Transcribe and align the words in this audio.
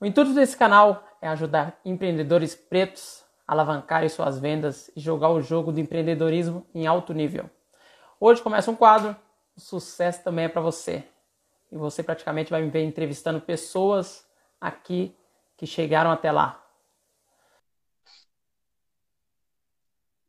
O 0.00 0.06
intuito 0.06 0.32
desse 0.32 0.56
canal 0.56 1.02
é 1.20 1.26
ajudar 1.28 1.80
empreendedores 1.84 2.54
pretos 2.54 3.24
a 3.46 3.52
alavancarem 3.52 4.08
suas 4.08 4.38
vendas 4.38 4.90
e 4.94 5.00
jogar 5.00 5.30
o 5.30 5.42
jogo 5.42 5.72
do 5.72 5.80
empreendedorismo 5.80 6.64
em 6.72 6.86
alto 6.86 7.12
nível. 7.12 7.50
Hoje 8.20 8.40
começa 8.40 8.70
um 8.70 8.76
quadro, 8.76 9.16
o 9.56 9.60
sucesso 9.60 10.22
também 10.22 10.44
é 10.44 10.48
para 10.48 10.60
você. 10.60 11.04
E 11.72 11.76
você 11.76 12.02
praticamente 12.02 12.50
vai 12.50 12.62
me 12.62 12.70
ver 12.70 12.84
entrevistando 12.84 13.40
pessoas 13.40 14.24
aqui 14.60 15.12
que 15.56 15.66
chegaram 15.66 16.12
até 16.12 16.30
lá. 16.30 16.64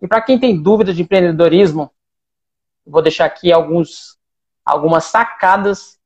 E 0.01 0.07
para 0.07 0.21
quem 0.21 0.39
tem 0.39 0.59
dúvidas 0.59 0.95
de 0.95 1.03
empreendedorismo, 1.03 1.91
vou 2.85 3.03
deixar 3.03 3.25
aqui 3.25 3.51
alguns, 3.51 4.17
algumas 4.65 5.05
sacadas, 5.05 5.98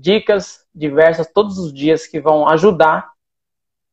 dicas 0.00 0.66
diversas 0.74 1.30
todos 1.30 1.58
os 1.58 1.72
dias 1.72 2.06
que 2.06 2.18
vão 2.18 2.48
ajudar 2.48 3.12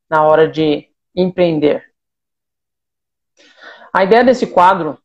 na 0.10 0.24
hora 0.24 0.48
de 0.48 0.90
empreender. 1.14 1.84
A 3.92 4.04
ideia 4.04 4.24
desse 4.24 4.48
quadro 4.48 4.98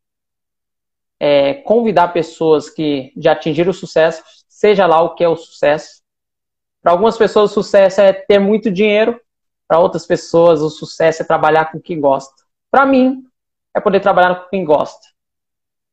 é 1.18 1.54
convidar 1.54 2.08
pessoas 2.08 2.70
que 2.70 3.12
já 3.16 3.32
atingiram 3.32 3.70
o 3.70 3.74
sucesso, 3.74 4.22
seja 4.48 4.86
lá 4.86 5.02
o 5.02 5.14
que 5.14 5.24
é 5.24 5.28
o 5.28 5.36
sucesso. 5.36 6.02
Para 6.80 6.92
algumas 6.92 7.16
pessoas, 7.16 7.50
o 7.50 7.54
sucesso 7.54 8.00
é 8.00 8.12
ter 8.12 8.38
muito 8.38 8.70
dinheiro, 8.70 9.20
para 9.66 9.78
outras 9.78 10.06
pessoas, 10.06 10.60
o 10.60 10.70
sucesso 10.70 11.22
é 11.22 11.24
trabalhar 11.24 11.72
com 11.72 11.80
quem 11.80 12.00
gosta. 12.00 12.34
Para 12.70 12.84
mim, 12.84 13.24
é 13.74 13.80
poder 13.80 14.00
trabalhar 14.00 14.34
com 14.34 14.50
quem 14.50 14.64
gosta. 14.64 15.08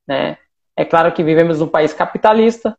Né? 0.08 0.38
É 0.76 0.84
claro 0.84 1.14
que 1.14 1.24
vivemos 1.24 1.60
num 1.60 1.68
país 1.68 1.94
capitalista, 1.94 2.78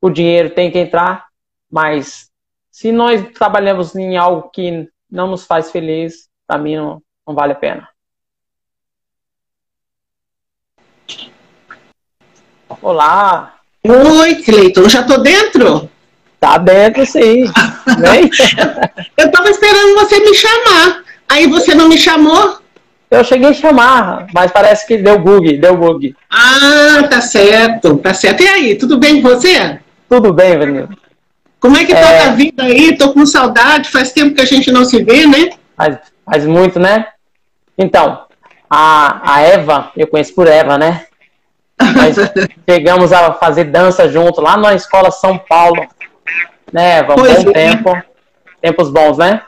o 0.00 0.08
dinheiro 0.08 0.50
tem 0.50 0.70
que 0.70 0.78
entrar, 0.78 1.31
mas 1.72 2.28
se 2.70 2.92
nós 2.92 3.24
trabalhamos 3.32 3.96
em 3.96 4.18
algo 4.18 4.50
que 4.50 4.86
não 5.10 5.26
nos 5.26 5.46
faz 5.46 5.70
feliz, 5.70 6.28
para 6.46 6.58
mim 6.58 6.76
não, 6.76 7.02
não 7.26 7.34
vale 7.34 7.52
a 7.52 7.56
pena. 7.56 7.88
Olá! 12.82 13.54
Oi, 13.84 14.34
Cleiton, 14.42 14.88
já 14.88 15.02
tô 15.02 15.18
dentro? 15.18 15.90
Tá 16.38 16.58
dentro, 16.58 17.06
sim. 17.06 17.44
Vem. 17.98 18.30
Eu 19.16 19.30
tava 19.30 19.48
esperando 19.48 19.94
você 19.94 20.20
me 20.20 20.34
chamar. 20.34 21.04
Aí 21.28 21.46
você 21.46 21.74
não 21.74 21.88
me 21.88 21.96
chamou? 21.96 22.58
Eu 23.10 23.24
cheguei 23.24 23.50
a 23.50 23.54
chamar, 23.54 24.26
mas 24.32 24.50
parece 24.50 24.86
que 24.86 24.96
deu 24.96 25.18
bug, 25.18 25.58
deu 25.58 25.76
bug. 25.76 26.14
Ah, 26.30 27.06
tá 27.08 27.20
certo, 27.20 27.98
tá 27.98 28.14
certo. 28.14 28.42
E 28.42 28.48
aí, 28.48 28.74
tudo 28.74 28.98
bem 28.98 29.20
com 29.20 29.28
você? 29.28 29.78
Tudo 30.08 30.32
bem, 30.32 30.58
Vanildo. 30.58 31.01
Como 31.62 31.76
é 31.76 31.84
que 31.84 31.94
tá 31.94 32.10
é... 32.10 32.24
a 32.24 32.32
vida 32.32 32.64
aí? 32.64 32.96
Tô 32.96 33.12
com 33.12 33.24
saudade, 33.24 33.88
faz 33.88 34.10
tempo 34.10 34.34
que 34.34 34.40
a 34.40 34.44
gente 34.44 34.72
não 34.72 34.84
se 34.84 35.00
vê, 35.04 35.24
né? 35.28 35.50
Faz, 35.76 35.96
faz 36.26 36.44
muito, 36.44 36.80
né? 36.80 37.06
Então, 37.78 38.24
a, 38.68 39.34
a 39.34 39.40
Eva, 39.42 39.92
eu 39.96 40.08
conheço 40.08 40.34
por 40.34 40.48
Eva, 40.48 40.76
né? 40.76 41.06
Nós 41.80 42.16
chegamos 42.68 43.12
a 43.12 43.34
fazer 43.34 43.64
dança 43.64 44.08
junto 44.08 44.40
lá 44.40 44.56
na 44.56 44.74
escola 44.74 45.12
São 45.12 45.38
Paulo. 45.38 45.86
Né, 46.72 46.98
Eva? 46.98 47.12
Um 47.12 47.16
pois 47.16 47.44
bom 47.44 47.50
é. 47.50 47.52
tempo. 47.52 48.02
Tempos 48.60 48.90
bons, 48.90 49.18
né? 49.18 49.42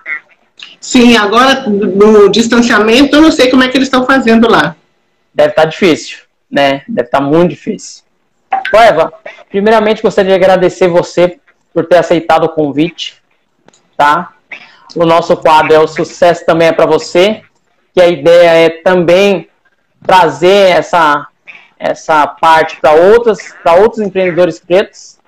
Sim, 0.80 1.16
agora 1.16 1.68
no 1.68 2.28
distanciamento 2.28 3.16
eu 3.16 3.22
não 3.22 3.32
sei 3.32 3.50
como 3.50 3.64
é 3.64 3.68
que 3.68 3.76
eles 3.76 3.88
estão 3.88 4.06
fazendo 4.06 4.48
lá. 4.48 4.76
Deve 5.34 5.50
estar 5.50 5.62
tá 5.62 5.68
difícil, 5.68 6.18
né? 6.48 6.82
Deve 6.86 7.08
estar 7.08 7.18
tá 7.18 7.24
muito 7.24 7.50
difícil. 7.50 8.04
Eva, 8.72 9.12
primeiramente 9.50 10.00
gostaria 10.00 10.30
de 10.30 10.44
agradecer 10.44 10.86
você 10.86 11.40
por 11.74 11.84
ter 11.86 11.98
aceitado 11.98 12.44
o 12.44 12.48
convite, 12.48 13.20
tá? 13.96 14.32
O 14.94 15.04
nosso 15.04 15.36
quadro 15.36 15.74
é 15.74 15.78
o 15.78 15.88
sucesso 15.88 16.46
também 16.46 16.68
é 16.68 16.72
para 16.72 16.86
você, 16.86 17.42
que 17.92 18.00
a 18.00 18.08
ideia 18.08 18.50
é 18.50 18.70
também 18.70 19.48
trazer 20.06 20.70
essa 20.70 21.26
essa 21.76 22.26
parte 22.26 22.80
para 22.80 22.92
outras 22.92 23.38
para 23.62 23.74
outros 23.74 24.00
empreendedores 24.00 24.60
pretos 24.60 25.18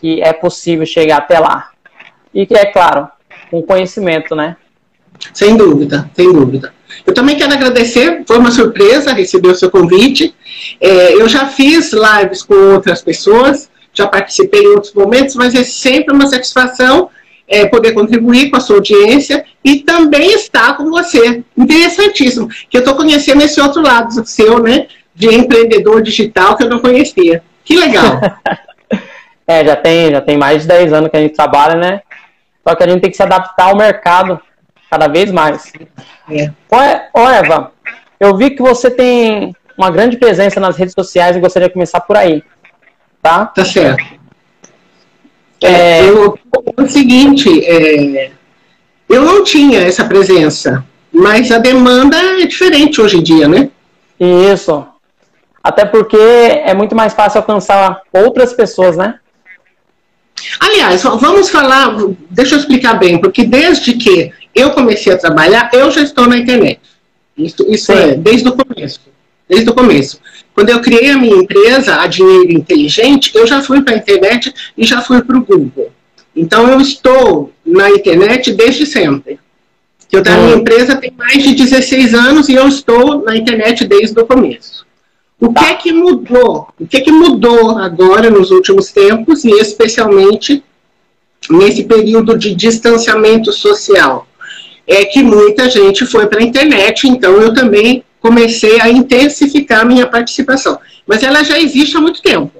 que 0.00 0.20
é 0.22 0.32
possível 0.32 0.86
chegar 0.86 1.18
até 1.18 1.38
lá. 1.38 1.70
E 2.34 2.46
que 2.46 2.54
é 2.54 2.66
claro, 2.66 3.08
com 3.50 3.62
conhecimento, 3.62 4.34
né? 4.34 4.56
Sem 5.32 5.56
dúvida, 5.56 6.10
sem 6.16 6.32
dúvida. 6.32 6.72
Eu 7.06 7.14
também 7.14 7.36
quero 7.36 7.52
agradecer, 7.52 8.24
foi 8.26 8.38
uma 8.38 8.50
surpresa 8.50 9.12
receber 9.12 9.48
o 9.48 9.54
seu 9.54 9.70
convite. 9.70 10.34
É, 10.80 11.14
eu 11.14 11.28
já 11.28 11.46
fiz 11.46 11.92
lives 11.92 12.42
com 12.42 12.54
outras 12.72 13.02
pessoas, 13.02 13.70
já 13.92 14.06
participei 14.06 14.62
em 14.62 14.68
outros 14.68 14.92
momentos, 14.94 15.34
mas 15.34 15.54
é 15.54 15.64
sempre 15.64 16.14
uma 16.14 16.26
satisfação 16.26 17.10
é, 17.46 17.66
poder 17.66 17.92
contribuir 17.92 18.50
com 18.50 18.56
a 18.56 18.60
sua 18.60 18.76
audiência 18.76 19.44
e 19.62 19.80
também 19.80 20.32
estar 20.32 20.76
com 20.76 20.90
você. 20.90 21.44
Interessantíssimo, 21.56 22.48
que 22.48 22.76
eu 22.76 22.80
estou 22.80 22.94
conhecendo 22.94 23.42
esse 23.42 23.60
outro 23.60 23.82
lado 23.82 24.26
seu, 24.26 24.62
né, 24.62 24.86
de 25.14 25.28
empreendedor 25.28 26.02
digital 26.02 26.56
que 26.56 26.64
eu 26.64 26.70
não 26.70 26.78
conhecia. 26.78 27.42
Que 27.64 27.76
legal. 27.76 28.20
é, 29.46 29.64
já 29.64 29.76
tem, 29.76 30.10
já 30.10 30.20
tem 30.20 30.38
mais 30.38 30.62
de 30.62 30.68
10 30.68 30.92
anos 30.92 31.10
que 31.10 31.16
a 31.16 31.20
gente 31.20 31.34
trabalha, 31.34 31.76
né? 31.76 32.00
Só 32.66 32.74
que 32.74 32.82
a 32.82 32.88
gente 32.88 33.02
tem 33.02 33.10
que 33.10 33.16
se 33.16 33.22
adaptar 33.22 33.68
ao 33.68 33.76
mercado 33.76 34.40
cada 34.90 35.08
vez 35.08 35.30
mais. 35.30 35.72
É. 36.30 36.50
Ô, 37.12 37.28
Eva, 37.28 37.72
eu 38.18 38.36
vi 38.36 38.50
que 38.50 38.62
você 38.62 38.90
tem 38.90 39.54
uma 39.76 39.90
grande 39.90 40.16
presença 40.16 40.60
nas 40.60 40.76
redes 40.76 40.94
sociais 40.94 41.36
e 41.36 41.40
gostaria 41.40 41.68
de 41.68 41.74
começar 41.74 42.00
por 42.00 42.16
aí. 42.16 42.42
Tá? 43.22 43.46
Tá 43.46 43.64
certo. 43.64 44.04
É, 45.62 46.08
eu, 46.08 46.36
o 46.76 46.88
seguinte, 46.88 47.64
é, 47.64 48.32
eu 49.08 49.22
não 49.22 49.44
tinha 49.44 49.80
essa 49.80 50.04
presença, 50.04 50.84
mas 51.12 51.52
a 51.52 51.58
demanda 51.58 52.16
é 52.16 52.46
diferente 52.46 53.00
hoje 53.00 53.18
em 53.18 53.22
dia, 53.22 53.46
né? 53.46 53.70
Isso. 54.18 54.84
Até 55.62 55.84
porque 55.84 56.16
é 56.16 56.74
muito 56.74 56.96
mais 56.96 57.14
fácil 57.14 57.38
alcançar 57.38 58.02
outras 58.12 58.52
pessoas, 58.52 58.96
né? 58.96 59.14
Aliás, 60.58 61.04
vamos 61.04 61.48
falar, 61.48 61.94
deixa 62.28 62.56
eu 62.56 62.58
explicar 62.58 62.94
bem, 62.94 63.20
porque 63.20 63.44
desde 63.44 63.94
que 63.94 64.32
eu 64.52 64.72
comecei 64.72 65.12
a 65.12 65.18
trabalhar, 65.18 65.70
eu 65.72 65.88
já 65.92 66.00
estou 66.00 66.26
na 66.26 66.36
internet. 66.36 66.80
Isso, 67.38 67.64
isso 67.68 67.92
é, 67.92 68.16
desde 68.16 68.48
o 68.48 68.56
começo. 68.56 69.00
Desde 69.48 69.70
o 69.70 69.74
começo. 69.74 70.20
Quando 70.54 70.70
eu 70.70 70.80
criei 70.80 71.10
a 71.10 71.18
minha 71.18 71.36
empresa, 71.36 72.00
a 72.00 72.06
Dinheiro 72.06 72.52
Inteligente, 72.52 73.32
eu 73.34 73.46
já 73.46 73.62
fui 73.62 73.82
para 73.82 73.94
a 73.94 73.96
internet 73.96 74.52
e 74.76 74.84
já 74.84 75.00
fui 75.00 75.22
para 75.22 75.36
o 75.36 75.44
Google. 75.44 75.90
Então, 76.34 76.68
eu 76.68 76.80
estou 76.80 77.52
na 77.64 77.90
internet 77.90 78.52
desde 78.52 78.84
sempre. 78.86 79.38
Eu, 80.10 80.20
a 80.20 80.36
minha 80.36 80.56
hum. 80.56 80.60
empresa 80.60 80.96
tem 80.96 81.12
mais 81.16 81.42
de 81.42 81.54
16 81.54 82.14
anos 82.14 82.48
e 82.48 82.54
eu 82.54 82.68
estou 82.68 83.22
na 83.24 83.34
internet 83.34 83.86
desde 83.86 84.18
o 84.20 84.26
começo. 84.26 84.86
O 85.40 85.52
que 85.52 85.64
é 85.64 85.74
que 85.74 85.92
mudou? 85.92 86.68
O 86.78 86.86
que 86.86 86.98
é 86.98 87.00
que 87.00 87.10
mudou 87.10 87.76
agora 87.78 88.30
nos 88.30 88.50
últimos 88.50 88.92
tempos 88.92 89.42
e 89.44 89.50
especialmente 89.50 90.62
nesse 91.50 91.82
período 91.84 92.38
de 92.38 92.54
distanciamento 92.54 93.52
social? 93.52 94.26
É 94.86 95.04
que 95.06 95.22
muita 95.22 95.68
gente 95.68 96.06
foi 96.06 96.26
para 96.26 96.40
a 96.40 96.44
internet, 96.44 97.08
então 97.08 97.40
eu 97.40 97.52
também 97.52 98.04
comecei 98.22 98.80
a 98.80 98.88
intensificar 98.88 99.80
a 99.80 99.84
minha 99.84 100.06
participação. 100.06 100.78
Mas 101.06 101.22
ela 101.22 101.42
já 101.42 101.58
existe 101.58 101.96
há 101.96 102.00
muito 102.00 102.22
tempo. 102.22 102.52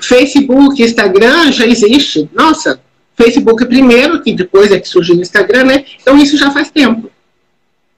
Facebook, 0.00 0.80
Instagram 0.80 1.50
já 1.50 1.66
existe. 1.66 2.30
Nossa, 2.32 2.80
Facebook 3.16 3.66
primeiro, 3.66 4.22
que 4.22 4.32
depois 4.32 4.70
é 4.70 4.78
que 4.78 4.88
surgiu 4.88 5.16
o 5.16 5.20
Instagram, 5.20 5.64
né? 5.64 5.84
Então 6.00 6.16
isso 6.16 6.38
já 6.38 6.52
faz 6.52 6.70
tempo. 6.70 7.10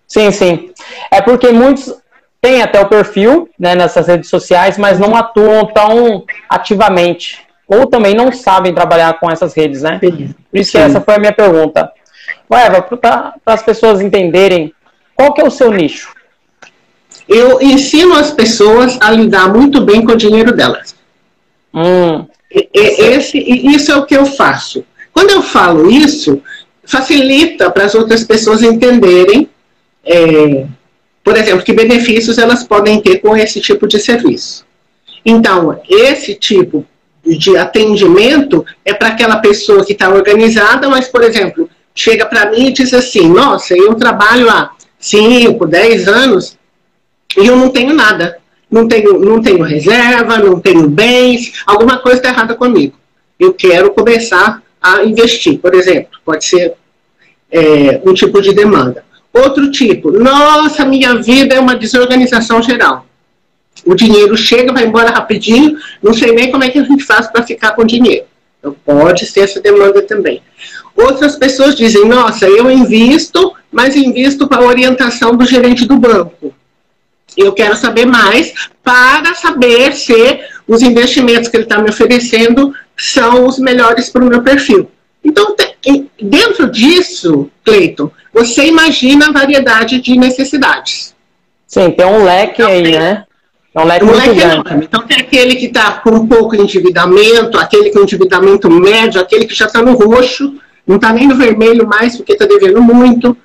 Sim, 0.08 0.30
sim. 0.32 0.70
É 1.10 1.20
porque 1.20 1.50
muitos 1.50 1.94
têm 2.40 2.62
até 2.62 2.80
o 2.80 2.88
perfil 2.88 3.48
né, 3.58 3.74
nessas 3.74 4.08
redes 4.08 4.30
sociais, 4.30 4.78
mas 4.78 4.98
não 4.98 5.14
atuam 5.14 5.66
tão 5.66 6.24
ativamente. 6.48 7.38
Ou 7.68 7.86
também 7.86 8.14
não 8.14 8.32
sabem 8.32 8.74
trabalhar 8.74 9.20
com 9.20 9.30
essas 9.30 9.54
redes, 9.54 9.82
né? 9.82 10.00
Sim. 10.02 10.34
Por 10.50 10.58
isso 10.58 10.72
que 10.72 10.78
essa 10.78 11.00
foi 11.00 11.14
a 11.14 11.18
minha 11.18 11.32
pergunta. 11.32 11.92
Eva, 12.50 12.82
para 12.82 13.34
as 13.46 13.62
pessoas 13.62 14.00
entenderem 14.00 14.74
qual 15.14 15.32
que 15.34 15.40
é 15.40 15.44
o 15.44 15.50
seu 15.50 15.70
nicho? 15.70 16.12
Eu 17.30 17.62
ensino 17.62 18.16
as 18.16 18.32
pessoas 18.32 18.98
a 19.00 19.12
lidar 19.12 19.54
muito 19.54 19.80
bem 19.80 20.04
com 20.04 20.12
o 20.12 20.16
dinheiro 20.16 20.52
delas. 20.52 20.96
Hum, 21.72 22.26
esse, 22.74 23.38
isso 23.38 23.92
é 23.92 23.96
o 23.96 24.04
que 24.04 24.16
eu 24.16 24.26
faço. 24.26 24.84
Quando 25.12 25.30
eu 25.30 25.40
falo 25.40 25.88
isso, 25.88 26.42
facilita 26.82 27.70
para 27.70 27.84
as 27.84 27.94
outras 27.94 28.24
pessoas 28.24 28.64
entenderem, 28.64 29.48
é, 30.04 30.66
por 31.22 31.36
exemplo, 31.36 31.64
que 31.64 31.72
benefícios 31.72 32.36
elas 32.36 32.64
podem 32.64 33.00
ter 33.00 33.18
com 33.18 33.36
esse 33.36 33.60
tipo 33.60 33.86
de 33.86 34.00
serviço. 34.00 34.66
Então, 35.24 35.80
esse 35.88 36.34
tipo 36.34 36.84
de 37.24 37.56
atendimento 37.56 38.66
é 38.84 38.92
para 38.92 39.08
aquela 39.08 39.36
pessoa 39.36 39.84
que 39.84 39.92
está 39.92 40.08
organizada, 40.08 40.88
mas, 40.88 41.06
por 41.06 41.22
exemplo, 41.22 41.70
chega 41.94 42.26
para 42.26 42.50
mim 42.50 42.66
e 42.66 42.72
diz 42.72 42.92
assim: 42.92 43.28
Nossa, 43.28 43.76
eu 43.76 43.94
trabalho 43.94 44.50
há 44.50 44.72
5, 44.98 45.64
10 45.64 46.08
anos 46.08 46.58
e 47.36 47.46
eu 47.46 47.56
não 47.56 47.70
tenho 47.70 47.94
nada. 47.94 48.38
Não 48.70 48.86
tenho, 48.86 49.18
não 49.18 49.42
tenho 49.42 49.62
reserva, 49.62 50.38
não 50.38 50.60
tenho 50.60 50.88
bens, 50.88 51.64
alguma 51.66 51.98
coisa 51.98 52.18
está 52.18 52.28
errada 52.28 52.54
comigo. 52.54 52.94
Eu 53.38 53.52
quero 53.52 53.90
começar 53.90 54.62
a 54.80 55.02
investir, 55.02 55.58
por 55.58 55.74
exemplo. 55.74 56.18
Pode 56.24 56.44
ser. 56.44 56.74
é, 57.50 58.00
um 58.04 58.14
tipo 58.14 58.40
de 58.40 58.52
demanda. 58.52 59.04
Outro 59.32 59.70
tipo, 59.70 60.10
nossa, 60.10 60.84
minha 60.84 61.14
vida 61.16 61.54
é 61.54 61.60
uma 61.60 61.74
desorganização 61.74 62.62
geral. 62.62 63.06
O 63.84 63.94
dinheiro 63.94 64.36
chega, 64.36 64.72
vai 64.72 64.84
embora 64.84 65.10
rapidinho, 65.10 65.76
não 66.02 66.12
sei 66.12 66.32
nem 66.32 66.50
como 66.50 66.64
é 66.64 66.68
que 66.68 66.78
a 66.78 66.84
gente 66.84 67.02
faz 67.04 67.28
para 67.28 67.42
ficar 67.42 67.72
com 67.72 67.84
dinheiro. 67.84 68.26
Então, 68.58 68.76
pode 68.84 69.26
ser 69.26 69.40
essa 69.40 69.60
demanda 69.60 70.02
também. 70.02 70.42
Outras 70.94 71.36
pessoas 71.36 71.74
dizem, 71.74 72.06
nossa, 72.06 72.46
eu 72.46 72.70
invisto, 72.70 73.54
mas 73.72 73.96
invisto 73.96 74.46
para 74.46 74.62
a 74.62 74.66
orientação 74.66 75.34
do 75.34 75.46
gerente 75.46 75.86
do 75.86 75.96
banco. 75.96 76.54
Eu 77.36 77.52
quero 77.52 77.76
saber 77.76 78.06
mais 78.06 78.52
para 78.82 79.34
saber 79.34 79.92
se 79.92 80.40
os 80.66 80.82
investimentos 80.82 81.48
que 81.48 81.56
ele 81.56 81.64
está 81.64 81.78
me 81.78 81.90
oferecendo 81.90 82.74
são 82.96 83.46
os 83.46 83.58
melhores 83.58 84.08
para 84.08 84.24
o 84.24 84.28
meu 84.28 84.42
perfil. 84.42 84.90
Então, 85.24 85.54
dentro 86.20 86.70
disso, 86.70 87.50
Cleiton, 87.64 88.10
você 88.32 88.66
imagina 88.66 89.28
a 89.28 89.32
variedade 89.32 90.00
de 90.00 90.16
necessidades. 90.16 91.14
Sim, 91.66 91.90
tem 91.90 92.06
um 92.06 92.24
leque 92.24 92.62
então, 92.62 92.70
aí, 92.70 92.82
né? 92.82 93.24
É 93.72 93.80
um 93.80 93.84
leque, 93.84 94.04
um 94.04 94.12
leque 94.12 94.40
enorme. 94.40 94.84
Então, 94.84 95.06
tem 95.06 95.18
aquele 95.18 95.54
que 95.54 95.66
está 95.66 95.92
com 95.92 96.10
um 96.10 96.26
pouco 96.26 96.56
de 96.56 96.62
endividamento, 96.62 97.58
aquele 97.58 97.90
com 97.90 98.00
endividamento 98.00 98.68
médio, 98.68 99.20
aquele 99.20 99.46
que 99.46 99.54
já 99.54 99.66
está 99.66 99.80
no 99.80 99.92
roxo, 99.92 100.54
não 100.90 100.96
está 100.96 101.12
nem 101.12 101.28
no 101.28 101.36
vermelho 101.36 101.86
mais 101.86 102.16
porque 102.16 102.32
está 102.32 102.46
devendo 102.46 102.82
muito. 102.82 103.36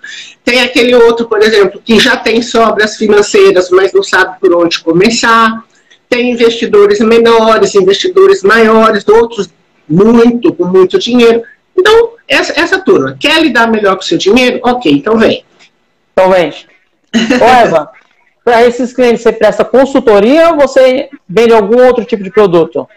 Tem 0.43 0.61
aquele 0.61 0.95
outro, 0.95 1.27
por 1.27 1.39
exemplo, 1.43 1.79
que 1.79 1.99
já 1.99 2.17
tem 2.17 2.41
sobras 2.41 2.97
financeiras, 2.97 3.69
mas 3.69 3.93
não 3.93 4.01
sabe 4.01 4.39
por 4.39 4.51
onde 4.55 4.79
começar. 4.79 5.63
Tem 6.09 6.31
investidores 6.31 6.99
menores, 7.01 7.75
investidores 7.75 8.41
maiores, 8.41 9.07
outros 9.07 9.47
muito, 9.87 10.51
com 10.53 10.65
muito 10.65 10.97
dinheiro. 10.97 11.43
Então, 11.77 12.13
essa, 12.27 12.59
essa 12.59 12.79
turma, 12.79 13.15
quer 13.19 13.39
lidar 13.39 13.69
melhor 13.69 13.95
com 13.95 14.01
o 14.01 14.05
seu 14.05 14.17
dinheiro? 14.17 14.59
Ok, 14.63 14.91
então 14.91 15.15
vem. 15.15 15.45
Então 16.13 16.31
vem. 16.31 16.51
Ô, 17.39 17.45
Eva, 17.45 17.91
para 18.43 18.65
esses 18.65 18.91
clientes 18.91 19.21
você 19.21 19.31
presta 19.31 19.63
consultoria 19.63 20.49
ou 20.49 20.57
você 20.57 21.09
vende 21.29 21.53
algum 21.53 21.85
outro 21.85 22.03
tipo 22.05 22.23
de 22.23 22.31
produto? 22.31 22.87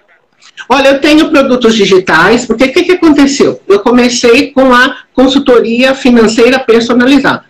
Olha, 0.68 0.88
eu 0.88 1.00
tenho 1.00 1.30
produtos 1.30 1.74
digitais, 1.74 2.46
porque 2.46 2.64
o 2.64 2.72
que, 2.72 2.84
que 2.84 2.92
aconteceu? 2.92 3.60
Eu 3.68 3.80
comecei 3.80 4.50
com 4.52 4.72
a 4.72 4.98
consultoria 5.12 5.94
financeira 5.94 6.58
personalizada. 6.58 7.44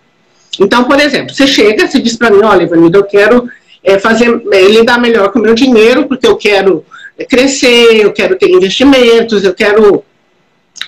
Então, 0.59 0.83
por 0.83 0.99
exemplo, 0.99 1.33
você 1.33 1.47
chega, 1.47 1.87
você 1.87 1.99
diz 1.99 2.17
para 2.17 2.29
mim, 2.29 2.41
olha, 2.43 2.63
Ivanildo, 2.63 2.97
eu 2.97 3.03
quero 3.03 3.49
é, 3.83 3.97
fazer, 3.97 4.41
é, 4.51 4.61
lidar 4.63 4.99
melhor 4.99 5.31
com 5.31 5.39
o 5.39 5.41
meu 5.41 5.53
dinheiro, 5.53 6.07
porque 6.07 6.27
eu 6.27 6.35
quero 6.35 6.85
é, 7.17 7.23
crescer, 7.23 8.03
eu 8.03 8.11
quero 8.11 8.37
ter 8.37 8.49
investimentos, 8.49 9.43
eu 9.43 9.53
quero 9.53 10.03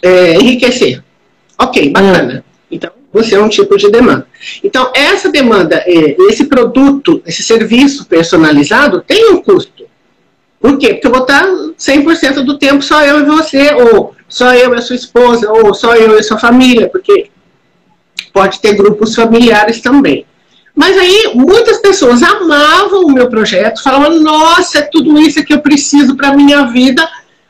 é, 0.01 0.35
enriquecer. 0.35 1.01
Ok, 1.57 1.89
bacana. 1.89 2.43
Hum. 2.45 2.51
Então, 2.69 2.91
você 3.13 3.35
é 3.35 3.39
um 3.39 3.49
tipo 3.49 3.77
de 3.77 3.89
demanda. 3.89 4.27
Então, 4.63 4.91
essa 4.95 5.29
demanda, 5.29 5.83
é, 5.85 6.15
esse 6.29 6.45
produto, 6.45 7.21
esse 7.25 7.43
serviço 7.43 8.05
personalizado 8.05 9.01
tem 9.05 9.31
um 9.31 9.41
custo. 9.41 9.80
Por 10.61 10.77
quê? 10.77 10.93
Porque 10.93 11.07
eu 11.07 11.11
vou 11.11 11.21
estar 11.21 11.43
100% 11.43 12.43
do 12.43 12.57
tempo 12.57 12.83
só 12.83 13.03
eu 13.03 13.19
e 13.19 13.23
você, 13.23 13.73
ou 13.73 14.15
só 14.29 14.53
eu 14.53 14.73
e 14.73 14.77
a 14.77 14.81
sua 14.81 14.95
esposa, 14.95 15.51
ou 15.51 15.73
só 15.73 15.95
eu 15.95 16.15
e 16.15 16.19
a 16.19 16.23
sua 16.23 16.37
família, 16.37 16.87
porque 16.87 17.31
pode 18.31 18.61
ter 18.61 18.75
grupos 18.75 19.15
familiares 19.15 19.81
também. 19.81 20.25
Mas 20.75 20.97
aí, 20.97 21.31
muitas 21.33 21.79
pessoas 21.79 22.21
amavam 22.21 23.05
o 23.05 23.11
meu 23.11 23.27
projeto, 23.27 23.83
falavam, 23.83 24.19
nossa, 24.21 24.79
é 24.79 24.81
tudo 24.83 25.19
isso 25.19 25.43
que 25.43 25.53
eu 25.53 25.59
preciso 25.59 26.15
para 26.15 26.29
a 26.29 26.35
minha 26.35 26.65
vida, 26.65 27.09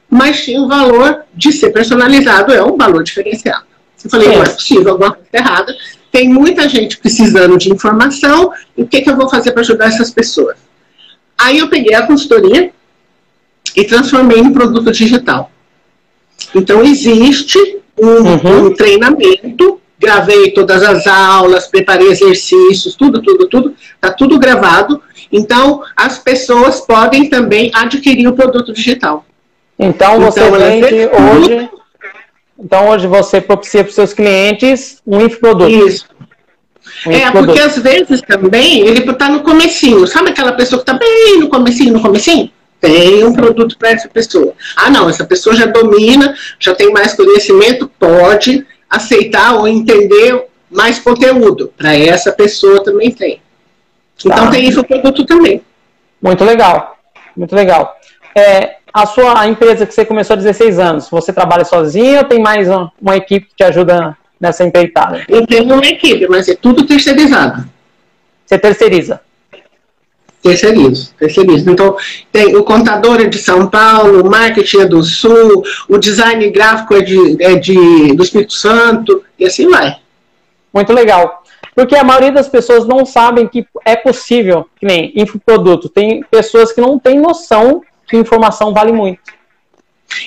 mas 0.09 0.43
tinha 0.43 0.61
o 0.61 0.67
valor 0.67 1.23
de 1.33 1.51
ser 1.51 1.69
personalizado, 1.69 2.53
é 2.53 2.63
um 2.63 2.77
valor 2.77 3.03
diferenciado. 3.03 3.65
Eu 4.03 4.09
falei, 4.09 4.29
não 4.29 4.41
é 4.41 4.49
possível, 4.49 4.93
alguma 4.93 5.11
coisa 5.11 5.29
errada. 5.33 5.75
Tem 6.11 6.27
muita 6.27 6.67
gente 6.67 6.97
precisando 6.97 7.57
de 7.57 7.71
informação, 7.71 8.51
e 8.75 8.81
o 8.81 8.87
que, 8.87 9.01
que 9.01 9.09
eu 9.09 9.15
vou 9.15 9.29
fazer 9.29 9.51
para 9.51 9.61
ajudar 9.61 9.87
essas 9.87 10.09
pessoas? 10.09 10.57
Aí 11.37 11.59
eu 11.59 11.69
peguei 11.69 11.93
a 11.93 12.07
consultoria 12.07 12.71
e 13.75 13.83
transformei 13.83 14.39
em 14.39 14.51
produto 14.51 14.91
digital. 14.91 15.51
Então, 16.53 16.83
existe 16.83 17.57
um, 17.97 18.07
uhum. 18.07 18.65
um 18.65 18.73
treinamento, 18.73 19.79
gravei 19.99 20.51
todas 20.51 20.83
as 20.83 21.07
aulas, 21.07 21.67
preparei 21.67 22.07
exercícios, 22.07 22.95
tudo, 22.95 23.21
tudo, 23.21 23.47
tudo, 23.47 23.75
está 23.95 24.11
tudo 24.11 24.39
gravado. 24.39 25.01
Então, 25.31 25.83
as 25.95 26.19
pessoas 26.19 26.81
podem 26.81 27.29
também 27.29 27.71
adquirir 27.73 28.27
o 28.27 28.33
produto 28.33 28.73
digital. 28.73 29.25
Então 29.81 30.19
você 30.19 30.41
então, 30.41 30.59
vende 30.59 30.95
hoje. 31.07 31.69
Então 32.59 32.89
hoje 32.89 33.07
você 33.07 33.41
propicia 33.41 33.83
para 33.83 33.89
os 33.89 33.95
seus 33.95 34.13
clientes 34.13 35.01
um 35.05 35.19
infoproduto. 35.25 35.71
Isso. 35.71 36.05
Um 37.07 37.11
é, 37.11 37.31
porque 37.31 37.59
às 37.59 37.79
vezes 37.79 38.21
também 38.21 38.81
ele 38.81 38.99
está 39.09 39.27
no 39.27 39.39
comecinho. 39.39 40.05
Sabe 40.05 40.29
aquela 40.29 40.51
pessoa 40.51 40.83
que 40.83 40.89
está 40.89 40.93
bem 40.93 41.39
no 41.39 41.49
comecinho, 41.49 41.93
no 41.93 42.01
comecinho? 42.01 42.51
Tem 42.81 43.23
um 43.23 43.31
produto 43.31 43.77
para 43.77 43.91
essa 43.91 44.09
pessoa. 44.09 44.53
Ah, 44.75 44.89
não, 44.89 45.07
essa 45.07 45.23
pessoa 45.23 45.55
já 45.55 45.67
domina, 45.67 46.35
já 46.59 46.73
tem 46.73 46.91
mais 46.91 47.13
conhecimento, 47.13 47.89
pode 47.99 48.65
aceitar 48.89 49.53
ou 49.53 49.67
entender 49.67 50.47
mais 50.69 50.97
conteúdo. 50.97 51.71
Para 51.77 51.95
essa 51.95 52.31
pessoa 52.31 52.83
também 52.83 53.11
tem. 53.11 53.39
Então 54.19 54.45
tá. 54.45 54.51
tem 54.51 54.67
infoproduto 54.67 55.25
também. 55.25 55.61
Muito 56.19 56.43
legal. 56.43 56.97
Muito 57.37 57.55
legal. 57.55 57.95
É, 58.35 58.77
a 58.91 59.05
sua 59.05 59.47
empresa 59.47 59.85
que 59.85 59.93
você 59.93 60.03
começou 60.03 60.33
há 60.33 60.37
16 60.37 60.79
anos, 60.79 61.09
você 61.09 61.31
trabalha 61.31 61.63
sozinho 61.63 62.17
ou 62.17 62.23
tem 62.23 62.41
mais 62.41 62.67
uma, 62.67 62.91
uma 62.99 63.15
equipe 63.15 63.47
que 63.47 63.55
te 63.55 63.63
ajuda 63.63 64.17
nessa 64.39 64.63
empreitada? 64.63 65.23
Eu 65.29 65.45
tenho 65.45 65.73
uma 65.73 65.85
equipe, 65.85 66.27
mas 66.27 66.49
é 66.49 66.55
tudo 66.55 66.85
terceirizado. 66.85 67.63
Você 68.43 68.57
terceiriza? 68.57 69.21
Terceirizo, 70.41 71.13
terceirizo. 71.19 71.69
Então, 71.69 71.95
tem 72.31 72.55
o 72.55 72.63
contador 72.63 73.21
é 73.21 73.25
de 73.25 73.37
São 73.37 73.67
Paulo, 73.67 74.25
o 74.25 74.29
marketing 74.29 74.79
é 74.79 74.85
do 74.85 75.03
Sul, 75.03 75.63
o 75.87 75.97
design 75.99 76.49
gráfico 76.49 76.95
é 76.95 77.01
de, 77.01 77.37
é 77.39 77.55
de 77.55 78.13
do 78.13 78.23
Espírito 78.23 78.53
Santo, 78.53 79.23
e 79.37 79.45
assim 79.45 79.69
vai. 79.69 79.97
Muito 80.73 80.91
legal. 80.93 81.43
Porque 81.75 81.95
a 81.95 82.03
maioria 82.03 82.31
das 82.31 82.49
pessoas 82.49 82.87
não 82.87 83.05
sabem 83.05 83.47
que 83.47 83.65
é 83.85 83.95
possível, 83.95 84.65
que 84.79 84.85
nem 84.85 85.13
infoproduto. 85.15 85.87
Tem 85.87 86.23
pessoas 86.29 86.71
que 86.71 86.81
não 86.81 86.97
têm 86.97 87.19
noção 87.19 87.81
que 88.07 88.17
informação 88.17 88.73
vale 88.73 88.91
muito. 88.91 89.21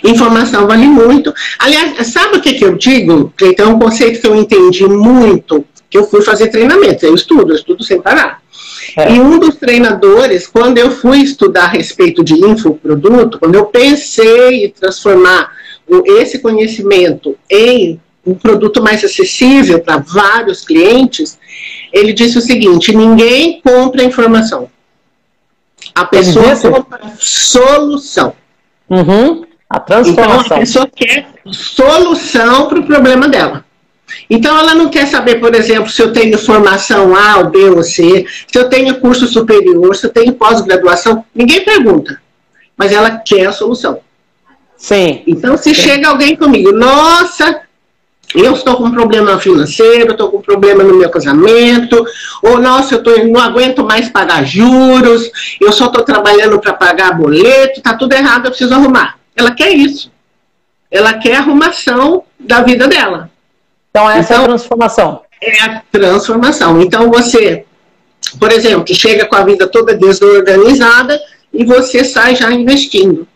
Informação 0.02 0.66
vale 0.66 0.86
muito. 0.86 1.34
Aliás, 1.58 2.06
sabe 2.06 2.38
o 2.38 2.40
que, 2.40 2.54
que 2.54 2.64
eu 2.64 2.76
digo? 2.76 3.32
Então, 3.42 3.72
um 3.72 3.78
conceito 3.78 4.20
que 4.20 4.26
eu 4.26 4.34
entendi 4.36 4.86
muito, 4.86 5.64
que 5.90 5.98
eu 5.98 6.04
fui 6.04 6.22
fazer 6.22 6.48
treinamento, 6.48 7.04
eu 7.04 7.14
estudo, 7.14 7.52
eu 7.52 7.56
estudo 7.56 7.84
sem 7.84 8.00
parar. 8.00 8.43
É. 8.96 9.12
E 9.12 9.20
um 9.20 9.38
dos 9.38 9.56
treinadores, 9.56 10.46
quando 10.46 10.78
eu 10.78 10.90
fui 10.90 11.18
estudar 11.18 11.64
a 11.64 11.68
respeito 11.68 12.22
de 12.24 12.34
infoproduto, 12.34 13.38
quando 13.38 13.54
eu 13.54 13.66
pensei 13.66 14.66
em 14.66 14.70
transformar 14.70 15.52
esse 16.06 16.38
conhecimento 16.38 17.36
em 17.50 18.00
um 18.26 18.34
produto 18.34 18.82
mais 18.82 19.04
acessível 19.04 19.80
para 19.80 19.98
vários 19.98 20.64
clientes, 20.64 21.38
ele 21.92 22.12
disse 22.12 22.38
o 22.38 22.40
seguinte: 22.40 22.94
ninguém 22.94 23.60
compra 23.60 24.02
informação. 24.02 24.70
A 25.94 26.04
pessoa 26.04 26.56
compra 26.56 27.12
solução. 27.18 28.32
Uhum. 28.88 29.44
A 29.68 29.80
transformação. 29.80 30.40
Então, 30.44 30.56
a 30.56 30.60
pessoa 30.60 30.90
quer 30.94 31.26
solução 31.46 32.68
para 32.68 32.80
o 32.80 32.86
problema 32.86 33.28
dela. 33.28 33.64
Então, 34.28 34.56
ela 34.58 34.74
não 34.74 34.88
quer 34.88 35.06
saber, 35.06 35.36
por 35.36 35.54
exemplo, 35.54 35.90
se 35.90 36.00
eu 36.00 36.12
tenho 36.12 36.38
formação 36.38 37.16
A, 37.16 37.38
ou 37.38 37.50
B 37.50 37.70
ou 37.70 37.82
C, 37.82 38.26
se 38.46 38.58
eu 38.58 38.68
tenho 38.68 39.00
curso 39.00 39.26
superior, 39.26 39.94
se 39.96 40.06
eu 40.06 40.10
tenho 40.10 40.32
pós-graduação. 40.34 41.24
Ninguém 41.34 41.64
pergunta. 41.64 42.20
Mas 42.76 42.92
ela 42.92 43.18
quer 43.18 43.46
a 43.46 43.52
solução. 43.52 44.00
Sim. 44.76 45.22
Então, 45.26 45.56
se 45.56 45.74
Sim. 45.74 45.82
chega 45.82 46.08
alguém 46.08 46.36
comigo, 46.36 46.72
nossa, 46.72 47.62
eu 48.34 48.52
estou 48.52 48.76
com 48.76 48.84
um 48.84 48.90
problema 48.90 49.38
financeiro, 49.38 50.12
estou 50.12 50.30
com 50.30 50.38
um 50.38 50.42
problema 50.42 50.82
no 50.82 50.96
meu 50.96 51.08
casamento, 51.08 52.04
ou 52.42 52.58
nossa, 52.58 52.96
eu 52.96 53.02
tô, 53.02 53.16
não 53.24 53.40
aguento 53.40 53.84
mais 53.84 54.08
pagar 54.08 54.44
juros, 54.44 55.30
eu 55.60 55.72
só 55.72 55.86
estou 55.86 56.02
trabalhando 56.02 56.58
para 56.60 56.72
pagar 56.72 57.16
boleto, 57.16 57.78
está 57.78 57.94
tudo 57.94 58.12
errado, 58.12 58.46
eu 58.46 58.50
preciso 58.50 58.74
arrumar. 58.74 59.18
Ela 59.36 59.52
quer 59.52 59.70
isso. 59.70 60.10
Ela 60.90 61.14
quer 61.14 61.36
arrumação 61.36 62.24
da 62.38 62.60
vida 62.60 62.88
dela. 62.88 63.30
Então, 63.96 64.10
essa 64.10 64.34
então, 64.34 64.36
é 64.36 64.40
a 64.40 64.42
então, 64.42 64.44
transformação. 64.44 65.20
É 65.40 65.62
a 65.62 65.82
transformação. 65.92 66.82
Então, 66.82 67.08
você, 67.08 67.64
por 68.40 68.50
exemplo, 68.50 68.92
chega 68.92 69.24
com 69.24 69.36
a 69.36 69.44
vida 69.44 69.68
toda 69.68 69.94
desorganizada 69.94 71.20
e 71.52 71.64
você 71.64 72.02
sai 72.02 72.34
já 72.34 72.50
investindo. 72.50 73.28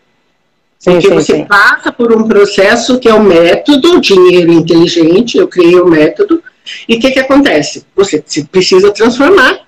Sim, 0.77 0.91
Porque 0.91 1.07
sim, 1.07 1.13
você 1.13 1.35
sim. 1.37 1.45
passa 1.45 1.93
por 1.93 2.13
um 2.13 2.27
processo 2.27 2.99
que 2.99 3.07
é 3.07 3.13
o 3.13 3.23
método, 3.23 4.01
dinheiro 4.01 4.51
inteligente, 4.51 5.37
eu 5.37 5.47
criei 5.47 5.79
o 5.79 5.87
método, 5.87 6.43
e 6.89 6.95
o 6.95 6.99
que, 6.99 7.11
que 7.11 7.19
acontece? 7.19 7.85
Você 7.95 8.21
precisa 8.51 8.91
transformar 8.91 9.61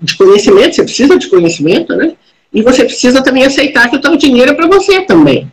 de 0.00 0.16
conhecimento, 0.16 0.76
você 0.76 0.84
precisa 0.84 1.18
de 1.18 1.28
conhecimento, 1.28 1.96
né? 1.96 2.12
E 2.54 2.62
você 2.62 2.84
precisa 2.84 3.20
também 3.20 3.44
aceitar 3.44 3.90
que 3.90 3.96
o 3.96 4.00
teu 4.00 4.16
dinheiro 4.16 4.52
é 4.52 4.54
para 4.54 4.68
você 4.68 5.00
também. 5.02 5.52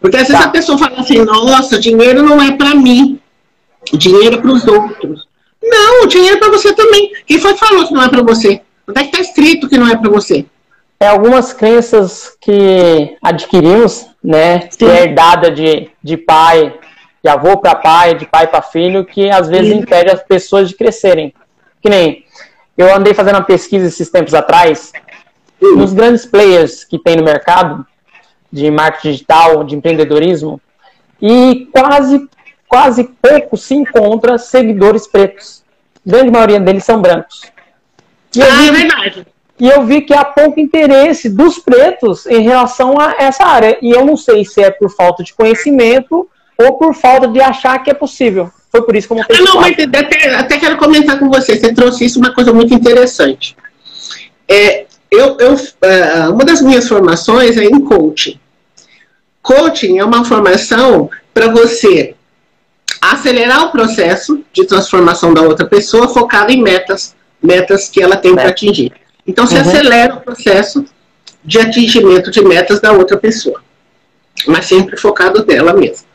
Porque 0.00 0.16
às 0.16 0.26
vezes 0.26 0.42
tá. 0.42 0.48
a 0.48 0.50
pessoa 0.50 0.76
fala 0.76 0.98
assim, 0.98 1.24
nossa, 1.24 1.78
dinheiro 1.78 2.24
não 2.24 2.42
é 2.42 2.50
para 2.50 2.74
mim. 2.74 3.20
Dinheiro 3.96 4.40
para 4.40 4.50
os 4.50 4.66
outros. 4.66 5.26
Não, 5.62 6.04
o 6.04 6.06
dinheiro 6.06 6.36
é 6.36 6.38
para 6.38 6.50
você 6.50 6.72
também. 6.72 7.12
Quem 7.26 7.38
foi 7.38 7.52
que 7.54 7.60
falou 7.60 7.86
que 7.86 7.94
não 7.94 8.02
é 8.02 8.08
para 8.08 8.22
você? 8.22 8.62
Onde 8.88 9.00
é 9.00 9.04
que 9.04 9.10
está 9.10 9.20
escrito 9.20 9.68
que 9.68 9.78
não 9.78 9.88
é 9.88 9.96
para 9.96 10.10
você? 10.10 10.46
É 10.98 11.08
algumas 11.08 11.52
crenças 11.52 12.36
que 12.40 13.16
adquirimos, 13.22 14.06
né? 14.22 14.68
Que 14.68 14.84
é 14.84 15.04
herdada 15.04 15.50
de, 15.50 15.90
de 16.02 16.16
pai, 16.16 16.74
de 17.22 17.30
avô 17.30 17.56
para 17.58 17.74
pai, 17.74 18.14
de 18.14 18.26
pai 18.26 18.46
para 18.46 18.62
filho, 18.62 19.04
que 19.04 19.30
às 19.30 19.48
vezes 19.48 19.72
Sim. 19.72 19.78
impede 19.78 20.10
as 20.10 20.22
pessoas 20.22 20.68
de 20.68 20.74
crescerem. 20.74 21.32
Que 21.82 21.88
nem 21.88 22.24
eu 22.76 22.94
andei 22.94 23.14
fazendo 23.14 23.36
uma 23.36 23.44
pesquisa 23.44 23.86
esses 23.86 24.10
tempos 24.10 24.34
atrás, 24.34 24.92
Sim. 25.62 25.76
nos 25.76 25.92
grandes 25.92 26.26
players 26.26 26.84
que 26.84 26.98
tem 26.98 27.16
no 27.16 27.24
mercado 27.24 27.86
de 28.52 28.70
marketing 28.70 29.10
digital, 29.12 29.64
de 29.64 29.76
empreendedorismo, 29.76 30.60
e 31.20 31.68
quase 31.72 32.28
quase 32.70 33.02
pouco 33.20 33.56
se 33.56 33.74
encontra 33.74 34.38
seguidores 34.38 35.08
pretos. 35.08 35.64
A 36.06 36.10
grande 36.10 36.30
maioria 36.30 36.60
deles 36.60 36.84
são 36.84 37.02
brancos. 37.02 37.42
E 38.34 38.40
ah, 38.40 38.46
vi, 38.46 38.68
é 38.68 38.72
verdade. 38.72 39.26
E 39.58 39.68
eu 39.68 39.84
vi 39.84 40.02
que 40.02 40.14
há 40.14 40.24
pouco 40.24 40.60
interesse 40.60 41.28
dos 41.28 41.58
pretos 41.58 42.26
em 42.26 42.42
relação 42.42 42.98
a 42.98 43.16
essa 43.18 43.44
área. 43.44 43.76
E 43.82 43.90
eu 43.90 44.06
não 44.06 44.16
sei 44.16 44.44
se 44.44 44.62
é 44.62 44.70
por 44.70 44.88
falta 44.88 45.24
de 45.24 45.34
conhecimento 45.34 46.30
ou 46.56 46.78
por 46.78 46.94
falta 46.94 47.26
de 47.26 47.40
achar 47.40 47.76
que 47.82 47.90
é 47.90 47.94
possível. 47.94 48.48
Foi 48.70 48.82
por 48.82 48.94
isso 48.94 49.08
que 49.08 49.14
eu 49.14 49.16
montei 49.16 49.36
ah, 49.36 49.42
Não, 49.42 49.60
mas 49.60 49.76
até, 49.76 50.34
até 50.34 50.58
quero 50.58 50.76
comentar 50.76 51.18
com 51.18 51.28
você. 51.28 51.58
Você 51.58 51.74
trouxe 51.74 52.04
isso 52.04 52.20
uma 52.20 52.32
coisa 52.32 52.52
muito 52.52 52.72
interessante. 52.72 53.56
É, 54.48 54.86
eu, 55.10 55.36
eu, 55.38 55.56
é, 55.82 56.28
uma 56.28 56.44
das 56.44 56.62
minhas 56.62 56.88
formações 56.88 57.56
é 57.56 57.64
em 57.64 57.80
coaching. 57.80 58.38
Coaching 59.42 59.98
é 59.98 60.04
uma 60.04 60.24
formação 60.24 61.10
para 61.34 61.48
você 61.48 62.14
acelerar 63.00 63.66
o 63.66 63.72
processo 63.72 64.44
de 64.52 64.66
transformação 64.66 65.32
da 65.32 65.42
outra 65.42 65.66
pessoa 65.66 66.08
focado 66.08 66.52
em 66.52 66.62
metas, 66.62 67.14
metas 67.42 67.88
que 67.88 68.02
ela 68.02 68.16
tem 68.16 68.34
para 68.34 68.48
atingir. 68.48 68.92
Então, 69.26 69.46
você 69.46 69.56
uhum. 69.56 69.60
acelera 69.62 70.14
o 70.14 70.20
processo 70.20 70.84
de 71.44 71.58
atingimento 71.58 72.30
de 72.30 72.42
metas 72.42 72.80
da 72.80 72.92
outra 72.92 73.16
pessoa, 73.16 73.62
mas 74.46 74.66
sempre 74.66 74.96
focado 74.96 75.44
nela 75.46 75.72
mesma. 75.72 76.10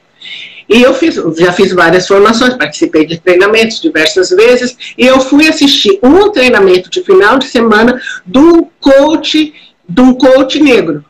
E 0.67 0.81
eu 0.81 0.93
fiz, 0.93 1.15
já 1.37 1.53
fiz 1.53 1.71
várias 1.73 2.07
formações, 2.07 2.55
participei 2.55 3.05
de 3.05 3.19
treinamentos 3.19 3.79
diversas 3.79 4.29
vezes, 4.29 4.75
e 4.97 5.05
eu 5.05 5.19
fui 5.19 5.47
assistir 5.47 5.99
um 6.01 6.31
treinamento 6.31 6.89
de 6.89 7.03
final 7.03 7.37
de 7.37 7.45
semana 7.45 8.01
de 8.25 8.39
um 8.39 8.67
coach, 8.79 9.53
de 9.87 10.01
um 10.01 10.13
coach 10.13 10.59
negro. 10.59 11.05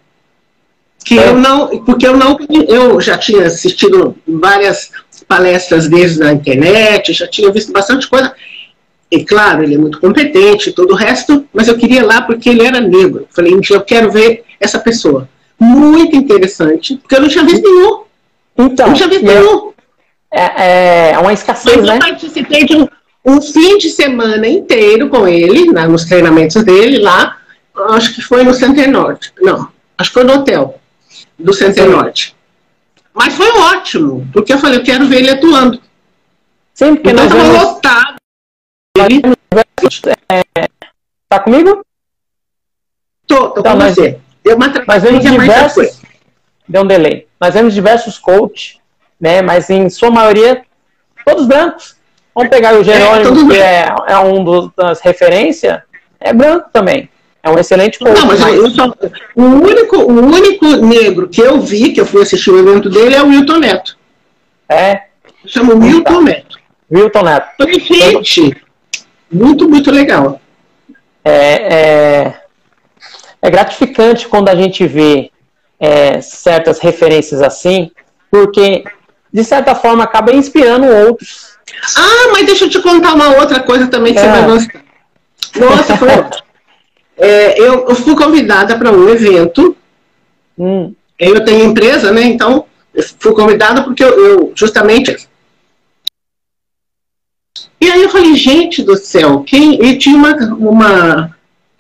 Que 1.05 1.20
é. 1.20 1.29
eu 1.29 1.36
não, 1.36 1.67
porque 1.84 2.05
eu 2.05 2.17
não, 2.17 2.38
eu 2.67 3.00
já 3.00 3.17
tinha 3.17 3.46
assistido 3.46 4.15
várias 4.27 4.91
palestras 5.27 5.88
desde 5.88 6.20
na 6.20 6.34
internet, 6.34 7.13
já 7.13 7.27
tinha 7.27 7.51
visto 7.51 7.72
bastante 7.72 8.08
coisa. 8.08 8.34
E 9.12 9.24
claro, 9.24 9.63
ele 9.63 9.75
é 9.75 9.77
muito 9.77 10.00
competente, 10.00 10.72
todo 10.72 10.91
o 10.91 10.96
resto, 10.96 11.46
mas 11.53 11.67
eu 11.67 11.77
queria 11.77 12.05
lá 12.05 12.22
porque 12.22 12.50
ele 12.50 12.65
era 12.65 12.82
negro. 12.82 13.27
Falei, 13.29 13.53
eu 13.70 13.82
quero 13.82 14.12
ver 14.12 14.44
essa 14.60 14.79
pessoa. 14.79 15.29
Muito 15.60 16.15
interessante, 16.15 16.98
porque 16.98 17.15
eu 17.15 17.22
não 17.22 17.29
tinha 17.29 17.44
visto 17.44 17.63
nenhum. 17.63 18.01
Então, 18.58 18.88
não 18.88 18.94
tinha 18.94 19.08
visto 19.08 19.25
nenhum. 19.25 19.72
É, 20.32 21.12
é 21.12 21.20
uma 21.20 21.32
escassez, 21.32 21.77
mas 21.77 21.86
né? 21.86 21.96
Eu 21.96 22.00
participei 22.00 22.65
de 22.65 22.75
um, 22.75 22.88
um, 23.25 23.41
fim 23.41 23.77
de 23.77 23.89
semana 23.89 24.46
inteiro 24.48 25.08
com 25.08 25.27
ele, 25.27 25.72
né, 25.72 25.88
nos 25.88 26.03
treinamentos 26.05 26.62
dele 26.63 26.98
lá. 26.98 27.38
Acho 27.91 28.13
que 28.13 28.22
foi 28.22 28.44
no 28.44 28.53
Center 28.53 28.89
Norte. 28.89 29.32
Não, 29.39 29.70
acho 29.98 30.10
que 30.10 30.13
foi 30.13 30.24
no 30.24 30.34
hotel 30.34 30.79
do 31.38 31.53
Center 31.53 31.89
Norte. 31.89 32.34
Mas 33.15 33.34
foi 33.34 33.50
ótimo, 33.50 34.27
porque 34.34 34.53
eu 34.53 34.57
falei, 34.57 34.79
eu 34.79 34.84
quero 34.84 35.07
ver 35.07 35.19
ele 35.19 35.29
atuando. 35.31 35.81
Sim, 36.74 36.95
porque 36.95 37.12
então, 37.12 37.24
nós 37.24 37.34
vamos... 37.34 37.63
lotado. 37.63 38.15
Ele... 38.98 39.22
É... 40.29 40.67
Tá 41.29 41.39
comigo? 41.39 41.81
Tô, 43.25 43.50
tô 43.51 43.63
tá, 43.63 43.72
com 43.72 43.77
mas, 43.77 43.95
você. 43.95 44.19
Uma 44.48 44.74
mas 44.86 45.03
vemos 45.03 45.24
diversos... 45.24 46.01
Deu 46.67 46.81
um 46.81 46.88
delay. 46.88 47.27
Nós 47.39 47.53
vemos 47.53 47.74
diversos 47.74 48.17
coaches, 48.17 48.79
né? 49.19 49.41
Mas 49.41 49.69
em 49.69 49.89
sua 49.89 50.10
maioria, 50.10 50.63
todos 51.24 51.45
brancos. 51.45 51.95
Vamos 52.34 52.50
pegar 52.50 52.74
o 52.74 52.84
Jerônimo, 52.84 53.53
é, 53.53 53.55
que 53.55 53.62
é, 53.62 53.95
é 54.07 54.19
um 54.19 54.43
dos, 54.43 54.72
das 54.75 55.00
referências, 55.00 55.81
é 56.19 56.34
branco 56.34 56.69
também. 56.74 57.10
É 57.45 57.49
um 57.51 57.59
excelente 57.59 57.99
coach. 57.99 58.19
Não, 58.19 58.25
mas 58.25 58.41
eu 58.41 58.71
só, 58.71 58.91
o, 59.35 59.43
único, 59.43 59.97
o 59.97 60.19
único 60.19 60.65
negro 60.77 61.29
que 61.29 61.39
eu 61.39 61.61
vi, 61.61 61.93
que 61.93 62.01
eu 62.01 62.05
fui 62.05 62.23
assistir 62.23 62.49
o 62.49 62.57
evento 62.57 62.89
dele, 62.89 63.13
é 63.13 63.21
o 63.21 63.27
Wilton 63.27 63.59
Neto. 63.59 63.95
É? 64.67 65.03
Chama 65.45 65.75
Wilton 65.75 66.21
Neto. 66.21 66.57
Wilton 66.91 67.21
Neto. 67.21 67.47
Gente, 67.69 68.57
muito, 69.31 69.69
muito 69.69 69.91
legal. 69.91 70.41
É, 71.23 71.75
é, 71.75 72.41
é 73.43 73.49
gratificante 73.51 74.27
quando 74.27 74.49
a 74.49 74.55
gente 74.55 74.87
vê 74.87 75.29
é, 75.79 76.19
certas 76.21 76.79
referências 76.79 77.43
assim, 77.43 77.91
porque, 78.31 78.83
de 79.31 79.43
certa 79.43 79.75
forma, 79.75 80.03
acaba 80.03 80.33
inspirando 80.33 80.87
outros. 80.87 81.59
Ah, 81.95 82.31
mas 82.31 82.47
deixa 82.47 82.65
eu 82.65 82.69
te 82.71 82.81
contar 82.81 83.13
uma 83.13 83.35
outra 83.37 83.59
coisa 83.59 83.85
também 83.85 84.13
que 84.13 84.19
é. 84.19 84.23
você 84.23 84.29
vai 84.29 84.45
gostar. 84.47 84.83
Nossa, 85.57 85.97
foi 85.97 86.09
é, 87.17 87.60
eu, 87.60 87.88
eu, 87.88 87.95
fui 87.95 88.15
convidada 88.15 88.77
para 88.77 88.91
um 88.91 89.10
evento. 89.10 89.75
Hum. 90.57 90.93
Eu 91.17 91.43
tenho 91.45 91.65
empresa, 91.65 92.12
né? 92.12 92.24
Então, 92.24 92.65
fui 93.19 93.34
convidada 93.34 93.84
porque 93.84 94.03
eu, 94.03 94.10
eu, 94.10 94.51
justamente. 94.55 95.27
E 97.79 97.89
aí 97.89 98.01
eu 98.01 98.10
falei, 98.10 98.36
gente 98.36 98.84
do 98.84 98.98
céu, 98.98 99.43
quem. 99.43 99.84
E 99.84 99.98
tinha 99.98 100.15
uma, 100.15 100.36
uma, 100.55 101.38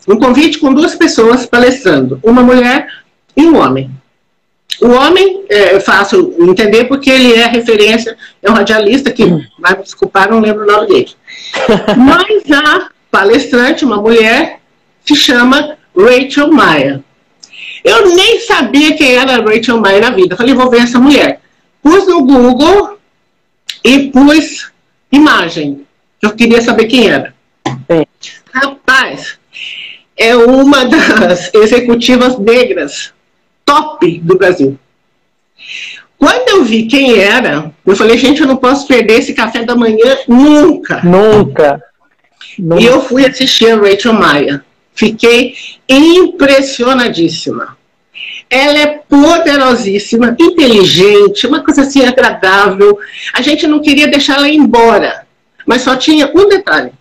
um 0.07 0.17
convite 0.17 0.59
com 0.59 0.73
duas 0.73 0.95
pessoas 0.95 1.45
palestrando, 1.45 2.19
uma 2.23 2.43
mulher 2.43 2.87
e 3.35 3.45
um 3.45 3.57
homem. 3.57 3.91
O 4.81 4.89
homem 4.89 5.45
é 5.49 5.79
fácil 5.79 6.35
entender 6.39 6.85
porque 6.85 7.09
ele 7.09 7.33
é 7.33 7.47
referência, 7.47 8.17
é 8.41 8.51
um 8.51 8.53
radialista 8.53 9.11
que, 9.11 9.23
hum. 9.23 9.41
vai 9.59 9.75
me 9.77 9.83
desculpar, 9.83 10.29
não 10.29 10.39
lembro 10.39 10.63
o 10.63 10.67
nome 10.67 10.87
dele. 10.87 11.11
Mas 11.97 12.51
a 12.51 12.89
palestrante, 13.09 13.85
uma 13.85 13.97
mulher, 13.97 14.59
se 15.05 15.15
chama 15.15 15.77
Rachel 15.95 16.51
Maia. 16.51 17.03
Eu 17.83 18.15
nem 18.15 18.39
sabia 18.41 18.95
quem 18.97 19.15
era 19.15 19.41
Rachel 19.41 19.79
Maia 19.79 20.01
na 20.01 20.09
vida. 20.09 20.35
Falei, 20.35 20.55
vou 20.55 20.69
ver 20.69 20.81
essa 20.81 20.99
mulher. 20.99 21.39
Pus 21.83 22.07
no 22.07 22.25
Google 22.25 22.97
e 23.83 24.09
pus 24.09 24.71
imagem. 25.11 25.85
Eu 26.21 26.31
queria 26.31 26.61
saber 26.61 26.85
quem 26.85 27.07
era. 27.09 27.33
É. 27.87 28.05
Rapaz, 28.51 29.37
é 30.17 30.35
uma 30.35 30.85
das 30.85 31.51
executivas 31.53 32.39
negras 32.39 33.13
top 33.63 34.19
do 34.19 34.35
Brasil. 34.35 34.79
Quando 36.17 36.49
eu 36.49 36.63
vi 36.63 36.87
quem 36.87 37.19
era, 37.19 37.71
eu 37.85 37.95
falei, 37.95 38.17
gente, 38.17 38.41
eu 38.41 38.47
não 38.47 38.57
posso 38.57 38.87
perder 38.87 39.19
esse 39.19 39.35
café 39.35 39.63
da 39.63 39.75
manhã 39.75 40.17
nunca. 40.27 41.01
Nunca. 41.03 41.83
nunca. 42.57 42.81
E 42.81 42.85
eu 42.85 43.01
fui 43.01 43.25
assistir 43.25 43.69
a 43.69 43.75
Rachel 43.75 44.13
Maia. 44.13 44.64
Fiquei 44.95 45.55
impressionadíssima. 45.89 47.77
Ela 48.49 48.79
é 48.79 48.87
poderosíssima, 49.09 50.35
inteligente, 50.39 51.45
uma 51.45 51.63
coisa 51.63 51.81
assim 51.81 52.05
agradável. 52.05 52.97
A 53.33 53.41
gente 53.41 53.67
não 53.67 53.81
queria 53.81 54.07
deixar 54.07 54.37
ela 54.37 54.47
embora, 54.47 55.27
mas 55.65 55.81
só 55.81 55.97
tinha 55.97 56.31
um 56.33 56.47
detalhe. 56.47 56.91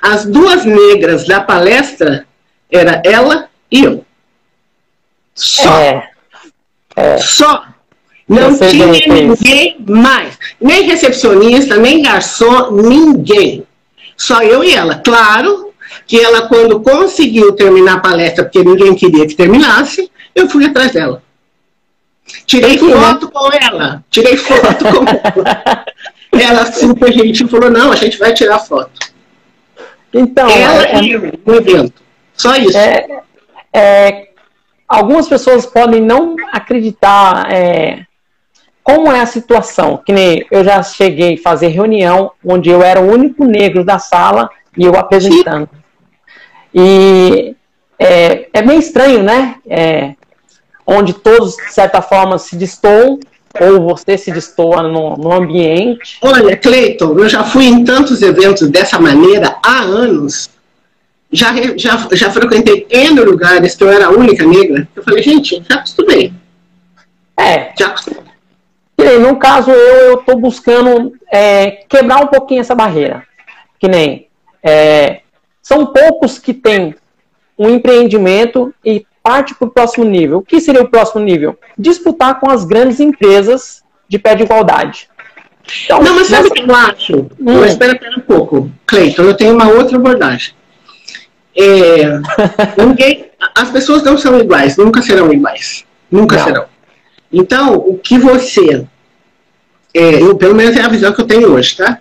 As 0.00 0.24
duas 0.24 0.64
negras 0.64 1.26
da 1.26 1.40
palestra 1.40 2.26
era 2.70 3.02
ela 3.04 3.50
e 3.70 3.84
eu. 3.84 4.04
Só. 5.34 5.78
É. 5.78 6.10
É. 6.96 7.18
Só. 7.18 7.66
Não 8.26 8.56
tinha 8.58 8.86
ninguém 8.86 9.76
mais. 9.86 10.38
Nem 10.60 10.84
recepcionista, 10.84 11.76
nem 11.76 12.02
garçom, 12.02 12.70
ninguém. 12.72 13.66
Só 14.16 14.42
eu 14.42 14.64
e 14.64 14.74
ela. 14.74 14.96
Claro 14.96 15.65
que 16.06 16.20
ela, 16.20 16.48
quando 16.48 16.80
conseguiu 16.80 17.52
terminar 17.52 17.94
a 17.94 18.00
palestra, 18.00 18.44
porque 18.44 18.62
ninguém 18.62 18.94
queria 18.94 19.26
que 19.26 19.34
terminasse, 19.34 20.10
eu 20.34 20.48
fui 20.48 20.64
atrás 20.64 20.92
dela. 20.92 21.22
Tirei 22.44 22.76
foto 22.78 23.30
com 23.30 23.50
ela. 23.52 24.04
Tirei 24.10 24.36
foto 24.36 24.84
com 24.84 25.04
ela. 25.08 25.84
ela 26.32 26.72
super 26.72 27.12
gentil 27.12 27.48
falou, 27.48 27.70
não, 27.70 27.92
a 27.92 27.96
gente 27.96 28.18
vai 28.18 28.32
tirar 28.34 28.58
foto. 28.58 28.90
Então, 30.12 30.48
ela 30.48 30.84
é, 30.84 31.02
e 31.02 31.12
eu, 31.12 31.32
no 31.44 31.54
evento. 31.54 32.02
Só 32.34 32.54
isso. 32.56 32.76
É, 32.76 33.22
é, 33.72 34.28
algumas 34.88 35.28
pessoas 35.28 35.66
podem 35.66 36.00
não 36.00 36.36
acreditar 36.52 37.52
é, 37.52 38.04
como 38.82 39.10
é 39.10 39.20
a 39.20 39.26
situação. 39.26 40.00
Que 40.04 40.12
nem 40.12 40.46
eu 40.50 40.64
já 40.64 40.82
cheguei 40.82 41.34
a 41.34 41.42
fazer 41.42 41.68
reunião 41.68 42.32
onde 42.44 42.70
eu 42.70 42.82
era 42.82 43.00
o 43.00 43.10
único 43.10 43.44
negro 43.44 43.84
da 43.84 43.98
sala 43.98 44.50
e 44.76 44.84
eu 44.84 44.96
apresentando. 44.96 45.68
E 46.76 47.56
é, 47.98 48.48
é 48.52 48.62
meio 48.62 48.78
estranho, 48.78 49.22
né? 49.22 49.54
É, 49.66 50.14
onde 50.86 51.14
todos, 51.14 51.56
de 51.56 51.72
certa 51.72 52.02
forma, 52.02 52.38
se 52.38 52.54
destoam, 52.54 53.18
ou 53.58 53.80
você 53.80 54.18
se 54.18 54.30
destoa 54.30 54.82
no, 54.82 55.16
no 55.16 55.32
ambiente? 55.32 56.18
Olha, 56.20 56.54
Cleiton, 56.54 57.18
eu 57.18 57.28
já 57.30 57.42
fui 57.42 57.64
em 57.64 57.82
tantos 57.82 58.20
eventos 58.20 58.68
dessa 58.68 58.98
maneira 58.98 59.56
há 59.64 59.80
anos. 59.80 60.50
Já, 61.32 61.52
já, 61.76 62.06
já 62.12 62.30
frequentei 62.30 62.86
N 62.90 63.20
lugares 63.20 63.74
que 63.74 63.82
eu 63.82 63.90
era 63.90 64.06
a 64.06 64.10
única 64.10 64.44
negra. 64.44 64.86
Eu 64.94 65.02
falei, 65.02 65.22
gente, 65.22 65.64
já 65.68 65.76
acostumei. 65.76 66.32
É. 67.38 67.72
Já 67.78 67.86
acostumei. 67.86 68.22
No 69.20 69.36
caso, 69.36 69.70
eu 69.70 70.20
estou 70.20 70.38
buscando 70.38 71.14
é, 71.32 71.84
quebrar 71.88 72.22
um 72.22 72.26
pouquinho 72.26 72.60
essa 72.60 72.74
barreira. 72.74 73.22
Que 73.78 73.88
nem. 73.88 74.28
É, 74.62 75.20
são 75.66 75.84
poucos 75.84 76.38
que 76.38 76.54
têm 76.54 76.94
um 77.58 77.68
empreendimento 77.68 78.72
e 78.84 79.04
parte 79.20 79.52
para 79.52 79.66
o 79.66 79.70
próximo 79.72 80.04
nível. 80.04 80.38
O 80.38 80.42
que 80.42 80.60
seria 80.60 80.82
o 80.82 80.88
próximo 80.88 81.24
nível? 81.24 81.58
Disputar 81.76 82.38
com 82.38 82.48
as 82.48 82.64
grandes 82.64 83.00
empresas 83.00 83.82
de 84.08 84.16
pé 84.16 84.36
de 84.36 84.44
igualdade. 84.44 85.08
Então, 85.84 86.00
não, 86.00 86.14
mas 86.14 86.28
sabe 86.28 86.46
o 86.46 86.52
que 86.52 86.62
eu 86.62 86.72
acho? 86.72 87.16
Hum. 87.16 87.58
Mas 87.58 87.72
espera, 87.72 87.94
espera 87.94 88.16
um 88.16 88.20
pouco. 88.20 88.70
Cleiton, 88.86 89.22
eu 89.22 89.36
tenho 89.36 89.54
uma 89.54 89.66
outra 89.66 89.96
abordagem. 89.96 90.54
É, 91.56 92.20
ninguém, 92.78 93.28
as 93.52 93.68
pessoas 93.68 94.04
não 94.04 94.16
são 94.16 94.38
iguais, 94.38 94.76
nunca 94.76 95.02
serão 95.02 95.32
iguais. 95.32 95.84
Nunca 96.08 96.36
não. 96.36 96.44
serão. 96.44 96.64
Então, 97.32 97.74
o 97.74 97.98
que 97.98 98.16
você. 98.20 98.86
É, 99.92 100.22
eu, 100.22 100.36
pelo 100.36 100.54
menos 100.54 100.76
é 100.76 100.82
a 100.82 100.88
visão 100.88 101.12
que 101.12 101.22
eu 101.22 101.26
tenho 101.26 101.52
hoje, 101.52 101.76
tá? 101.76 102.00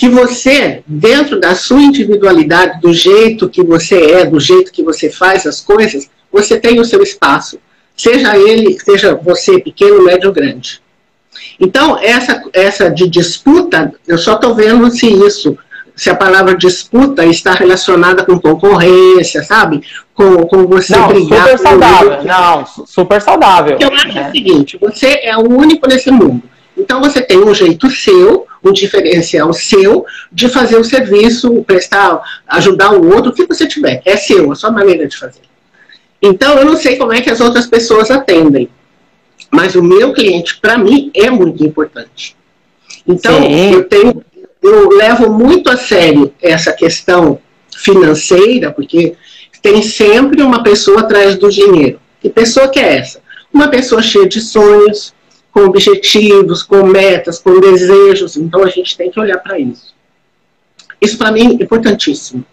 Que 0.00 0.08
você, 0.08 0.82
dentro 0.86 1.38
da 1.38 1.54
sua 1.54 1.82
individualidade, 1.82 2.80
do 2.80 2.90
jeito 2.90 3.50
que 3.50 3.62
você 3.62 4.12
é, 4.12 4.24
do 4.24 4.40
jeito 4.40 4.72
que 4.72 4.82
você 4.82 5.10
faz 5.10 5.46
as 5.46 5.60
coisas, 5.60 6.08
você 6.32 6.58
tem 6.58 6.80
o 6.80 6.86
seu 6.86 7.02
espaço. 7.02 7.58
Seja 7.94 8.34
ele, 8.34 8.80
seja 8.80 9.14
você 9.14 9.60
pequeno, 9.60 10.02
médio 10.02 10.28
ou 10.28 10.34
grande. 10.34 10.80
Então, 11.60 11.98
essa, 12.00 12.42
essa 12.54 12.88
de 12.88 13.10
disputa, 13.10 13.92
eu 14.08 14.16
só 14.16 14.36
estou 14.36 14.54
vendo 14.54 14.90
se 14.90 15.06
isso, 15.06 15.58
se 15.94 16.08
a 16.08 16.14
palavra 16.14 16.56
disputa 16.56 17.26
está 17.26 17.52
relacionada 17.52 18.24
com 18.24 18.40
concorrência, 18.40 19.42
sabe? 19.42 19.82
Com, 20.14 20.46
com 20.46 20.66
você 20.66 20.96
não, 20.96 21.08
brigar. 21.08 21.46
Super 21.46 21.58
saudável. 21.58 22.24
Não, 22.24 22.66
super 22.86 23.20
saudável. 23.20 23.76
eu 23.78 23.92
acho 23.92 24.18
é. 24.18 24.28
o 24.28 24.32
seguinte: 24.32 24.78
você 24.78 25.20
é 25.24 25.36
o 25.36 25.46
único 25.46 25.86
nesse 25.86 26.10
mundo. 26.10 26.42
Então, 26.80 27.00
você 27.00 27.20
tem 27.20 27.38
um 27.38 27.54
jeito 27.54 27.90
seu 27.90 28.46
um 28.62 28.72
diferencial 28.72 29.52
seu 29.52 30.04
de 30.30 30.48
fazer 30.48 30.76
o 30.76 30.84
serviço, 30.84 31.64
prestar, 31.64 32.22
ajudar 32.46 32.92
o 32.92 33.14
outro, 33.14 33.30
o 33.30 33.34
que 33.34 33.46
você 33.46 33.66
tiver. 33.66 34.02
É 34.04 34.16
seu, 34.16 34.52
a 34.52 34.54
sua 34.54 34.70
maneira 34.70 35.06
de 35.06 35.16
fazer. 35.16 35.40
Então, 36.20 36.58
eu 36.58 36.64
não 36.64 36.76
sei 36.76 36.96
como 36.96 37.12
é 37.12 37.20
que 37.20 37.30
as 37.30 37.40
outras 37.40 37.66
pessoas 37.66 38.10
atendem, 38.10 38.68
mas 39.50 39.74
o 39.74 39.82
meu 39.82 40.12
cliente, 40.12 40.58
para 40.60 40.76
mim, 40.76 41.10
é 41.14 41.30
muito 41.30 41.64
importante. 41.64 42.36
Então, 43.06 43.42
eu 43.44 43.84
tenho, 43.84 44.22
eu 44.62 44.90
levo 44.90 45.30
muito 45.30 45.70
a 45.70 45.76
sério 45.76 46.32
essa 46.42 46.72
questão 46.72 47.40
financeira, 47.74 48.70
porque 48.70 49.16
tem 49.62 49.82
sempre 49.82 50.42
uma 50.42 50.62
pessoa 50.62 51.00
atrás 51.00 51.36
do 51.36 51.48
dinheiro. 51.48 51.98
Que 52.20 52.28
pessoa 52.28 52.68
que 52.68 52.78
é 52.78 52.98
essa? 52.98 53.20
Uma 53.52 53.68
pessoa 53.68 54.02
cheia 54.02 54.28
de 54.28 54.40
sonhos, 54.40 55.14
com 55.52 55.60
objetivos, 55.60 56.62
com 56.62 56.84
metas, 56.84 57.38
com 57.38 57.60
desejos. 57.60 58.36
Então 58.36 58.62
a 58.62 58.68
gente 58.68 58.96
tem 58.96 59.10
que 59.10 59.18
olhar 59.18 59.38
para 59.38 59.58
isso. 59.58 59.94
Isso 61.00 61.16
para 61.16 61.32
mim 61.32 61.58
é 61.58 61.64
importantíssimo. 61.64 62.44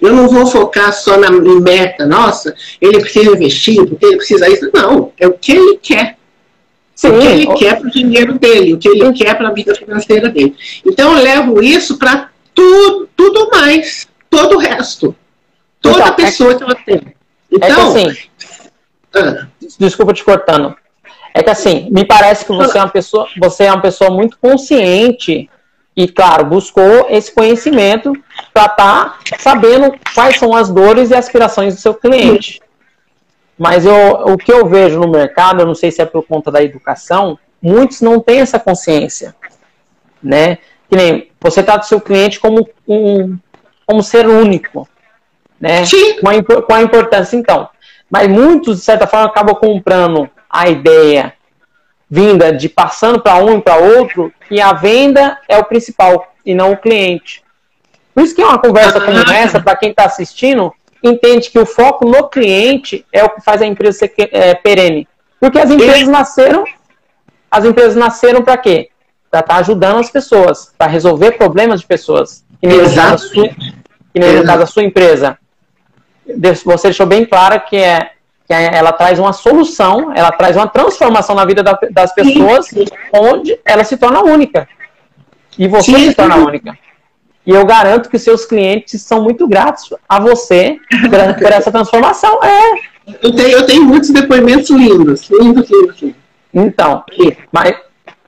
Eu 0.00 0.12
não 0.12 0.28
vou 0.28 0.46
focar 0.46 0.92
só 0.92 1.16
na 1.16 1.30
meta, 1.30 2.06
nossa, 2.06 2.54
ele 2.80 3.00
precisa 3.00 3.30
investir, 3.30 3.86
porque 3.86 4.04
ele 4.04 4.16
precisa 4.16 4.48
isso. 4.48 4.68
Não, 4.74 5.12
é 5.18 5.26
o 5.26 5.32
que 5.32 5.52
ele 5.52 5.78
quer. 5.78 6.18
Sim. 6.94 7.08
O 7.08 7.20
que 7.20 7.26
ele 7.26 7.46
quer 7.54 7.78
para 7.78 7.88
o 7.88 7.90
dinheiro 7.90 8.38
dele, 8.38 8.74
o 8.74 8.78
que 8.78 8.88
ele 8.88 9.12
quer 9.12 9.36
para 9.36 9.48
a 9.48 9.52
vida 9.52 9.74
financeira 9.74 10.28
dele. 10.28 10.56
Então 10.84 11.16
eu 11.16 11.22
levo 11.22 11.62
isso 11.62 11.98
para 11.98 12.30
tudo, 12.54 13.08
tudo 13.14 13.50
mais, 13.50 14.08
todo 14.28 14.56
o 14.56 14.58
resto. 14.58 15.14
Toda 15.80 16.00
então, 16.00 16.14
pessoa 16.14 16.52
é, 16.52 16.54
que 16.54 16.62
ela 16.64 16.74
tem. 16.74 17.00
Então, 17.52 17.68
é 17.68 17.70
que 17.70 17.72
então, 17.72 17.90
assim, 17.90 18.18
ah, 19.14 19.46
desculpa 19.78 20.12
te 20.12 20.24
cortando. 20.24 20.74
É 21.36 21.42
que 21.42 21.50
assim, 21.50 21.90
me 21.90 22.02
parece 22.02 22.46
que 22.46 22.52
você 22.52 22.78
é 22.78 22.80
uma 22.80 22.88
pessoa, 22.88 23.28
você 23.38 23.64
é 23.64 23.70
uma 23.70 23.82
pessoa 23.82 24.10
muito 24.10 24.38
consciente 24.38 25.50
e, 25.94 26.08
claro, 26.08 26.46
buscou 26.46 27.08
esse 27.10 27.30
conhecimento 27.30 28.14
para 28.54 28.64
estar 28.64 29.18
tá 29.18 29.18
sabendo 29.38 29.94
quais 30.14 30.38
são 30.38 30.56
as 30.56 30.70
dores 30.70 31.10
e 31.10 31.14
aspirações 31.14 31.74
do 31.74 31.80
seu 31.82 31.92
cliente. 31.92 32.58
Mas 33.58 33.84
eu, 33.84 33.94
o 34.32 34.38
que 34.38 34.50
eu 34.50 34.64
vejo 34.64 34.98
no 34.98 35.10
mercado, 35.10 35.60
eu 35.60 35.66
não 35.66 35.74
sei 35.74 35.90
se 35.90 36.00
é 36.00 36.06
por 36.06 36.22
conta 36.26 36.50
da 36.50 36.62
educação, 36.62 37.38
muitos 37.60 38.00
não 38.00 38.18
têm 38.18 38.40
essa 38.40 38.58
consciência, 38.58 39.36
né? 40.22 40.56
Que 40.88 40.96
nem 40.96 41.30
você 41.38 41.62
trata 41.62 41.84
o 41.84 41.88
seu 41.88 42.00
cliente 42.00 42.40
como 42.40 42.66
um 42.88 43.36
como 43.86 44.02
ser 44.02 44.26
único, 44.26 44.88
né? 45.60 45.84
Sim. 45.84 46.18
Com 46.18 46.30
a, 46.30 46.62
com 46.62 46.72
a 46.72 46.80
importância 46.80 47.36
então. 47.36 47.68
Mas 48.10 48.26
muitos 48.26 48.78
de 48.78 48.84
certa 48.84 49.06
forma 49.06 49.26
acabam 49.26 49.54
comprando 49.54 50.30
a 50.56 50.68
ideia 50.68 51.34
vinda 52.08 52.52
de 52.52 52.68
passando 52.68 53.20
para 53.20 53.44
um 53.44 53.58
e 53.58 53.62
para 53.62 53.76
outro, 53.76 54.32
que 54.48 54.60
a 54.60 54.72
venda 54.72 55.38
é 55.48 55.58
o 55.58 55.64
principal 55.64 56.32
e 56.44 56.54
não 56.54 56.72
o 56.72 56.76
cliente. 56.76 57.42
Por 58.14 58.22
isso 58.22 58.34
que 58.34 58.40
é 58.40 58.46
uma 58.46 58.58
conversa 58.58 59.00
como 59.00 59.18
essa, 59.18 59.60
para 59.60 59.76
quem 59.76 59.90
está 59.90 60.04
assistindo, 60.04 60.72
entende 61.02 61.50
que 61.50 61.58
o 61.58 61.66
foco 61.66 62.08
no 62.08 62.28
cliente 62.28 63.04
é 63.12 63.22
o 63.22 63.28
que 63.28 63.42
faz 63.42 63.60
a 63.60 63.66
empresa 63.66 63.98
ser 63.98 64.14
é, 64.16 64.54
perene. 64.54 65.06
Porque 65.38 65.58
as 65.58 65.70
empresas 65.70 66.08
nasceram, 66.08 66.64
as 67.50 67.64
empresas 67.64 67.96
nasceram 67.96 68.42
para 68.42 68.56
quê? 68.56 68.88
Para 69.30 69.40
estar 69.40 69.54
tá 69.54 69.60
ajudando 69.60 69.98
as 69.98 70.10
pessoas, 70.10 70.72
para 70.78 70.90
resolver 70.90 71.32
problemas 71.32 71.80
de 71.80 71.86
pessoas. 71.86 72.44
Que 72.60 72.66
nem, 72.66 72.78
Exato. 72.78 73.18
Sua, 73.18 73.48
que 73.48 74.18
nem 74.18 74.36
no 74.36 74.44
caso 74.44 74.60
da 74.60 74.66
sua 74.66 74.82
empresa. 74.82 75.38
Você 76.64 76.88
deixou 76.88 77.06
bem 77.06 77.26
claro 77.26 77.60
que 77.68 77.76
é 77.76 78.12
que 78.46 78.52
ela 78.52 78.92
traz 78.92 79.18
uma 79.18 79.32
solução, 79.32 80.12
ela 80.14 80.30
traz 80.30 80.56
uma 80.56 80.68
transformação 80.68 81.34
na 81.34 81.44
vida 81.44 81.62
das 81.62 82.14
pessoas, 82.14 82.66
sim. 82.66 82.84
onde 83.12 83.58
ela 83.64 83.82
se 83.82 83.96
torna 83.96 84.22
única. 84.22 84.68
E 85.58 85.66
você 85.66 85.92
sim, 85.92 86.08
se 86.08 86.14
torna 86.14 86.36
única. 86.36 86.78
E 87.44 87.50
eu 87.50 87.64
garanto 87.64 88.08
que 88.08 88.18
seus 88.18 88.44
clientes 88.44 89.02
são 89.02 89.22
muito 89.22 89.48
gratos 89.48 89.92
a 90.08 90.20
você 90.20 90.78
por, 91.10 91.34
por 91.42 91.52
essa 91.52 91.72
transformação. 91.72 92.38
É. 92.42 92.96
Eu 93.22 93.34
tenho, 93.34 93.50
eu 93.50 93.66
tenho 93.66 93.84
muitos 93.84 94.10
depoimentos 94.10 94.70
lindos, 94.70 95.28
lindos, 95.30 95.70
lindos. 95.70 96.02
lindos. 96.02 96.16
Então, 96.52 97.04
mas, 97.52 97.76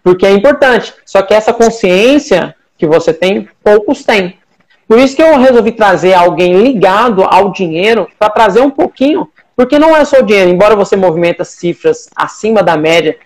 porque 0.03 0.27
é 0.27 0.33
importante. 0.33 0.95
Só 1.05 1.23
que 1.23 1.35
essa 1.35 1.53
consciência 1.53 2.55
que 2.77 2.87
você 2.87 3.13
tem, 3.13 3.49
poucos 3.63 4.05
têm. 4.05 4.39
Por 4.87 4.99
isso 4.99 5.15
que 5.15 5.23
eu 5.23 5.39
resolvi 5.39 5.73
trazer 5.73 6.15
alguém 6.15 6.57
ligado 6.63 7.23
ao 7.25 7.53
dinheiro 7.53 8.09
para 8.19 8.31
trazer 8.31 8.61
um 8.61 8.71
pouquinho 8.71 9.29
porque 9.59 9.77
não 9.77 9.97
é 9.97 10.05
só 10.05 10.21
o 10.21 10.23
dinheiro, 10.23 10.51
embora 10.51 10.77
você 10.77 10.95
movimenta 10.95 11.45
cifras 11.45 12.09
acima 12.15 12.63
da 12.63 12.77
média, 12.77 13.19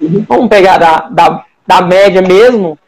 vamos 0.00 0.48
pegar 0.48 0.78
da, 0.78 1.10
da, 1.10 1.44
da 1.66 1.82
média 1.82 2.22
mesmo, 2.22 2.78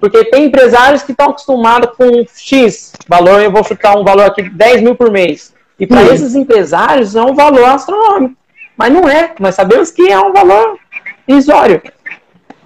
porque 0.00 0.24
tem 0.24 0.46
empresários 0.46 1.04
que 1.04 1.12
estão 1.12 1.30
acostumados 1.30 1.90
com 1.96 2.24
X 2.34 2.92
valor, 3.06 3.40
eu 3.40 3.52
vou 3.52 3.62
chutar 3.62 3.96
um 3.96 4.02
valor 4.02 4.26
aqui, 4.26 4.42
10 4.50 4.82
mil 4.82 4.96
por 4.96 5.12
mês. 5.12 5.54
E 5.78 5.86
para 5.86 6.00
uhum. 6.00 6.12
esses 6.12 6.34
empresários 6.34 7.14
é 7.14 7.22
um 7.22 7.36
valor 7.36 7.66
astronômico. 7.66 8.34
Mas 8.76 8.92
não 8.92 9.08
é, 9.08 9.32
nós 9.38 9.54
sabemos 9.54 9.92
que 9.92 10.10
é 10.10 10.18
um 10.18 10.32
valor 10.32 10.76
irrisório. 11.28 11.80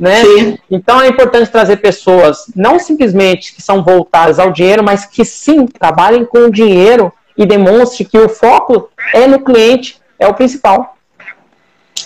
Né? 0.01 0.23
Então 0.71 0.99
é 0.99 1.09
importante 1.09 1.51
trazer 1.51 1.77
pessoas, 1.77 2.51
não 2.57 2.79
simplesmente 2.79 3.55
que 3.55 3.61
são 3.61 3.85
voltadas 3.85 4.39
ao 4.39 4.51
dinheiro, 4.51 4.83
mas 4.83 5.05
que 5.05 5.27
sim 5.27 5.67
trabalhem 5.67 6.25
com 6.25 6.47
o 6.47 6.51
dinheiro 6.51 7.13
e 7.37 7.47
demonstre 7.47 8.05
que 8.05 8.19
o 8.19 8.29
foco 8.29 8.91
é 9.15 9.27
no 9.27 9.41
cliente, 9.41 9.97
é 10.19 10.27
o 10.27 10.35
principal. 10.35 10.97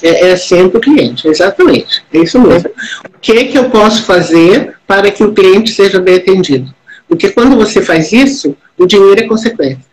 É, 0.02 0.30
é 0.30 0.36
sempre 0.36 0.78
o 0.78 0.80
cliente, 0.80 1.26
exatamente. 1.26 2.04
É 2.12 2.18
isso 2.18 2.40
mesmo. 2.40 2.70
O 3.04 3.18
que, 3.20 3.32
é 3.32 3.44
que 3.44 3.56
eu 3.56 3.70
posso 3.70 4.04
fazer 4.04 4.76
para 4.86 5.10
que 5.10 5.24
o 5.24 5.32
cliente 5.32 5.72
seja 5.72 6.00
bem 6.00 6.16
atendido? 6.16 6.74
Porque 7.08 7.30
quando 7.30 7.56
você 7.56 7.80
faz 7.80 8.12
isso, 8.12 8.56
o 8.76 8.86
dinheiro 8.86 9.20
é 9.20 9.26
consequência. 9.26 9.84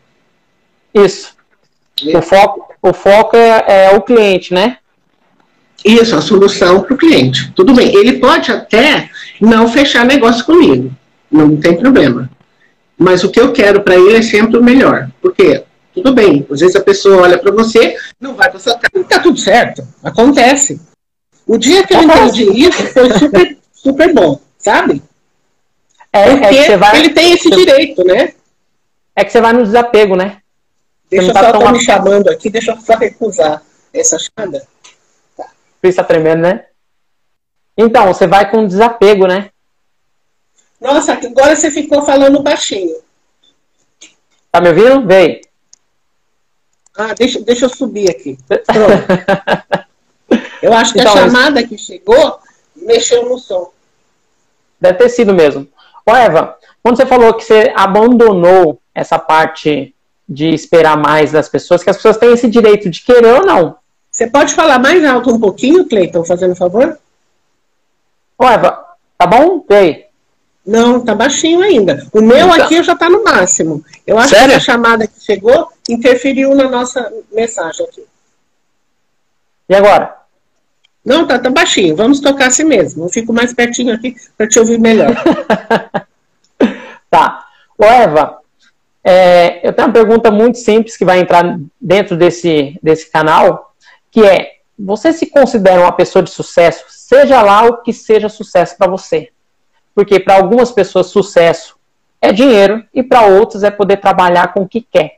Isso. 0.94 1.34
É. 2.06 2.18
O 2.18 2.22
foco, 2.22 2.74
o 2.82 2.94
foco 2.94 3.38
é, 3.38 3.66
é 3.68 3.96
o 3.96 4.02
cliente, 4.02 4.54
né? 4.54 4.78
Isso, 5.86 6.16
a 6.16 6.22
solução 6.22 6.82
para 6.82 6.94
o 6.94 6.98
cliente. 6.98 7.52
Tudo 7.56 7.74
bem. 7.74 7.94
Ele 7.96 8.14
pode 8.14 8.52
até 8.52 9.10
não 9.40 9.68
fechar 9.68 10.06
negócio 10.06 10.46
comigo. 10.46 10.92
Não 11.30 11.58
tem 11.58 11.78
problema. 11.78 12.30
Mas 13.04 13.22
o 13.22 13.30
que 13.30 13.40
eu 13.40 13.52
quero 13.52 13.82
para 13.82 13.96
ele 13.96 14.16
é 14.16 14.22
sempre 14.22 14.58
o 14.58 14.64
melhor. 14.64 15.12
Porque, 15.22 15.66
tudo 15.94 16.14
bem, 16.14 16.48
às 16.50 16.62
vezes 16.62 16.74
a 16.78 16.82
pessoa 16.82 17.24
olha 17.24 17.38
para 17.38 17.52
você, 17.52 17.98
não 18.18 18.34
vai 18.34 18.50
passar, 18.50 18.80
tá 18.80 19.20
tudo 19.20 19.38
certo, 19.38 19.86
acontece. 20.02 20.80
O 21.46 21.58
dia 21.58 21.86
que 21.86 21.94
eu 21.94 22.02
entendi 22.02 22.46
isso 22.66 22.82
foi 22.88 23.12
super, 23.20 23.58
super 23.74 24.14
bom, 24.14 24.40
sabe? 24.58 25.04
É, 26.14 26.30
é 26.30 26.38
Porque 26.38 26.56
é 26.56 26.78
vai, 26.78 26.98
ele 26.98 27.10
tem 27.10 27.34
esse 27.34 27.50
direito, 27.50 28.06
né? 28.06 28.32
É 29.14 29.26
que 29.26 29.34
você 29.34 29.42
vai 29.42 29.52
no 29.52 29.64
desapego, 29.64 30.16
né? 30.16 30.38
Deixa 31.10 31.28
eu 31.28 31.34
tá 31.34 31.52
só, 31.52 31.60
tá 31.60 31.72
me 31.74 31.82
chamando 31.82 32.30
aqui, 32.30 32.50
deixa 32.50 32.72
eu 32.72 32.78
só 32.80 32.96
recusar 32.96 33.62
essa 33.94 34.18
chamada. 34.18 34.66
Tá. 35.36 35.48
Por 35.82 35.90
isso 35.90 35.98
tá 35.98 36.06
tremendo, 36.06 36.44
né? 36.44 36.64
Então, 37.78 38.08
você 38.08 38.26
vai 38.26 38.50
com 38.50 38.66
desapego, 38.66 39.28
né? 39.28 39.50
Nossa, 40.84 41.14
agora 41.14 41.56
você 41.56 41.72
ficou 41.72 42.02
falando 42.02 42.44
baixinho. 42.44 42.98
Tá 44.52 44.60
me 44.60 44.68
ouvindo? 44.68 45.08
Vem. 45.08 45.40
Ah, 46.98 47.14
deixa, 47.14 47.40
deixa 47.40 47.66
eu 47.66 47.70
subir 47.70 48.10
aqui. 48.10 48.38
Pronto. 48.46 49.88
eu 50.62 50.74
acho 50.74 50.92
que 50.92 51.00
então, 51.00 51.14
a 51.14 51.18
chamada 51.18 51.62
isso... 51.62 51.70
que 51.70 51.78
chegou 51.78 52.38
mexeu 52.76 53.30
no 53.30 53.40
som. 53.40 53.72
Deve 54.80 54.98
ter 54.98 55.08
sido 55.08 55.34
mesmo. 55.34 55.66
Ô, 56.06 56.14
Eva, 56.14 56.58
quando 56.84 56.98
você 56.98 57.06
falou 57.06 57.34
que 57.34 57.46
você 57.46 57.72
abandonou 57.74 58.78
essa 58.94 59.18
parte 59.18 59.96
de 60.28 60.50
esperar 60.50 60.98
mais 60.98 61.32
das 61.32 61.48
pessoas, 61.48 61.82
que 61.82 61.90
as 61.90 61.96
pessoas 61.96 62.18
têm 62.18 62.34
esse 62.34 62.50
direito 62.50 62.90
de 62.90 63.02
querer 63.02 63.36
ou 63.36 63.46
não. 63.46 63.78
Você 64.12 64.28
pode 64.28 64.54
falar 64.54 64.80
mais 64.80 65.04
alto 65.06 65.34
um 65.34 65.40
pouquinho, 65.40 65.88
Cleiton, 65.88 66.26
fazendo 66.26 66.58
favor? 66.58 67.00
Ô, 68.38 68.44
Eva, 68.44 68.86
tá 69.18 69.26
bom? 69.26 69.64
Vem. 69.68 70.03
Não, 70.66 71.04
tá 71.04 71.14
baixinho 71.14 71.62
ainda. 71.62 72.08
O 72.14 72.22
meu 72.22 72.48
então... 72.48 72.66
aqui 72.66 72.82
já 72.82 72.96
tá 72.96 73.10
no 73.10 73.24
máximo. 73.24 73.84
Eu 74.08 74.18
acho 74.18 74.30
Sério? 74.30 74.50
que 74.50 74.56
a 74.56 74.60
chamada 74.60 75.08
que 75.08 75.20
chegou 75.20 75.70
interferiu 75.90 76.56
na 76.56 76.70
nossa 76.70 77.12
mensagem 77.32 77.86
aqui. 77.86 78.06
E 79.68 79.76
agora? 79.76 80.16
Não, 81.04 81.28
tá, 81.28 81.38
tá 81.38 81.50
baixinho. 81.50 81.96
Vamos 81.96 82.22
tocar 82.22 82.48
assim 82.48 82.64
mesmo. 82.64 83.06
Eu 83.06 83.10
fico 83.10 83.34
mais 83.34 83.54
pertinho 83.54 83.94
aqui 83.94 84.16
para 84.38 84.48
te 84.48 84.58
ouvir 84.58 84.80
melhor. 84.80 85.12
tá. 87.10 87.46
Ô, 87.78 87.84
Eva, 87.84 88.40
é, 89.04 89.68
eu 89.68 89.74
tenho 89.74 89.90
uma 89.90 89.94
pergunta 89.94 90.32
muito 90.32 90.58
simples 90.60 90.96
que 90.96 91.04
vai 91.04 91.20
entrar 91.20 91.60
dentro 91.80 92.16
desse, 92.16 92.80
desse 92.82 93.12
canal, 93.12 93.76
que 94.10 94.22
é, 94.24 94.54
você 94.80 95.12
se 95.12 95.26
considera 95.26 95.82
uma 95.82 95.92
pessoa 95.92 96.24
de 96.24 96.32
sucesso, 96.32 96.86
seja 96.88 97.42
lá 97.42 97.66
o 97.66 97.82
que 97.82 97.92
seja 97.92 98.30
sucesso 98.30 98.78
para 98.78 98.90
você? 98.90 99.30
Porque 99.94 100.20
para 100.20 100.36
algumas 100.36 100.72
pessoas 100.72 101.08
sucesso 101.08 101.76
é 102.22 102.32
dinheiro 102.32 102.84
e 102.94 103.04
para 103.04 103.26
outras 103.26 103.64
é 103.64 103.72
poder 103.72 103.98
trabalhar 103.98 104.54
com 104.54 104.62
o 104.62 104.68
que 104.68 104.82
quer. 104.82 105.18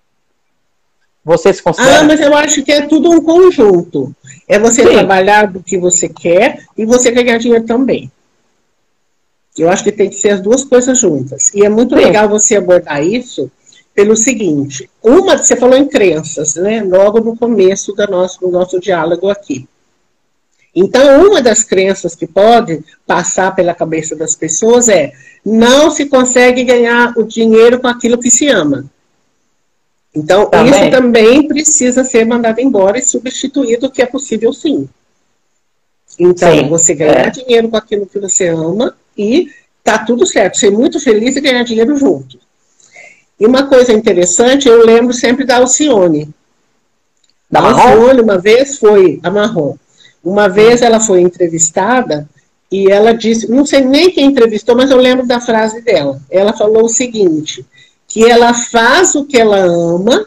Você 1.24 1.52
se 1.52 1.62
considera? 1.62 2.02
Ah, 2.02 2.04
mas 2.04 2.20
eu 2.20 2.36
acho 2.36 2.64
que 2.64 2.72
é 2.72 2.82
tudo 2.82 3.10
um 3.10 3.22
conjunto. 3.22 4.16
É 4.48 4.60
você 4.60 4.84
Sim. 4.84 4.94
trabalhar 4.94 5.48
do 5.48 5.62
que 5.62 5.78
você 5.78 6.08
quer 6.08 6.66
e 6.78 6.86
você 6.86 7.10
ganhar 7.10 7.40
dinheiro 7.40 7.66
também. 7.66 8.12
Eu 9.58 9.70
acho 9.70 9.84
que 9.84 9.92
tem 9.92 10.10
que 10.10 10.16
ser 10.16 10.32
as 10.32 10.42
duas 10.42 10.64
coisas 10.64 11.00
juntas. 11.00 11.54
E 11.54 11.66
é 11.66 11.70
muito 11.70 11.96
Sim. 11.96 12.04
legal 12.04 12.30
você 12.30 12.58
abordar 12.58 13.04
isso 13.04 13.50
pelo 13.96 14.16
seguinte: 14.16 14.90
uma, 15.02 15.38
você 15.38 15.56
falou 15.56 15.78
em 15.78 15.88
crenças, 15.88 16.56
né? 16.56 16.84
Logo 16.84 17.20
no 17.20 17.36
começo 17.36 17.94
do 17.94 18.06
nosso, 18.08 18.40
do 18.42 18.50
nosso 18.50 18.80
diálogo 18.80 19.30
aqui. 19.30 19.68
Então, 20.76 21.26
uma 21.28 21.42
das 21.42 21.64
crenças 21.64 22.16
que 22.16 22.28
pode 22.28 22.84
passar 23.08 23.56
pela 23.56 23.74
cabeça 23.74 24.16
das 24.16 24.36
pessoas 24.36 24.90
é: 24.90 25.14
não 25.44 25.90
se 25.90 26.08
consegue 26.08 26.64
ganhar 26.66 27.14
o 27.16 27.24
dinheiro 27.24 27.80
com 27.80 27.88
aquilo 27.88 28.18
que 28.18 28.30
se 28.30 28.50
ama. 28.50 28.86
Então, 30.14 30.50
também. 30.50 30.72
isso 30.72 30.92
também 30.92 31.48
precisa 31.48 32.04
ser 32.04 32.26
mandado 32.26 32.60
embora 32.60 32.98
e 32.98 33.06
substituído, 33.06 33.90
que 33.90 34.02
é 34.02 34.06
possível 34.06 34.52
sim. 34.52 34.90
Então, 36.20 36.52
sim, 36.52 36.68
você 36.68 36.94
ganhar 36.94 37.28
é. 37.28 37.30
dinheiro 37.30 37.70
com 37.70 37.78
aquilo 37.78 38.06
que 38.06 38.20
você 38.20 38.48
ama 38.48 38.96
e 39.18 39.50
tá 39.84 40.00
tudo 40.00 40.26
certo, 40.26 40.58
ser 40.58 40.72
muito 40.72 41.00
feliz 41.00 41.36
e 41.36 41.42
ganhar 41.42 41.64
dinheiro 41.64 41.98
junto. 41.98 42.40
E 43.40 43.46
uma 43.46 43.68
coisa 43.68 43.92
interessante, 43.92 44.68
eu 44.68 44.86
lembro 44.86 45.14
sempre 45.14 45.46
da 45.46 45.58
Alcione. 45.58 46.30
Da 47.52 47.60
Alcione, 47.60 48.22
uma 48.22 48.38
vez 48.38 48.78
foi 48.78 49.20
a 49.22 49.30
Marrom. 49.30 49.76
Uma 50.26 50.50
vez 50.50 50.82
ela 50.82 51.00
foi 51.00 51.22
entrevistada 51.22 52.28
e 52.72 52.92
ela 52.92 53.14
disse, 53.14 53.50
não 53.50 53.64
sei 53.64 53.82
nem 53.82 54.10
quem 54.10 54.26
entrevistou, 54.26 54.76
mas 54.76 54.90
eu 54.90 54.98
lembro 54.98 55.28
da 55.28 55.40
frase 55.40 55.82
dela. 55.82 56.20
Ela 56.32 56.52
falou 56.52 56.86
o 56.86 56.90
seguinte: 56.90 57.64
que 58.08 58.26
ela 58.26 58.54
faz 58.54 59.14
o 59.14 59.24
que 59.24 59.38
ela 59.38 59.58
ama 59.58 60.26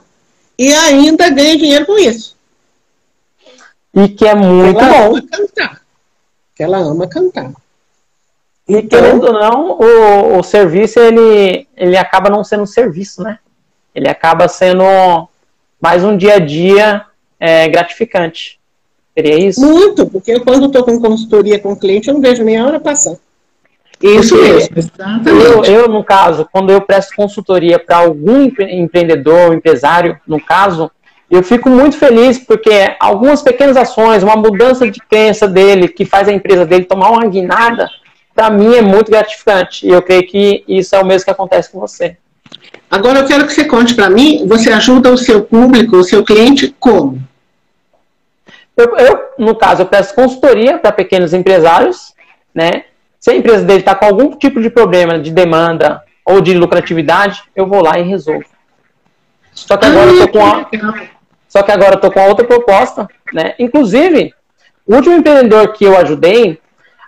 e 0.56 0.72
ainda 0.72 1.28
ganha 1.30 1.58
dinheiro 1.58 1.84
com 1.84 1.98
isso. 1.98 2.37
E 3.92 4.08
que 4.08 4.24
é 4.24 4.37
muito 4.37 4.78
ela 4.78 5.08
bom. 5.08 5.16
Ama 5.16 5.26
cantar. 5.28 5.82
Que 6.54 6.62
ela 6.62 6.78
ama 6.78 7.08
cantar. 7.08 7.52
E 8.68 8.74
então, 8.74 9.00
querendo 9.00 9.24
ou 9.24 9.32
não, 9.32 9.70
o, 9.80 10.38
o 10.38 10.42
serviço 10.44 11.00
ele, 11.00 11.66
ele 11.76 11.96
acaba 11.96 12.30
não 12.30 12.44
sendo 12.44 12.62
um 12.62 12.66
serviço, 12.66 13.22
né? 13.22 13.38
Ele 13.94 14.08
acaba 14.08 14.46
sendo 14.46 14.84
mais 15.80 16.04
um 16.04 16.16
dia 16.16 16.34
a 16.34 16.38
dia 16.38 17.04
é, 17.40 17.68
gratificante. 17.68 18.58
Seria 19.18 19.37
isso? 19.37 19.61
Muito, 19.61 20.07
porque 20.07 20.38
quando 20.38 20.66
estou 20.66 20.85
com 20.85 21.00
consultoria 21.00 21.59
com 21.59 21.74
cliente, 21.74 22.07
eu 22.07 22.14
não 22.14 22.20
vejo 22.20 22.44
meia 22.44 22.64
hora 22.64 22.78
passar. 22.78 23.16
Isso 24.00 24.37
mesmo, 24.37 24.76
Eu, 25.26 25.64
eu, 25.64 25.88
no 25.88 26.04
caso, 26.04 26.48
quando 26.52 26.70
eu 26.70 26.81
presto 26.81 27.16
consultoria 27.16 27.81
para 27.81 27.96
algum 27.96 28.44
empreendedor, 28.44 29.52
empresário, 29.52 30.16
no 30.24 30.40
caso, 30.40 30.88
eu 31.28 31.42
fico 31.42 31.68
muito 31.68 31.96
feliz 31.96 32.38
porque 32.38 32.94
algumas 33.00 33.42
pequenas 33.42 33.76
ações, 33.76 34.22
uma 34.22 34.37
mudança 34.37 34.88
de 34.88 35.00
crença 35.00 35.48
dele, 35.48 35.88
que 35.88 36.04
faz 36.04 36.28
a 36.28 36.33
empresa 36.33 36.64
dele 36.64 36.85
tomar 36.85 37.11
uma 37.11 37.26
guinada, 37.26 37.90
para 38.33 38.50
mim 38.50 38.72
é 38.76 38.83
muito 38.83 39.11
gratificante. 39.11 39.85
E 39.85 39.90
eu 39.90 40.00
creio 40.00 40.28
que 40.28 40.62
isso 40.68 40.94
é 40.94 41.02
o 41.02 41.04
mesmo 41.04 41.24
que 41.24 41.33
acontece 41.33 41.72
com 41.72 41.81
você. 41.81 42.16
Agora 42.88 43.18
eu 43.18 43.26
quero 43.26 43.48
que 43.48 43.52
você 43.52 43.64
conte 43.64 43.96
para 43.96 44.09
mim, 44.09 44.46
você 44.46 44.70
ajuda 44.70 45.12
o 45.12 45.18
seu 45.18 45.42
público, 45.42 45.96
o 45.96 46.04
seu 46.04 46.22
cliente, 46.22 46.72
como? 46.78 47.20
Eu, 48.78 48.96
eu, 48.96 49.28
no 49.36 49.56
caso, 49.56 49.82
eu 49.82 49.86
presto 49.86 50.14
consultoria 50.14 50.78
para 50.78 50.92
pequenos 50.92 51.34
empresários, 51.34 52.14
né? 52.54 52.84
Se 53.18 53.32
a 53.32 53.34
empresa 53.34 53.64
dele 53.64 53.80
está 53.80 53.92
com 53.92 54.04
algum 54.04 54.36
tipo 54.36 54.60
de 54.62 54.70
problema 54.70 55.18
de 55.18 55.32
demanda 55.32 56.00
ou 56.24 56.40
de 56.40 56.54
lucratividade, 56.54 57.42
eu 57.56 57.66
vou 57.66 57.82
lá 57.82 57.98
e 57.98 58.02
resolvo. 58.02 58.44
Só 59.52 59.76
que 59.76 59.84
agora 59.84 60.10
eu 60.10 60.28
tô 60.28 60.28
com 60.28 60.46
a, 60.46 60.66
só 61.48 61.62
que 61.64 61.72
agora 61.72 61.94
eu 61.94 62.00
tô 62.00 62.12
com 62.12 62.20
outra 62.28 62.46
proposta, 62.46 63.08
né? 63.32 63.54
Inclusive, 63.58 64.32
o 64.86 64.94
último 64.94 65.16
empreendedor 65.16 65.72
que 65.72 65.84
eu 65.84 65.98
ajudei, 65.98 66.60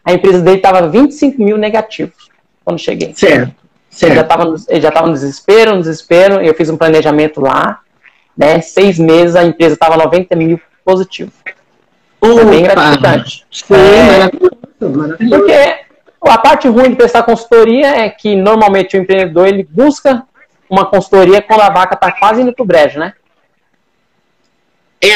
a 0.05 0.13
empresa 0.13 0.41
dele 0.41 0.57
estava 0.57 0.89
25 0.89 1.41
mil 1.41 1.57
negativos 1.57 2.31
quando 2.65 2.81
cheguei. 2.81 3.15
Certo. 3.15 3.55
certo. 3.89 4.11
Ele 4.11 4.15
já 4.17 4.23
estava 4.23 4.55
ele 4.69 4.81
já 4.81 4.89
estava 4.89 5.07
no 5.07 5.13
desespero, 5.13 5.77
no 5.77 5.83
desespero. 5.83 6.41
Eu 6.41 6.55
fiz 6.55 6.69
um 6.69 6.77
planejamento 6.77 7.41
lá, 7.41 7.79
né? 8.37 8.61
Seis 8.61 8.99
meses 8.99 9.37
a 9.37 9.45
empresa 9.45 9.75
estava 9.75 9.97
90 9.97 10.35
mil 10.35 10.61
positivo. 10.85 11.31
Opa. 12.21 12.41
É 12.41 12.45
bem 12.45 12.63
gratificante. 12.63 13.47
Sim, 13.51 13.75
é, 13.75 14.19
maravilhoso. 14.89 15.17
Porque 15.29 15.81
a 16.23 16.39
parte 16.39 16.69
ruim 16.69 16.91
de 16.91 16.97
prestar 16.97 17.23
consultoria 17.23 17.87
é 17.87 18.09
que 18.09 18.37
normalmente 18.37 18.97
o 18.97 19.01
empreendedor 19.01 19.47
ele 19.49 19.67
busca 19.69 20.23
uma 20.69 20.87
consultoria 20.87 21.43
quando 21.43 21.61
a 21.61 21.71
vaca 21.71 21.95
está 21.95 22.13
quase 22.13 22.43
indo 22.43 22.53
para 22.53 22.63
o 22.63 22.67
brejo, 22.67 22.99
né? 22.99 23.15
É, 25.03 25.15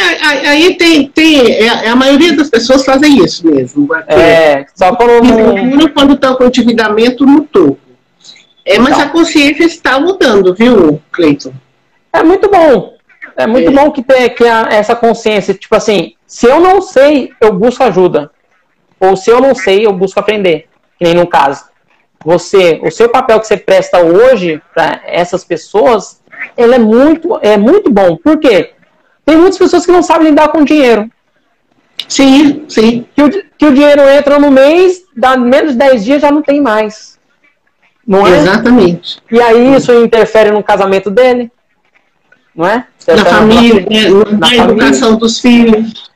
aí 0.48 0.74
tem, 0.76 1.08
tem 1.08 1.46
é, 1.46 1.88
a 1.88 1.94
maioria 1.94 2.34
das 2.34 2.48
pessoas 2.48 2.84
fazem 2.84 3.22
isso 3.22 3.46
mesmo. 3.46 3.86
É, 4.06 4.64
só 4.74 4.96
quando 4.96 5.92
quando 5.92 6.14
está 6.14 6.34
com 6.34 6.44
endividamento 6.44 7.26
no 7.26 7.42
topo. 7.42 7.78
É, 8.64 8.78
mas 8.78 8.94
então. 8.94 9.02
a 9.02 9.10
consciência 9.10 9.64
está 9.64 10.00
mudando, 10.00 10.54
viu, 10.54 11.02
Cleiton? 11.12 11.52
É 12.10 12.22
muito 12.22 12.50
bom. 12.50 12.94
É 13.36 13.46
muito 13.46 13.68
é. 13.68 13.72
bom 13.74 13.90
que 13.90 14.02
tenha 14.02 14.30
que 14.30 14.44
essa 14.44 14.96
consciência, 14.96 15.52
tipo 15.52 15.76
assim, 15.76 16.14
se 16.34 16.48
eu 16.48 16.58
não 16.58 16.82
sei, 16.82 17.32
eu 17.40 17.52
busco 17.52 17.84
ajuda. 17.84 18.28
Ou 18.98 19.16
se 19.16 19.30
eu 19.30 19.40
não 19.40 19.54
sei, 19.54 19.86
eu 19.86 19.92
busco 19.92 20.18
aprender. 20.18 20.68
Que 20.98 21.04
nem 21.04 21.14
no 21.14 21.28
caso. 21.28 21.66
Você, 22.24 22.80
o 22.82 22.90
seu 22.90 23.08
papel 23.08 23.38
que 23.38 23.46
você 23.46 23.56
presta 23.56 24.00
hoje 24.00 24.60
para 24.74 25.00
essas 25.06 25.44
pessoas, 25.44 26.20
ele 26.56 26.74
é 26.74 26.78
muito, 26.80 27.38
é 27.40 27.56
muito 27.56 27.88
bom. 27.88 28.16
Por 28.16 28.36
quê? 28.40 28.72
Tem 29.24 29.36
muitas 29.36 29.56
pessoas 29.56 29.86
que 29.86 29.92
não 29.92 30.02
sabem 30.02 30.30
lidar 30.30 30.48
com 30.48 30.64
dinheiro. 30.64 31.08
Sim, 32.08 32.64
sim. 32.68 33.06
Que 33.14 33.22
o, 33.22 33.30
que 33.56 33.66
o 33.66 33.72
dinheiro 33.72 34.02
entra 34.02 34.36
no 34.36 34.50
mês, 34.50 35.04
dá 35.16 35.36
menos 35.36 35.74
de 35.74 35.78
10 35.78 36.04
dias 36.04 36.20
já 36.20 36.32
não 36.32 36.42
tem 36.42 36.60
mais. 36.60 37.16
Não 38.04 38.26
é? 38.26 38.38
Exatamente. 38.38 39.22
E 39.30 39.40
aí 39.40 39.76
isso 39.76 39.92
interfere 39.92 40.50
no 40.50 40.64
casamento 40.64 41.12
dele, 41.12 41.48
não 42.52 42.66
é? 42.66 42.88
Na 43.06 43.24
família, 43.24 43.86
na, 44.10 44.32
na, 44.32 44.48
na 44.48 44.64
educação 44.64 45.16
dos 45.16 45.38
filhos 45.38 46.12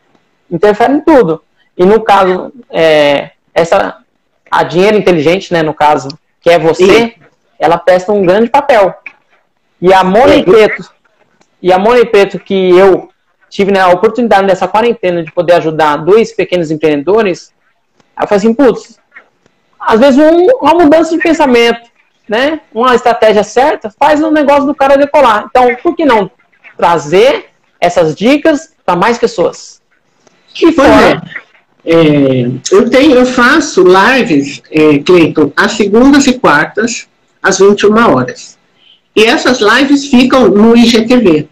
interfere 0.50 0.94
em 0.94 1.00
tudo. 1.00 1.42
E 1.76 1.84
no 1.84 2.02
caso, 2.02 2.52
é, 2.70 3.30
essa, 3.54 3.98
a 4.50 4.62
dinheiro 4.64 4.96
inteligente, 4.96 5.52
né, 5.52 5.62
no 5.62 5.74
caso, 5.74 6.08
que 6.40 6.50
é 6.50 6.58
você, 6.58 7.14
ela 7.58 7.78
presta 7.78 8.12
um 8.12 8.22
grande 8.22 8.50
papel. 8.50 8.94
E 9.80 9.92
a 9.92 10.02
Money 10.02 10.44
Preto, 10.44 10.90
e 11.62 11.72
a 11.72 11.78
Money 11.78 12.06
Preto 12.06 12.38
que 12.38 12.76
eu 12.76 13.08
tive 13.48 13.72
né, 13.72 13.80
a 13.80 13.88
oportunidade 13.88 14.46
nessa 14.46 14.68
quarentena 14.68 15.22
de 15.22 15.32
poder 15.32 15.54
ajudar 15.54 15.96
dois 15.96 16.32
pequenos 16.32 16.70
empreendedores, 16.70 17.52
eu 18.20 18.26
falei 18.26 18.38
assim, 18.38 18.54
putz, 18.54 18.98
às 19.78 20.00
vezes 20.00 20.18
um, 20.18 20.46
uma 20.60 20.74
mudança 20.74 21.16
de 21.16 21.22
pensamento, 21.22 21.88
né, 22.28 22.60
uma 22.74 22.94
estratégia 22.94 23.42
certa, 23.42 23.90
faz 23.98 24.22
o 24.22 24.30
negócio 24.30 24.66
do 24.66 24.74
cara 24.74 24.96
decolar. 24.96 25.46
Então, 25.48 25.74
por 25.76 25.94
que 25.94 26.04
não 26.04 26.30
trazer 26.76 27.46
essas 27.80 28.14
dicas 28.14 28.74
para 28.84 28.96
mais 28.96 29.18
pessoas? 29.18 29.80
E 30.60 30.72
fora, 30.72 31.22
É, 31.84 32.50
eu 32.70 32.90
tenho, 32.90 33.16
eu 33.16 33.24
faço 33.24 33.82
lives, 33.82 34.60
é, 34.70 34.98
Cleiton, 34.98 35.52
às 35.56 35.72
segundas 35.72 36.26
e 36.26 36.34
quartas, 36.34 37.06
às 37.42 37.58
21 37.58 37.96
horas. 37.96 38.58
E 39.16 39.24
essas 39.24 39.60
lives 39.60 40.06
ficam 40.06 40.48
no 40.48 40.76
IGTV. 40.76 41.48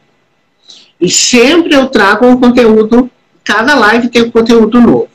E 1.01 1.09
sempre 1.09 1.75
eu 1.75 1.87
trago 1.88 2.27
um 2.27 2.38
conteúdo, 2.38 3.11
cada 3.45 3.75
live 3.75 4.09
tem 4.09 4.23
um 4.23 4.31
conteúdo 4.31 4.81
novo. 4.81 5.09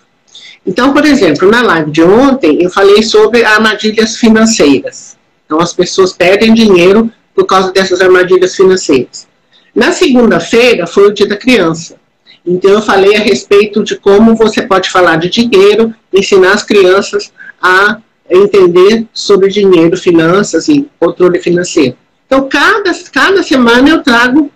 Então, 0.65 0.93
por 0.93 1.06
exemplo, 1.06 1.49
na 1.49 1.62
live 1.62 1.91
de 1.91 2.04
ontem, 2.04 2.62
eu 2.62 2.69
falei 2.69 3.04
sobre 3.04 3.43
armadilhas 3.43 4.17
financeiras. 4.17 5.17
Então, 5.45 5.60
as 5.60 5.73
pessoas 5.73 6.13
perdem 6.13 6.54
dinheiro 6.54 7.12
por 7.36 7.45
causa 7.45 7.71
dessas 7.71 8.01
armadilhas 8.01 8.56
financeiras. 8.56 9.27
Na 9.75 9.91
segunda-feira, 9.91 10.86
foi 10.86 11.08
o 11.08 11.13
dia 11.13 11.27
da 11.27 11.36
criança. 11.36 12.01
Então, 12.45 12.71
eu 12.71 12.82
falei 12.82 13.15
a 13.15 13.19
respeito 13.19 13.84
de 13.84 13.95
como 13.95 14.36
você 14.36 14.63
pode 14.63 14.89
falar 14.89 15.17
de 15.17 15.30
dinheiro, 15.30 15.93
ensinar 16.12 16.54
as 16.54 16.63
crianças 16.63 17.32
a 17.62 17.97
entender 18.30 19.06
sobre 19.13 19.49
dinheiro, 19.49 19.95
finanças 19.95 20.67
e 20.67 20.88
controle 20.99 21.39
financeiro. 21.39 21.95
Então, 22.25 22.47
cada, 22.49 22.91
cada 23.12 23.43
semana 23.43 23.89
eu 23.89 24.01
trago 24.01 24.51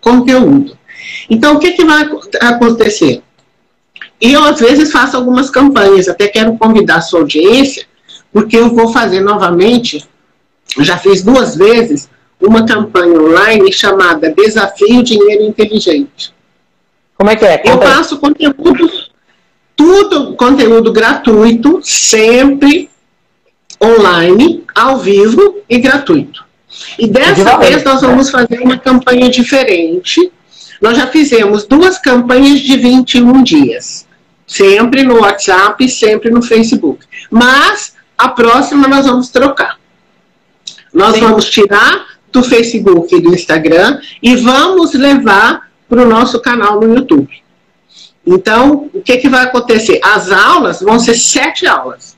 conteúdo. 0.00 0.76
Então, 1.28 1.56
o 1.56 1.58
que, 1.58 1.72
que 1.72 1.84
vai 1.84 2.08
acontecer? 2.40 3.22
E 4.20 4.32
eu, 4.32 4.42
às 4.44 4.60
vezes, 4.60 4.92
faço 4.92 5.16
algumas 5.16 5.50
campanhas, 5.50 6.08
até 6.08 6.28
quero 6.28 6.56
convidar 6.56 6.96
a 6.96 7.00
sua 7.00 7.20
audiência, 7.20 7.86
porque 8.32 8.56
eu 8.56 8.74
vou 8.74 8.92
fazer 8.92 9.20
novamente, 9.20 10.04
já 10.80 10.96
fiz 10.96 11.22
duas 11.22 11.56
vezes, 11.56 12.08
uma 12.40 12.66
campanha 12.66 13.20
online 13.20 13.72
chamada 13.72 14.32
Desafio 14.32 15.02
Dinheiro 15.02 15.44
Inteligente. 15.44 16.33
Como 17.16 17.30
é 17.30 17.36
que 17.36 17.44
é? 17.44 17.62
eu 17.64 17.78
passo 17.78 18.18
conteúdo, 18.18 18.90
tudo 19.76 20.34
conteúdo 20.34 20.92
gratuito, 20.92 21.80
sempre 21.82 22.90
online, 23.82 24.64
ao 24.74 24.98
vivo 24.98 25.58
e 25.68 25.78
gratuito. 25.78 26.44
E 26.98 27.06
dessa 27.06 27.56
vez 27.58 27.84
nós 27.84 28.00
vamos 28.00 28.30
fazer 28.30 28.60
uma 28.60 28.78
campanha 28.78 29.28
diferente. 29.28 30.32
Nós 30.80 30.96
já 30.96 31.06
fizemos 31.06 31.64
duas 31.64 31.98
campanhas 31.98 32.60
de 32.60 32.76
21 32.76 33.42
dias. 33.42 34.06
Sempre 34.46 35.02
no 35.02 35.20
WhatsApp, 35.20 35.88
sempre 35.88 36.30
no 36.30 36.42
Facebook. 36.42 37.06
Mas 37.30 37.94
a 38.18 38.28
próxima 38.28 38.88
nós 38.88 39.06
vamos 39.06 39.28
trocar. 39.28 39.78
Nós 40.92 41.14
Sim. 41.14 41.20
vamos 41.20 41.46
tirar 41.46 42.06
do 42.30 42.42
Facebook 42.42 43.14
e 43.14 43.20
do 43.20 43.34
Instagram 43.34 44.00
e 44.22 44.36
vamos 44.36 44.92
levar 44.92 45.68
para 45.94 46.02
o 46.02 46.08
nosso 46.08 46.40
canal 46.40 46.80
no 46.80 46.92
YouTube. 46.92 47.30
Então, 48.26 48.90
o 48.92 49.00
que, 49.00 49.18
que 49.18 49.28
vai 49.28 49.44
acontecer? 49.44 50.00
As 50.02 50.32
aulas 50.32 50.80
vão 50.80 50.98
ser 50.98 51.14
sete 51.14 51.66
aulas. 51.66 52.16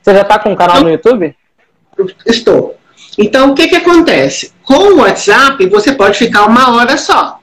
Você 0.00 0.14
já 0.14 0.20
está 0.20 0.38
com 0.38 0.52
um 0.52 0.56
canal 0.56 0.76
então, 0.76 0.86
no 0.86 0.92
YouTube? 0.92 1.34
Estou. 2.24 2.76
Então, 3.18 3.50
o 3.50 3.54
que, 3.54 3.66
que 3.66 3.76
acontece? 3.76 4.52
Com 4.62 4.74
o 4.74 4.96
WhatsApp, 4.98 5.66
você 5.66 5.92
pode 5.92 6.18
ficar 6.18 6.44
uma 6.44 6.76
hora 6.76 6.96
só. 6.96 7.40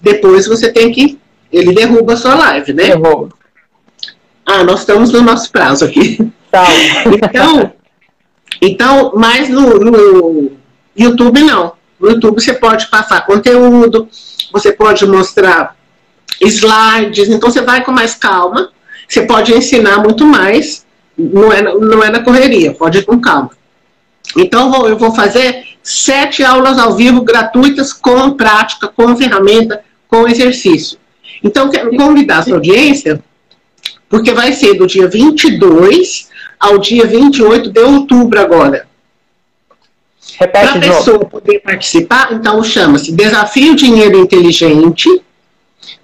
Depois 0.00 0.46
você 0.46 0.72
tem 0.72 0.90
que. 0.90 1.18
Ele 1.52 1.74
derruba 1.74 2.14
a 2.14 2.16
sua 2.16 2.34
live, 2.34 2.72
né? 2.72 2.84
Derruba. 2.84 3.28
Ah, 4.46 4.64
nós 4.64 4.80
estamos 4.80 5.12
no 5.12 5.20
nosso 5.22 5.50
prazo 5.50 5.84
aqui. 5.84 6.18
Tá. 6.50 6.64
Então, 7.12 7.72
então 8.62 9.12
mas 9.16 9.48
no, 9.48 9.80
no 9.80 10.52
YouTube 10.96 11.42
não. 11.42 11.72
No 11.98 12.10
YouTube 12.10 12.40
você 12.40 12.52
pode 12.52 12.86
passar 12.86 13.26
conteúdo, 13.26 14.08
você 14.54 14.70
pode 14.70 15.04
mostrar 15.04 15.76
slides, 16.40 17.28
então 17.28 17.50
você 17.50 17.60
vai 17.60 17.84
com 17.84 17.90
mais 17.90 18.14
calma, 18.14 18.70
você 19.08 19.22
pode 19.22 19.52
ensinar 19.52 19.98
muito 19.98 20.24
mais, 20.24 20.86
não 21.18 21.52
é, 21.52 21.60
não 21.60 22.04
é 22.04 22.08
na 22.08 22.22
correria, 22.22 22.72
pode 22.72 22.98
ir 22.98 23.04
com 23.04 23.20
calma. 23.20 23.50
Então 24.36 24.86
eu 24.86 24.96
vou 24.96 25.12
fazer 25.12 25.64
sete 25.82 26.44
aulas 26.44 26.78
ao 26.78 26.94
vivo 26.94 27.22
gratuitas 27.22 27.92
com 27.92 28.30
prática, 28.34 28.86
com 28.86 29.16
ferramenta, 29.16 29.82
com 30.06 30.28
exercício. 30.28 30.98
Então 31.42 31.68
quero 31.68 31.90
convidar 31.96 32.38
a 32.38 32.42
sua 32.44 32.54
audiência, 32.54 33.20
porque 34.08 34.32
vai 34.32 34.52
ser 34.52 34.74
do 34.74 34.86
dia 34.86 35.08
22 35.08 36.28
ao 36.60 36.78
dia 36.78 37.04
28 37.04 37.70
de 37.70 37.80
outubro 37.80 38.40
agora. 38.40 38.86
Para 40.46 40.74
a 40.74 40.78
pessoa 40.78 41.24
poder 41.24 41.60
participar, 41.60 42.32
então 42.32 42.62
chama-se 42.62 43.12
Desafio 43.12 43.74
Dinheiro 43.74 44.18
Inteligente. 44.18 45.08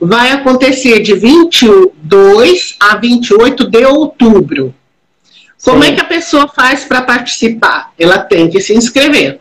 Vai 0.00 0.32
acontecer 0.32 1.00
de 1.00 1.14
22 1.14 2.76
a 2.80 2.96
28 2.96 3.68
de 3.68 3.84
outubro. 3.84 4.74
Como 5.62 5.82
Sim. 5.82 5.90
é 5.90 5.94
que 5.94 6.00
a 6.00 6.04
pessoa 6.04 6.48
faz 6.48 6.84
para 6.84 7.02
participar? 7.02 7.92
Ela 7.98 8.18
tem 8.18 8.48
que 8.48 8.60
se 8.60 8.74
inscrever. 8.74 9.40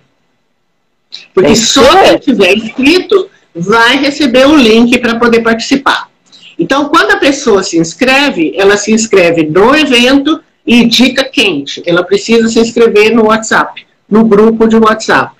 Porque 1.34 1.56
só 1.56 2.04
quem 2.04 2.18
tiver 2.18 2.58
inscrito 2.58 3.30
vai 3.56 3.98
receber 3.98 4.48
o 4.48 4.56
link 4.56 4.98
para 5.00 5.18
poder 5.18 5.42
participar. 5.42 6.10
Então, 6.58 6.90
quando 6.90 7.12
a 7.12 7.18
pessoa 7.18 7.64
se 7.64 7.78
inscreve, 7.78 8.54
ela 8.56 8.76
se 8.76 8.92
inscreve 8.92 9.44
no 9.44 9.74
evento 9.76 10.42
e 10.68 10.86
dica 10.86 11.24
quente. 11.24 11.82
Ela 11.86 12.04
precisa 12.04 12.48
se 12.50 12.60
inscrever 12.60 13.16
no 13.16 13.28
WhatsApp 13.28 13.89
no 14.10 14.26
grupo 14.26 14.68
de 14.68 14.76
WhatsApp. 14.76 15.36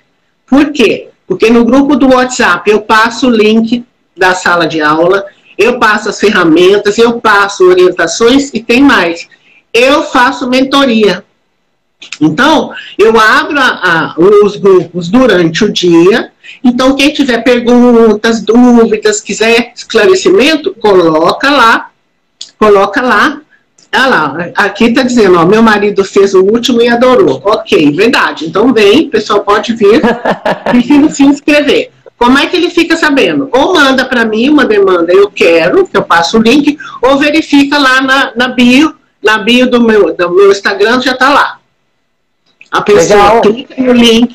Por 0.46 0.72
quê? 0.72 1.08
Porque 1.26 1.50
no 1.50 1.64
grupo 1.64 1.96
do 1.96 2.14
WhatsApp 2.14 2.68
eu 2.70 2.82
passo 2.82 3.28
o 3.28 3.30
link 3.30 3.84
da 4.16 4.34
sala 4.34 4.66
de 4.66 4.80
aula, 4.80 5.24
eu 5.56 5.78
passo 5.78 6.08
as 6.08 6.18
ferramentas, 6.18 6.98
eu 6.98 7.20
passo 7.20 7.68
orientações 7.68 8.50
e 8.52 8.60
tem 8.60 8.82
mais. 8.82 9.28
Eu 9.72 10.02
faço 10.02 10.48
mentoria. 10.48 11.24
Então, 12.20 12.72
eu 12.98 13.18
abro 13.20 13.58
a, 13.58 13.66
a, 13.66 14.14
os 14.18 14.56
grupos 14.56 15.08
durante 15.08 15.64
o 15.64 15.72
dia. 15.72 16.32
Então, 16.64 16.96
quem 16.96 17.12
tiver 17.12 17.42
perguntas, 17.44 18.42
dúvidas, 18.42 19.20
quiser 19.20 19.72
esclarecimento, 19.74 20.74
coloca 20.74 21.50
lá, 21.50 21.90
coloca 22.58 23.02
lá 23.02 23.40
ah 23.92 24.06
lá, 24.06 24.36
aqui 24.54 24.84
está 24.84 25.02
dizendo, 25.02 25.36
ó, 25.38 25.44
meu 25.44 25.62
marido 25.62 26.04
fez 26.04 26.32
o 26.32 26.42
último 26.42 26.80
e 26.80 26.88
adorou. 26.88 27.42
Ok, 27.44 27.90
verdade. 27.92 28.46
Então 28.46 28.72
vem, 28.72 29.06
o 29.06 29.10
pessoal 29.10 29.40
pode 29.40 29.74
vir 29.74 30.00
e 30.74 31.10
se 31.10 31.24
inscrever. 31.24 31.90
Como 32.16 32.38
é 32.38 32.46
que 32.46 32.56
ele 32.56 32.70
fica 32.70 32.96
sabendo? 32.96 33.48
Ou 33.50 33.74
manda 33.74 34.04
para 34.04 34.24
mim 34.24 34.48
uma 34.48 34.64
demanda, 34.64 35.12
eu 35.12 35.30
quero, 35.30 35.86
que 35.86 35.96
eu 35.96 36.02
passo 36.02 36.38
o 36.38 36.42
link, 36.42 36.78
ou 37.02 37.18
verifica 37.18 37.78
lá 37.78 38.00
na, 38.02 38.32
na 38.36 38.48
bio, 38.48 38.94
na 39.22 39.38
bio 39.38 39.68
do 39.68 39.80
meu, 39.80 40.14
do 40.14 40.30
meu 40.30 40.50
Instagram, 40.50 41.00
já 41.00 41.12
está 41.12 41.30
lá. 41.30 41.58
A 42.70 42.82
pessoa 42.82 43.24
Legal. 43.24 43.40
clica 43.40 43.82
no 43.82 43.92
link, 43.92 44.34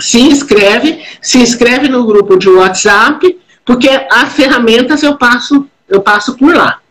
se 0.00 0.20
inscreve, 0.20 1.04
se 1.20 1.38
inscreve 1.38 1.88
no 1.88 2.04
grupo 2.04 2.36
de 2.36 2.48
WhatsApp, 2.48 3.38
porque 3.64 3.88
as 4.10 4.32
ferramentas 4.32 5.02
eu 5.02 5.16
passo, 5.16 5.66
eu 5.88 6.00
passo 6.00 6.36
por 6.36 6.54
lá. 6.54 6.81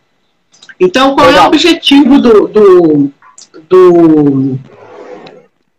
Então, 0.82 1.14
qual 1.14 1.28
Legal. 1.28 1.42
é 1.42 1.44
o 1.44 1.46
objetivo 1.46 2.18
do, 2.18 2.48
do, 2.48 3.10
do 3.70 4.58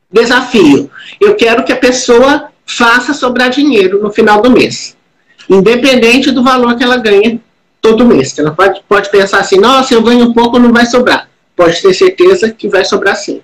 desafio? 0.10 0.89
Eu 1.20 1.36
quero 1.36 1.66
que 1.66 1.74
a 1.74 1.76
pessoa 1.76 2.48
faça 2.66 3.13
sobrar 3.13 3.50
dinheiro 3.50 4.02
no 4.02 4.10
final 4.10 4.42
do 4.42 4.50
mês, 4.50 4.96
independente 5.50 6.32
do 6.32 6.42
valor 6.42 6.78
que 6.78 6.86
ela 6.86 6.96
ganha 6.96 7.38
todo 7.82 8.06
mês. 8.06 8.39
Ela 8.39 8.52
pode, 8.52 8.82
pode 8.88 9.12
pensar 9.12 9.42
assim: 9.42 9.60
nossa, 9.60 9.94
eu 9.94 10.02
ganho 10.02 10.30
um 10.30 10.34
pouco, 10.34 10.58
não 10.58 10.72
vai 10.72 10.86
sobrar. 10.86 11.30
Pode 11.54 11.82
ter 11.82 11.94
certeza 11.94 12.50
que 12.50 12.70
vai 12.70 12.86
sobrar 12.86 13.18
sim. 13.18 13.42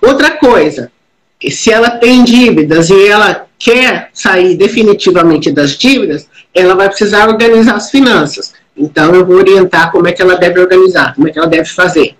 Outra 0.00 0.30
coisa, 0.30 0.90
que 1.38 1.50
se 1.50 1.70
ela 1.70 1.90
tem 1.90 2.24
dívidas 2.24 2.88
e 2.88 3.06
ela 3.06 3.46
quer 3.58 4.08
sair 4.14 4.56
definitivamente 4.56 5.52
das 5.52 5.76
dívidas, 5.76 6.26
ela 6.54 6.74
vai 6.74 6.88
precisar 6.88 7.28
organizar 7.28 7.74
as 7.74 7.90
finanças. 7.90 8.54
Então, 8.76 9.14
eu 9.14 9.24
vou 9.24 9.36
orientar 9.36 9.90
como 9.90 10.06
é 10.06 10.12
que 10.12 10.20
ela 10.20 10.36
deve 10.36 10.60
organizar, 10.60 11.14
como 11.14 11.28
é 11.28 11.32
que 11.32 11.38
ela 11.38 11.48
deve 11.48 11.68
fazer. 11.68 12.14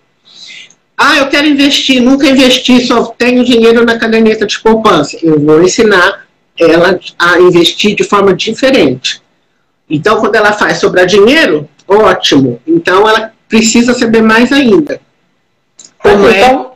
Ah, 0.96 1.18
eu 1.18 1.28
quero 1.28 1.46
investir, 1.46 2.00
nunca 2.00 2.26
investi, 2.26 2.86
só 2.86 3.04
tenho 3.06 3.44
dinheiro 3.44 3.84
na 3.84 3.98
caderneta 3.98 4.46
de 4.46 4.58
poupança. 4.60 5.18
Eu 5.22 5.38
vou 5.38 5.62
ensinar 5.62 6.26
ela 6.58 6.98
a 7.18 7.38
investir 7.38 7.94
de 7.94 8.02
forma 8.02 8.34
diferente. 8.34 9.20
Então, 9.90 10.18
quando 10.20 10.36
ela 10.36 10.52
faz 10.52 10.78
sobrar 10.78 11.04
dinheiro, 11.04 11.68
ótimo. 11.86 12.60
Então, 12.66 13.06
ela 13.06 13.32
precisa 13.46 13.92
saber 13.92 14.22
mais 14.22 14.50
ainda. 14.50 14.98
Como 15.98 16.26
é, 16.28 16.46
então, 16.46 16.72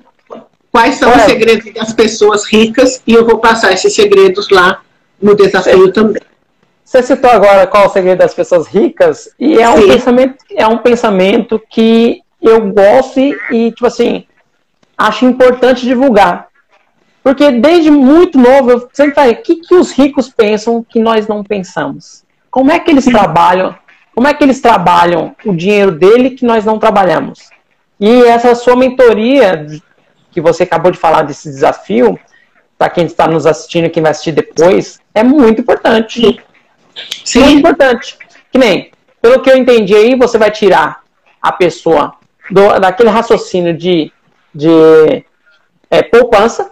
quais 0.71 0.97
são 0.97 1.15
os 1.17 1.23
segredos 1.23 1.73
das 1.73 1.93
pessoas 1.93 2.45
ricas, 2.45 3.03
e 3.07 3.15
eu 3.15 3.25
vou 3.25 3.39
passar 3.39 3.73
esses 3.73 3.95
segredos 3.95 4.51
lá 4.51 4.83
no 5.21 5.35
desafio 5.35 5.93
também. 5.93 6.23
Você 6.85 7.03
citou 7.03 7.31
agora 7.31 7.67
qual 7.67 7.85
é 7.85 7.87
o 7.87 7.91
segredo 7.91 8.19
das 8.19 8.35
pessoas 8.35 8.67
ricas, 8.67 9.31
e 9.39 9.59
é 9.59 9.69
um, 9.69 9.87
pensamento, 9.87 10.45
é 10.55 10.67
um 10.67 10.79
pensamento 10.79 11.63
que 11.71 12.23
eu 12.43 12.73
gosto 12.73 13.21
e, 13.21 13.71
tipo 13.71 13.87
assim, 13.87 14.25
acho 14.99 15.25
importante 15.25 15.87
divulgar. 15.87 16.49
Porque 17.23 17.53
desde 17.53 17.91
muito 17.91 18.39
novo 18.39 18.71
eu 18.71 18.89
sempre 18.93 19.15
falei, 19.15 19.35
o 19.35 19.43
que, 19.43 19.57
que 19.57 19.75
os 19.75 19.93
ricos 19.93 20.29
pensam 20.29 20.83
que 20.83 20.99
nós 20.99 21.29
não 21.29 21.45
pensamos? 21.45 22.25
Como 22.51 22.73
é 22.73 22.79
que 22.81 22.91
eles 22.91 23.05
trabalham? 23.05 23.77
como 24.21 24.29
é 24.29 24.35
que 24.35 24.45
eles 24.45 24.61
trabalham 24.61 25.35
o 25.47 25.55
dinheiro 25.55 25.93
dele 25.93 26.31
que 26.31 26.45
nós 26.45 26.63
não 26.63 26.79
trabalhamos? 26.79 27.49
E 27.99 28.23
essa 28.25 28.55
sua 28.55 28.77
mentoria, 28.77 29.67
que 30.31 30.43
você 30.43 30.65
acabou 30.65 30.91
de 30.91 30.99
falar 30.99 31.23
desse 31.23 31.49
desafio, 31.49 32.19
para 32.77 32.91
quem 32.91 33.07
está 33.07 33.27
nos 33.27 33.47
assistindo 33.47 33.87
e 33.87 33.89
quem 33.91 34.03
vai 34.03 34.13
assistir 34.13 34.33
depois, 34.33 35.01
é 35.15 35.23
muito 35.23 35.63
importante. 35.63 36.21
Sim. 36.21 36.39
Muito 37.37 37.59
importante. 37.59 38.17
Que 38.53 38.59
nem, 38.59 38.91
pelo 39.21 39.41
que 39.41 39.51
eu 39.51 39.57
entendi 39.57 39.95
aí, 39.95 40.15
você 40.17 40.39
vai 40.39 40.51
tirar 40.51 41.01
a 41.41 41.53
pessoa 41.53 42.15
do, 42.51 42.79
daquele 42.79 43.11
raciocínio 43.11 43.77
de, 43.77 44.13
de 44.55 45.25
é, 45.91 46.03
poupança, 46.03 46.71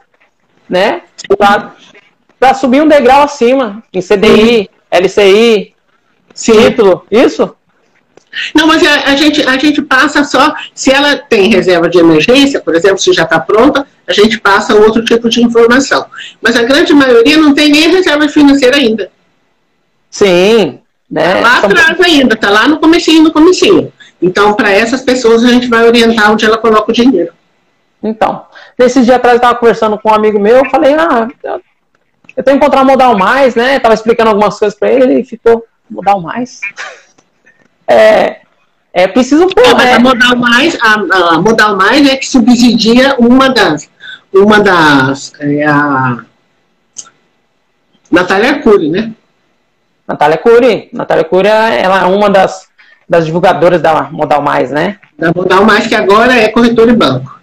né? 0.68 1.02
Para 2.38 2.54
subir 2.54 2.82
um 2.82 2.88
degrau 2.88 3.22
acima, 3.22 3.82
em 3.92 4.00
CDI, 4.00 4.70
LCI, 4.90 5.74
Sim. 6.34 6.52
título, 6.52 7.04
isso? 7.10 7.54
Não, 8.54 8.66
mas 8.66 8.86
a, 8.86 9.10
a, 9.10 9.16
gente, 9.16 9.42
a 9.42 9.56
gente 9.58 9.82
passa 9.82 10.22
só, 10.22 10.54
se 10.74 10.92
ela 10.92 11.16
tem 11.16 11.50
reserva 11.50 11.88
de 11.88 11.98
emergência, 11.98 12.60
por 12.60 12.74
exemplo, 12.74 12.98
se 12.98 13.12
já 13.12 13.24
está 13.24 13.40
pronta, 13.40 13.86
a 14.06 14.12
gente 14.12 14.40
passa 14.40 14.74
outro 14.74 15.04
tipo 15.04 15.28
de 15.28 15.42
informação. 15.42 16.06
Mas 16.40 16.56
a 16.56 16.62
grande 16.62 16.92
maioria 16.92 17.36
não 17.36 17.54
tem 17.54 17.70
nem 17.70 17.90
reserva 17.90 18.28
financeira 18.28 18.76
ainda. 18.76 19.10
Sim. 20.10 20.80
Né? 21.10 21.34
Tá 21.34 21.40
lá 21.40 21.58
atrás 21.58 22.00
ainda, 22.00 22.34
está 22.34 22.50
lá 22.50 22.68
no 22.68 22.78
comecinho, 22.78 23.22
no 23.22 23.32
comecinho. 23.32 23.92
Então, 24.20 24.54
para 24.54 24.70
essas 24.70 25.02
pessoas, 25.02 25.44
a 25.44 25.48
gente 25.48 25.68
vai 25.68 25.86
orientar 25.86 26.32
onde 26.32 26.44
ela 26.44 26.58
coloca 26.58 26.90
o 26.90 26.94
dinheiro. 26.94 27.32
Então, 28.02 28.44
nesses 28.78 29.04
dias 29.04 29.16
atrás 29.16 29.34
eu 29.34 29.38
estava 29.38 29.58
conversando 29.58 29.98
com 29.98 30.10
um 30.10 30.14
amigo 30.14 30.38
meu, 30.38 30.56
eu 30.56 30.70
falei, 30.70 30.94
ah, 30.94 31.28
eu, 31.42 32.44
tenho 32.44 32.58
que 32.58 32.64
encontrar 32.64 32.84
modal 32.84 33.16
mais, 33.18 33.54
né? 33.54 33.76
Estava 33.76 33.94
explicando 33.94 34.30
algumas 34.30 34.58
coisas 34.58 34.78
para 34.78 34.90
ele 34.90 35.20
e 35.20 35.24
ficou, 35.24 35.64
modal 35.90 36.20
mais? 36.20 36.60
é, 37.88 38.40
é 38.92 39.08
preciso 39.08 39.48
pôr, 39.48 39.64
é, 39.64 39.74
mas 39.74 39.94
a 39.94 39.98
modal 39.98 40.36
mais, 40.36 40.78
a, 40.80 40.94
a, 41.34 41.40
modal 41.40 41.76
mais 41.76 42.08
é 42.08 42.16
que 42.16 42.26
subsidia 42.26 43.16
uma 43.18 43.48
das, 43.48 43.88
uma 44.32 44.60
das, 44.60 45.32
é 45.40 45.66
a 45.66 46.18
Natália 48.10 48.60
Cury, 48.60 48.90
né? 48.90 49.12
Natália 50.08 50.38
Cury, 50.38 50.88
Natália 50.90 51.24
Cury, 51.24 51.48
ela 51.48 52.00
é 52.00 52.04
uma 52.06 52.30
das, 52.30 52.66
das 53.06 53.26
divulgadoras 53.26 53.82
da 53.82 54.04
Modal 54.04 54.40
Mais, 54.40 54.70
né? 54.70 54.98
Da 55.18 55.32
Modal 55.36 55.64
Mais, 55.66 55.86
que 55.86 55.94
agora 55.94 56.34
é 56.34 56.48
corretor 56.48 56.88
e 56.88 56.94
banco. 56.94 57.38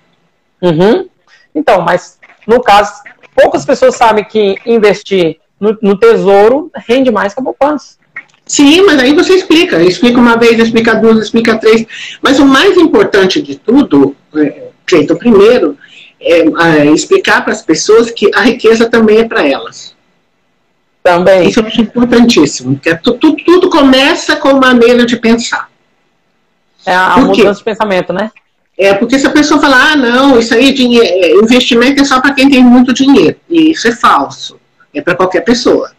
Uhum. 0.60 1.08
Então, 1.54 1.82
mas 1.82 2.18
no 2.48 2.60
caso, 2.62 2.92
poucas 3.36 3.64
pessoas 3.64 3.96
sabem 3.96 4.24
que 4.24 4.58
investir 4.66 5.38
no, 5.60 5.78
no 5.80 5.98
tesouro 5.98 6.72
rende 6.76 7.12
mais 7.12 7.36
que 7.36 7.40
a 7.40 7.44
poupança. 7.44 7.98
Sim, 8.48 8.84
mas 8.84 9.00
aí 9.00 9.14
você 9.14 9.34
explica. 9.34 9.82
Explica 9.82 10.20
uma 10.20 10.36
vez, 10.36 10.60
explica 10.60 10.96
duas, 10.96 11.20
explica 11.20 11.58
três. 11.58 11.86
Mas 12.22 12.40
o 12.40 12.46
mais 12.46 12.76
importante 12.78 13.42
de 13.42 13.56
tudo, 13.56 14.16
é, 14.36 14.70
o 15.12 15.16
primeiro, 15.16 15.78
é, 16.20 16.40
é 16.40 16.86
explicar 16.88 17.44
para 17.44 17.54
as 17.54 17.62
pessoas 17.62 18.10
que 18.12 18.30
a 18.36 18.42
riqueza 18.42 18.90
também 18.90 19.20
é 19.20 19.24
para 19.24 19.48
elas. 19.48 19.95
Também. 21.06 21.50
Isso 21.50 21.60
eu 21.60 21.68
acho 21.68 21.82
importantíssimo. 21.82 22.80
Que 22.80 22.90
é, 22.90 22.96
tudo, 22.96 23.36
tudo 23.36 23.70
começa 23.70 24.38
com 24.38 24.54
maneira 24.56 25.06
de 25.06 25.16
pensar. 25.18 25.70
É 26.84 26.96
a, 26.96 27.20
mudança 27.20 27.60
de 27.60 27.64
pensamento, 27.64 28.12
né? 28.12 28.32
É, 28.76 28.92
porque 28.96 29.20
se 29.20 29.28
a 29.28 29.30
pessoa 29.30 29.62
falar, 29.62 29.92
ah, 29.92 29.96
não, 29.96 30.40
isso 30.40 30.56
aí, 30.56 30.74
dinheiro, 30.74 31.06
é, 31.08 31.34
investimento 31.34 32.02
é 32.02 32.06
só 32.06 32.20
para 32.20 32.34
quem 32.34 32.50
tem 32.50 32.64
muito 32.64 32.92
dinheiro. 32.92 33.38
E 33.48 33.70
isso 33.70 33.88
é 33.88 33.92
falso. 33.92 34.60
É 34.92 35.00
para 35.00 35.14
qualquer 35.14 35.42
pessoa. 35.42 35.92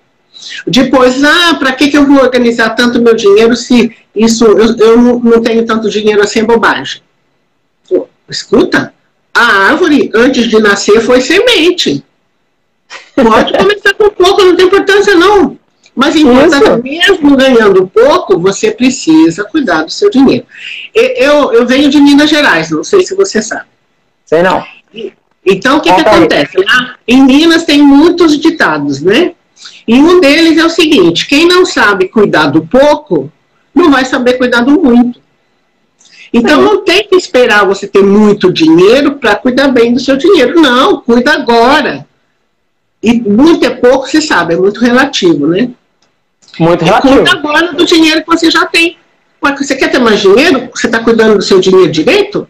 Depois, 0.66 1.23
ah, 1.23 1.55
para 1.55 1.71
que, 1.71 1.88
que 1.88 1.97
eu 1.97 2.05
vou 2.05 2.21
organizar 2.21 2.71
tanto 2.71 3.01
meu 3.01 3.14
dinheiro 3.14 3.55
se 3.55 3.97
isso 4.12 4.45
eu, 4.45 4.77
eu 4.77 5.21
não 5.21 5.40
tenho 5.40 5.64
tanto 5.64 5.88
dinheiro 5.88 6.21
assim, 6.21 6.40
é 6.40 6.45
bobagem. 6.45 7.01
Pô, 7.88 8.09
escuta, 8.29 8.92
a 9.33 9.69
árvore, 9.69 10.11
antes 10.12 10.49
de 10.49 10.59
nascer, 10.59 11.01
foi 11.01 11.21
semente. 11.21 12.05
Pode 13.16 13.52
começar 13.57 13.94
com 13.94 14.11
pouco, 14.11 14.44
não 14.44 14.57
tem 14.57 14.66
importância 14.66 15.14
não. 15.14 15.59
Mas 15.94 16.14
importante, 16.14 16.83
mesmo 16.83 17.37
ganhando 17.37 17.87
pouco, 17.87 18.38
você 18.38 18.70
precisa 18.70 19.44
cuidar 19.44 19.83
do 19.83 19.90
seu 19.90 20.11
dinheiro. 20.11 20.44
Eu, 20.94 21.55
eu 21.55 21.66
venho 21.66 21.88
de 21.88 21.98
Minas 21.98 22.29
Gerais, 22.29 22.70
não 22.70 22.85
sei 22.85 23.00
se 23.00 23.14
você 23.14 23.40
sabe. 23.40 23.64
Sei 24.26 24.42
não. 24.42 24.62
Então, 25.44 25.79
o 25.79 25.81
que, 25.81 25.90
que 25.94 26.00
acontece? 26.00 26.59
Lá 26.59 26.96
em 27.09 27.22
Minas 27.22 27.64
tem 27.64 27.81
muitos 27.81 28.38
ditados, 28.38 29.00
né? 29.00 29.33
E 29.88 29.94
um 29.94 30.20
deles 30.20 30.59
é 30.59 30.64
o 30.66 30.70
seguinte: 30.70 31.26
quem 31.26 31.46
não 31.48 31.64
sabe 31.64 32.09
cuidar 32.09 32.48
do 32.48 32.66
pouco, 32.66 33.33
não 33.74 33.90
vai 33.90 34.05
saber 34.05 34.35
cuidar 34.35 34.61
do 34.61 34.72
muito. 34.83 35.20
Então 36.33 36.61
não 36.61 36.85
tem 36.85 37.09
que 37.09 37.16
esperar 37.16 37.64
você 37.64 37.87
ter 37.87 38.02
muito 38.02 38.52
dinheiro 38.52 39.12
para 39.14 39.37
cuidar 39.37 39.68
bem 39.68 39.94
do 39.94 40.00
seu 40.00 40.16
dinheiro. 40.16 40.61
Não, 40.61 41.00
cuida 41.00 41.33
agora. 41.33 42.07
E 43.07 43.21
muito 43.21 43.64
é 43.64 43.71
pouco, 43.71 44.09
você 44.09 44.21
sabe, 44.21 44.55
é 44.55 44.57
muito 44.57 44.81
relativo, 44.81 45.47
né? 45.47 45.71
Muito 46.59 46.85
relativo. 46.85 47.14
cuida 47.14 47.31
agora 47.31 47.73
do 47.73 47.87
dinheiro 47.87 48.21
que 48.23 48.27
você 48.27 48.51
já 48.51 48.66
tem. 48.66 48.99
Mas 49.40 49.64
você 49.64 49.77
quer 49.77 49.92
ter 49.92 50.01
mais 50.01 50.21
dinheiro? 50.21 50.69
Você 50.75 50.87
está 50.87 50.99
cuidando 50.99 51.37
do 51.37 51.42
seu 51.42 51.61
dinheiro 51.61 51.92
direito? 51.92 52.49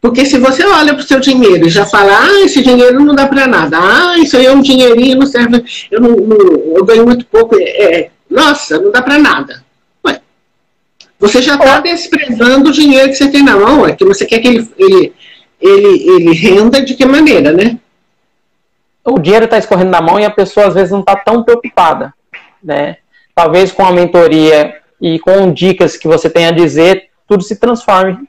Porque 0.00 0.24
se 0.24 0.38
você 0.38 0.64
olha 0.64 0.94
para 0.94 1.02
o 1.02 1.06
seu 1.06 1.18
dinheiro 1.18 1.66
e 1.66 1.70
já 1.70 1.84
fala, 1.84 2.12
ah, 2.20 2.40
esse 2.44 2.62
dinheiro 2.62 3.02
não 3.02 3.16
dá 3.16 3.26
para 3.26 3.48
nada, 3.48 3.78
ah, 3.80 4.16
isso 4.16 4.36
aí 4.36 4.46
é 4.46 4.52
um 4.52 4.62
dinheirinho, 4.62 5.18
não 5.18 5.26
serve, 5.26 5.64
eu, 5.90 6.00
não, 6.00 6.10
não 6.10 6.76
eu 6.76 6.84
ganho 6.84 7.04
muito 7.04 7.26
pouco, 7.26 7.56
é, 7.58 7.62
é 7.64 8.10
nossa, 8.30 8.78
não 8.78 8.92
dá 8.92 9.02
para 9.02 9.18
nada. 9.18 9.64
Ué, 10.06 10.20
você 11.18 11.42
já 11.42 11.54
está 11.54 11.80
desprezando 11.80 12.70
o 12.70 12.72
dinheiro 12.72 13.08
que 13.08 13.16
você 13.16 13.28
tem 13.28 13.42
na 13.42 13.56
mão, 13.56 13.84
é 13.84 13.92
que 13.92 14.04
você 14.04 14.24
quer 14.24 14.38
que 14.38 14.46
ele, 14.46 14.68
ele, 14.78 15.12
ele, 15.60 16.10
ele 16.10 16.32
renda 16.32 16.80
de 16.80 16.94
que 16.94 17.04
maneira, 17.04 17.50
né? 17.50 17.76
O 19.04 19.18
dinheiro 19.18 19.46
está 19.46 19.58
escorrendo 19.58 19.90
na 19.90 20.00
mão 20.00 20.18
e 20.18 20.24
a 20.24 20.30
pessoa 20.30 20.66
às 20.66 20.74
vezes 20.74 20.90
não 20.90 21.00
está 21.00 21.16
tão 21.16 21.42
preocupada, 21.42 22.14
né? 22.62 22.98
Talvez 23.34 23.72
com 23.72 23.84
a 23.84 23.92
mentoria 23.92 24.76
e 25.00 25.18
com 25.18 25.52
dicas 25.52 25.96
que 25.96 26.06
você 26.06 26.30
tem 26.30 26.46
a 26.46 26.52
dizer, 26.52 27.08
tudo 27.26 27.42
se 27.42 27.56
transforme 27.56 28.28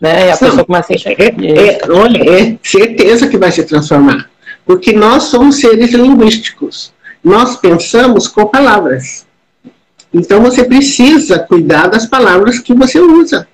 né? 0.00 0.28
E 0.28 0.30
a 0.30 0.36
pessoa 0.36 0.64
começa 0.64 0.92
a 0.92 0.96
enxergar. 0.96 1.24
É, 1.24 1.28
é, 1.28 1.80
olha, 1.90 2.18
é 2.18 2.58
certeza 2.62 3.28
que 3.28 3.36
vai 3.36 3.52
se 3.52 3.64
transformar. 3.64 4.30
Porque 4.64 4.92
nós 4.92 5.24
somos 5.24 5.60
seres 5.60 5.92
linguísticos. 5.92 6.92
Nós 7.22 7.56
pensamos 7.56 8.26
com 8.26 8.46
palavras. 8.46 9.26
Então 10.12 10.40
você 10.40 10.64
precisa 10.64 11.38
cuidar 11.38 11.88
das 11.88 12.06
palavras 12.06 12.58
que 12.58 12.72
você 12.72 12.98
usa. 12.98 13.46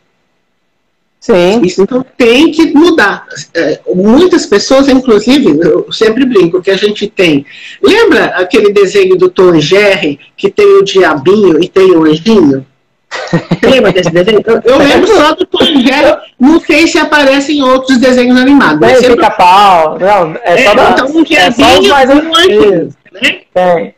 Sim. 1.27 1.61
Isso 1.65 1.83
então 1.83 2.07
tem 2.17 2.53
que 2.53 2.73
mudar. 2.73 3.27
É, 3.53 3.81
muitas 3.93 4.47
pessoas, 4.47 4.89
inclusive, 4.89 5.59
eu 5.61 5.93
sempre 5.93 6.25
brinco 6.25 6.63
que 6.63 6.71
a 6.71 6.77
gente 6.77 7.09
tem. 7.09 7.45
Lembra 7.83 8.27
aquele 8.27 8.73
desenho 8.73 9.17
do 9.17 9.29
Tom 9.29 9.59
Jerry 9.59 10.21
que 10.37 10.49
tem 10.49 10.79
o 10.79 10.85
diabinho 10.85 11.61
e 11.61 11.69
tem 11.69 11.91
o 11.91 12.05
anjinho? 12.05 12.65
Lembra 13.61 13.91
desse 13.91 14.11
desenho? 14.11 14.41
Eu 14.65 14.79
lembro 14.79 15.09
só 15.09 15.35
do 15.35 15.45
Tom 15.47 15.65
Jerry, 15.65 16.17
não 16.39 16.61
sei 16.61 16.87
se 16.87 16.97
aparece 16.97 17.55
em 17.55 17.63
outros 17.63 17.99
desenhos 17.99 18.39
animados. 18.39 18.87
Tem 18.87 18.97
sempre... 18.97 19.17
pica-pau, 19.17 19.99
não, 19.99 20.37
é 20.45 20.65
só, 20.65 20.71
é, 20.71 20.75
da, 20.77 20.91
então, 20.93 21.07
um 21.09 21.25
é 21.29 21.51
só 21.51 21.83
mais 21.89 22.11
antigos, 22.11 22.95
né? 23.13 23.41
Tem. 23.53 23.95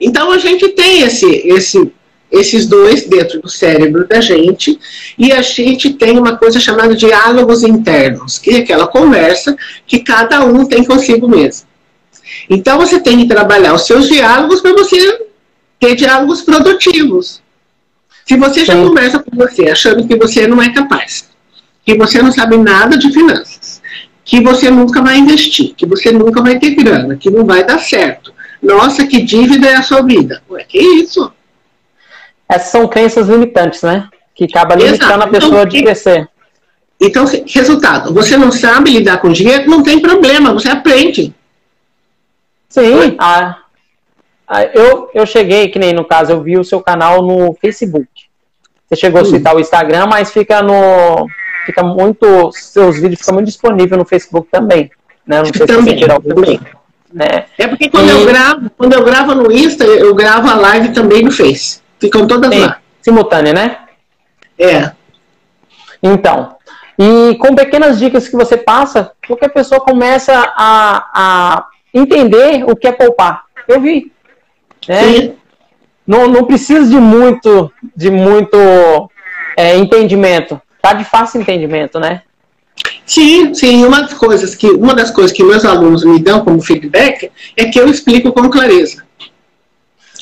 Então 0.00 0.32
a 0.32 0.38
gente 0.38 0.70
tem 0.70 1.02
esse, 1.02 1.26
esse, 1.46 1.92
esses 2.30 2.66
dois 2.66 3.06
dentro 3.06 3.40
do 3.40 3.48
cérebro 3.48 4.06
da 4.08 4.20
gente 4.20 4.78
e 5.16 5.32
a 5.32 5.40
gente 5.42 5.94
tem 5.94 6.18
uma 6.18 6.36
coisa 6.36 6.58
chamada 6.58 6.94
diálogos 6.94 7.62
internos, 7.62 8.38
que 8.38 8.50
é 8.50 8.58
aquela 8.58 8.86
conversa 8.86 9.56
que 9.86 10.00
cada 10.00 10.44
um 10.44 10.64
tem 10.64 10.84
consigo 10.84 11.28
mesmo. 11.28 11.66
Então 12.48 12.78
você 12.78 12.98
tem 12.98 13.18
que 13.18 13.28
trabalhar 13.28 13.74
os 13.74 13.86
seus 13.86 14.08
diálogos 14.08 14.60
para 14.60 14.72
você 14.72 15.26
ter 15.78 15.94
diálogos 15.94 16.42
produtivos. 16.42 17.42
Se 18.26 18.36
você 18.36 18.64
já 18.64 18.74
conversa 18.74 19.18
com 19.18 19.36
você 19.36 19.68
achando 19.68 20.06
que 20.06 20.16
você 20.16 20.46
não 20.46 20.60
é 20.60 20.72
capaz, 20.72 21.28
que 21.84 21.96
você 21.96 22.22
não 22.22 22.32
sabe 22.32 22.56
nada 22.56 22.96
de 22.96 23.12
finanças, 23.12 23.82
que 24.24 24.40
você 24.40 24.70
nunca 24.70 25.02
vai 25.02 25.18
investir, 25.18 25.74
que 25.76 25.84
você 25.84 26.10
nunca 26.10 26.42
vai 26.42 26.58
ter 26.58 26.70
grana, 26.70 27.16
que 27.16 27.30
não 27.30 27.44
vai 27.44 27.64
dar 27.64 27.78
certo. 27.78 28.32
Nossa, 28.62 29.06
que 29.06 29.20
dívida 29.20 29.68
é 29.68 29.74
a 29.74 29.82
sua 29.82 30.00
vida. 30.00 30.42
Ué, 30.48 30.64
que 30.64 30.78
isso? 30.78 31.30
Essas 32.54 32.70
são 32.70 32.86
crenças 32.86 33.28
limitantes, 33.28 33.82
né? 33.82 34.08
Que 34.34 34.44
acaba 34.44 34.74
limitando 34.74 35.12
Exato. 35.12 35.22
a 35.22 35.28
pessoa 35.28 35.62
então, 35.62 35.66
de 35.66 35.82
crescer. 35.82 36.28
Então, 37.00 37.24
resultado, 37.46 38.14
você 38.14 38.36
não 38.36 38.52
sabe 38.52 38.90
lidar 38.90 39.18
com 39.18 39.32
dinheiro, 39.32 39.68
não 39.68 39.82
tem 39.82 40.00
problema, 40.00 40.52
você 40.52 40.68
aprende. 40.68 41.34
Sim, 42.68 43.16
a, 43.18 43.56
ah, 44.46 44.64
eu, 44.74 45.10
eu 45.14 45.26
cheguei, 45.26 45.68
que 45.68 45.78
nem 45.78 45.92
no 45.92 46.04
caso, 46.04 46.32
eu 46.32 46.42
vi 46.42 46.58
o 46.58 46.64
seu 46.64 46.80
canal 46.80 47.22
no 47.22 47.54
Facebook. 47.60 48.08
Você 48.88 48.96
chegou 48.96 49.20
a 49.20 49.24
citar 49.24 49.56
o 49.56 49.60
Instagram, 49.60 50.06
mas 50.06 50.30
fica 50.30 50.62
no. 50.62 51.26
Fica 51.64 51.82
muito. 51.82 52.52
Seus 52.52 53.00
vídeos 53.00 53.20
ficam 53.20 53.34
muito 53.34 53.46
disponíveis 53.46 53.98
no 53.98 54.04
Facebook 54.04 54.48
também. 54.50 54.90
Né? 55.26 55.38
Não 55.38 55.46
sei 55.46 55.66
também, 55.66 55.98
se 55.98 56.06
você 56.06 56.34
também. 56.34 56.60
Né? 57.12 57.46
É 57.56 57.66
porque 57.66 57.88
quando 57.88 58.08
e... 58.08 58.10
eu 58.10 58.26
gravo, 58.26 58.70
quando 58.76 58.92
eu 58.92 59.04
gravo 59.04 59.34
no 59.34 59.50
Insta, 59.50 59.84
eu 59.84 60.14
gravo 60.14 60.48
a 60.48 60.54
live 60.54 60.92
também 60.92 61.22
no 61.22 61.32
Face. 61.32 61.80
Ficam 62.04 62.26
todas 62.26 62.52
Sim. 62.52 62.60
lá. 62.60 62.78
simultânea, 63.00 63.52
né? 63.54 63.78
É. 64.58 64.92
Então, 66.02 66.54
e 66.98 67.34
com 67.36 67.54
pequenas 67.54 67.98
dicas 67.98 68.28
que 68.28 68.36
você 68.36 68.56
passa, 68.58 69.12
qualquer 69.26 69.48
pessoa 69.48 69.80
começa 69.80 70.32
a, 70.34 71.10
a 71.14 71.66
entender 71.94 72.64
o 72.68 72.76
que 72.76 72.86
é 72.86 72.92
poupar. 72.92 73.44
Eu 73.66 73.80
vi. 73.80 74.12
Né? 74.86 75.02
Sim. 75.02 75.34
Não, 76.06 76.28
não 76.28 76.44
precisa 76.44 76.88
de 76.88 76.96
muito, 76.96 77.72
de 77.96 78.10
muito 78.10 78.58
é, 79.56 79.76
entendimento. 79.76 80.60
Tá 80.82 80.92
de 80.92 81.04
fácil 81.04 81.40
entendimento, 81.40 81.98
né? 81.98 82.20
Sim, 83.06 83.54
sim. 83.54 83.84
Uma 83.84 84.02
das 84.02 84.12
coisas 84.12 84.54
que 84.54 84.66
uma 84.66 84.94
das 84.94 85.10
coisas 85.10 85.34
que 85.34 85.42
meus 85.42 85.64
alunos 85.64 86.04
me 86.04 86.18
dão 86.18 86.44
como 86.44 86.60
feedback 86.60 87.30
é 87.56 87.64
que 87.64 87.80
eu 87.80 87.88
explico 87.88 88.32
com 88.32 88.50
clareza. 88.50 89.02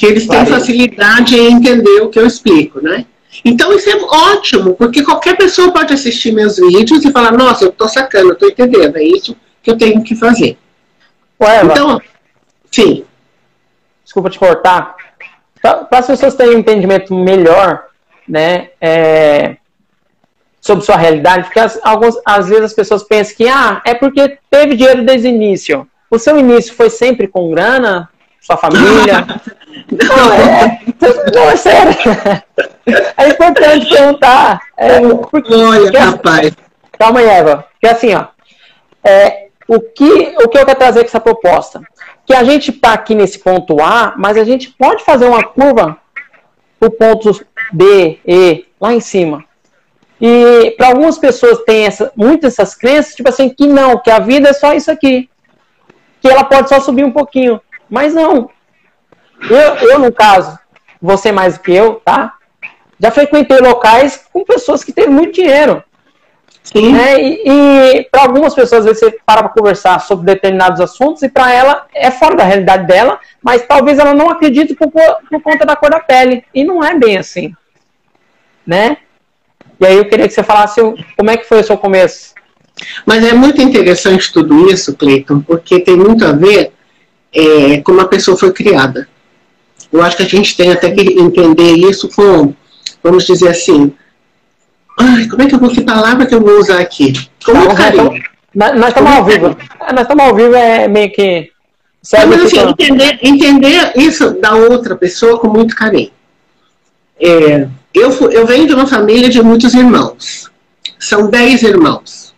Que 0.02 0.06
eles 0.06 0.26
têm 0.26 0.44
facilidade 0.44 1.38
em 1.38 1.52
entender 1.52 2.00
o 2.00 2.08
que 2.08 2.18
eu 2.18 2.26
explico, 2.26 2.80
né? 2.80 3.06
Então 3.44 3.72
isso 3.72 3.88
é 3.88 3.94
ótimo, 4.02 4.74
porque 4.74 5.04
qualquer 5.04 5.36
pessoa 5.36 5.70
pode 5.70 5.94
assistir 5.94 6.32
meus 6.32 6.56
vídeos 6.56 7.04
e 7.04 7.12
falar, 7.12 7.30
nossa, 7.30 7.62
eu 7.62 7.68
estou 7.68 7.88
sacando, 7.88 8.30
eu 8.30 8.32
estou 8.32 8.48
entendendo, 8.48 8.96
é 8.96 9.04
isso 9.04 9.36
que 9.62 9.70
eu 9.70 9.78
tenho 9.78 10.02
que 10.02 10.16
fazer. 10.16 10.58
Ué, 11.40 11.64
então, 11.64 12.02
sim. 12.68 13.04
Desculpa 14.02 14.28
te 14.28 14.40
cortar. 14.40 14.96
Para 15.62 15.86
as 15.92 16.06
pessoas 16.08 16.34
terem 16.34 16.56
um 16.56 16.58
entendimento 16.58 17.14
melhor, 17.14 17.84
né, 18.26 18.70
é, 18.80 19.56
sobre 20.60 20.84
sua 20.84 20.96
realidade, 20.96 21.44
porque 21.44 21.60
as, 21.60 21.78
algumas, 21.80 22.16
às 22.26 22.48
vezes 22.48 22.64
as 22.64 22.74
pessoas 22.74 23.04
pensam 23.04 23.36
que, 23.36 23.46
ah, 23.46 23.80
é 23.84 23.94
porque 23.94 24.36
teve 24.50 24.74
dinheiro 24.74 25.04
desde 25.04 25.28
o 25.28 25.30
início. 25.30 25.88
O 26.10 26.18
seu 26.18 26.36
início 26.36 26.74
foi 26.74 26.90
sempre 26.90 27.28
com 27.28 27.52
grana? 27.52 28.10
Sua 28.42 28.56
família? 28.56 29.24
não, 29.90 30.32
é, 30.32 30.80
não, 31.32 31.50
é 31.50 31.56
sério. 31.56 31.94
É 33.16 33.28
importante 33.28 33.88
perguntar. 33.88 34.60
É, 34.76 35.00
porque, 35.00 35.54
Olha, 35.54 35.82
porque, 35.82 35.96
rapaz. 35.96 36.52
Calma 36.98 37.20
aí, 37.20 37.26
Eva. 37.26 37.64
Porque 37.72 37.86
assim, 37.86 38.14
ó, 38.14 38.26
é, 39.04 39.46
o, 39.68 39.80
que, 39.80 40.34
o 40.38 40.48
que 40.48 40.58
eu 40.58 40.66
quero 40.66 40.78
trazer 40.78 41.00
com 41.00 41.06
essa 41.06 41.20
proposta? 41.20 41.80
Que 42.26 42.34
a 42.34 42.42
gente 42.42 42.72
está 42.72 42.92
aqui 42.92 43.14
nesse 43.14 43.38
ponto 43.38 43.80
A, 43.80 44.14
mas 44.16 44.36
a 44.36 44.44
gente 44.44 44.70
pode 44.70 45.04
fazer 45.04 45.26
uma 45.26 45.44
curva 45.44 45.96
para 46.80 46.88
o 46.88 46.92
ponto 46.92 47.46
B, 47.72 48.18
E, 48.26 48.66
lá 48.80 48.92
em 48.92 49.00
cima. 49.00 49.44
E 50.20 50.72
para 50.76 50.88
algumas 50.88 51.18
pessoas 51.18 51.62
tem 51.64 51.86
essa, 51.86 52.12
muitas 52.16 52.54
essas 52.54 52.74
crenças, 52.74 53.14
tipo 53.14 53.28
assim, 53.28 53.48
que 53.48 53.66
não, 53.66 53.98
que 53.98 54.10
a 54.10 54.18
vida 54.18 54.48
é 54.48 54.52
só 54.52 54.72
isso 54.72 54.90
aqui. 54.90 55.28
Que 56.20 56.28
ela 56.28 56.44
pode 56.44 56.68
só 56.68 56.80
subir 56.80 57.04
um 57.04 57.10
pouquinho. 57.10 57.60
Mas 57.92 58.14
não. 58.14 58.48
Eu, 59.50 59.90
eu 59.90 59.98
no 59.98 60.10
caso, 60.10 60.58
você 61.00 61.30
mais 61.30 61.58
do 61.58 61.60
que 61.60 61.72
eu, 61.72 61.96
tá? 61.96 62.36
Já 62.98 63.10
frequentei 63.10 63.58
locais 63.58 64.24
com 64.32 64.46
pessoas 64.46 64.82
que 64.82 64.94
têm 64.94 65.08
muito 65.08 65.34
dinheiro. 65.34 65.84
Sim. 66.62 66.94
Né? 66.94 67.20
E, 67.20 67.42
e 67.44 68.04
para 68.10 68.22
algumas 68.22 68.54
pessoas, 68.54 68.80
às 68.80 68.84
vezes, 68.86 69.00
você 69.00 69.18
para 69.26 69.42
para 69.42 69.50
conversar 69.50 70.00
sobre 70.00 70.24
determinados 70.24 70.80
assuntos 70.80 71.22
e 71.22 71.28
para 71.28 71.52
ela 71.52 71.86
é 71.94 72.10
fora 72.10 72.34
da 72.34 72.44
realidade 72.44 72.86
dela, 72.86 73.20
mas 73.42 73.66
talvez 73.66 73.98
ela 73.98 74.14
não 74.14 74.30
acredite 74.30 74.74
por, 74.74 74.90
por 74.90 75.42
conta 75.42 75.66
da 75.66 75.76
cor 75.76 75.90
da 75.90 76.00
pele. 76.00 76.44
E 76.54 76.64
não 76.64 76.82
é 76.82 76.94
bem 76.94 77.18
assim. 77.18 77.54
Né? 78.66 78.96
E 79.78 79.84
aí 79.84 79.98
eu 79.98 80.08
queria 80.08 80.26
que 80.26 80.32
você 80.32 80.42
falasse 80.42 80.80
como 81.14 81.30
é 81.30 81.36
que 81.36 81.44
foi 81.44 81.60
o 81.60 81.64
seu 81.64 81.76
começo. 81.76 82.32
Mas 83.04 83.22
é 83.22 83.34
muito 83.34 83.60
interessante 83.60 84.32
tudo 84.32 84.70
isso, 84.70 84.96
Cleiton, 84.96 85.42
porque 85.42 85.78
tem 85.80 85.94
muito 85.94 86.24
a 86.24 86.32
ver 86.32 86.72
é, 87.32 87.80
como 87.80 88.00
a 88.00 88.08
pessoa 88.08 88.36
foi 88.36 88.52
criada. 88.52 89.08
Eu 89.92 90.02
acho 90.02 90.16
que 90.16 90.22
a 90.22 90.28
gente 90.28 90.56
tem 90.56 90.72
até 90.72 90.90
que 90.90 91.00
entender 91.20 91.72
isso 91.72 92.08
com, 92.08 92.54
vamos 93.02 93.26
dizer 93.26 93.48
assim, 93.48 93.92
ai, 94.98 95.26
como 95.26 95.42
é 95.42 95.46
que 95.46 95.54
eu 95.54 95.58
vou, 95.58 95.70
que 95.70 95.82
palavra 95.82 96.26
que 96.26 96.34
eu 96.34 96.40
vou 96.40 96.58
usar 96.58 96.80
aqui? 96.80 97.12
Com 97.44 97.54
muito 97.54 97.74
carinho. 97.74 98.22
Nós, 98.54 98.78
nós 98.78 98.88
estamos 98.88 99.12
ao 99.12 99.24
vivo. 99.24 99.56
É, 99.80 99.92
nós 99.92 100.02
estamos 100.02 100.24
ao 100.24 100.34
vivo, 100.34 100.54
é 100.54 100.88
meio 100.88 101.12
que. 101.12 101.50
Mas, 102.12 102.40
assim, 102.42 102.58
entender, 102.58 103.18
entender 103.22 103.92
isso 103.96 104.30
da 104.40 104.54
outra 104.54 104.96
pessoa 104.96 105.38
com 105.38 105.48
muito 105.48 105.76
carinho. 105.76 106.10
É, 107.20 107.68
eu, 107.94 108.10
eu 108.30 108.46
venho 108.46 108.66
de 108.66 108.74
uma 108.74 108.86
família 108.86 109.28
de 109.28 109.40
muitos 109.40 109.72
irmãos. 109.74 110.50
São 110.98 111.30
dez 111.30 111.62
irmãos. 111.62 112.34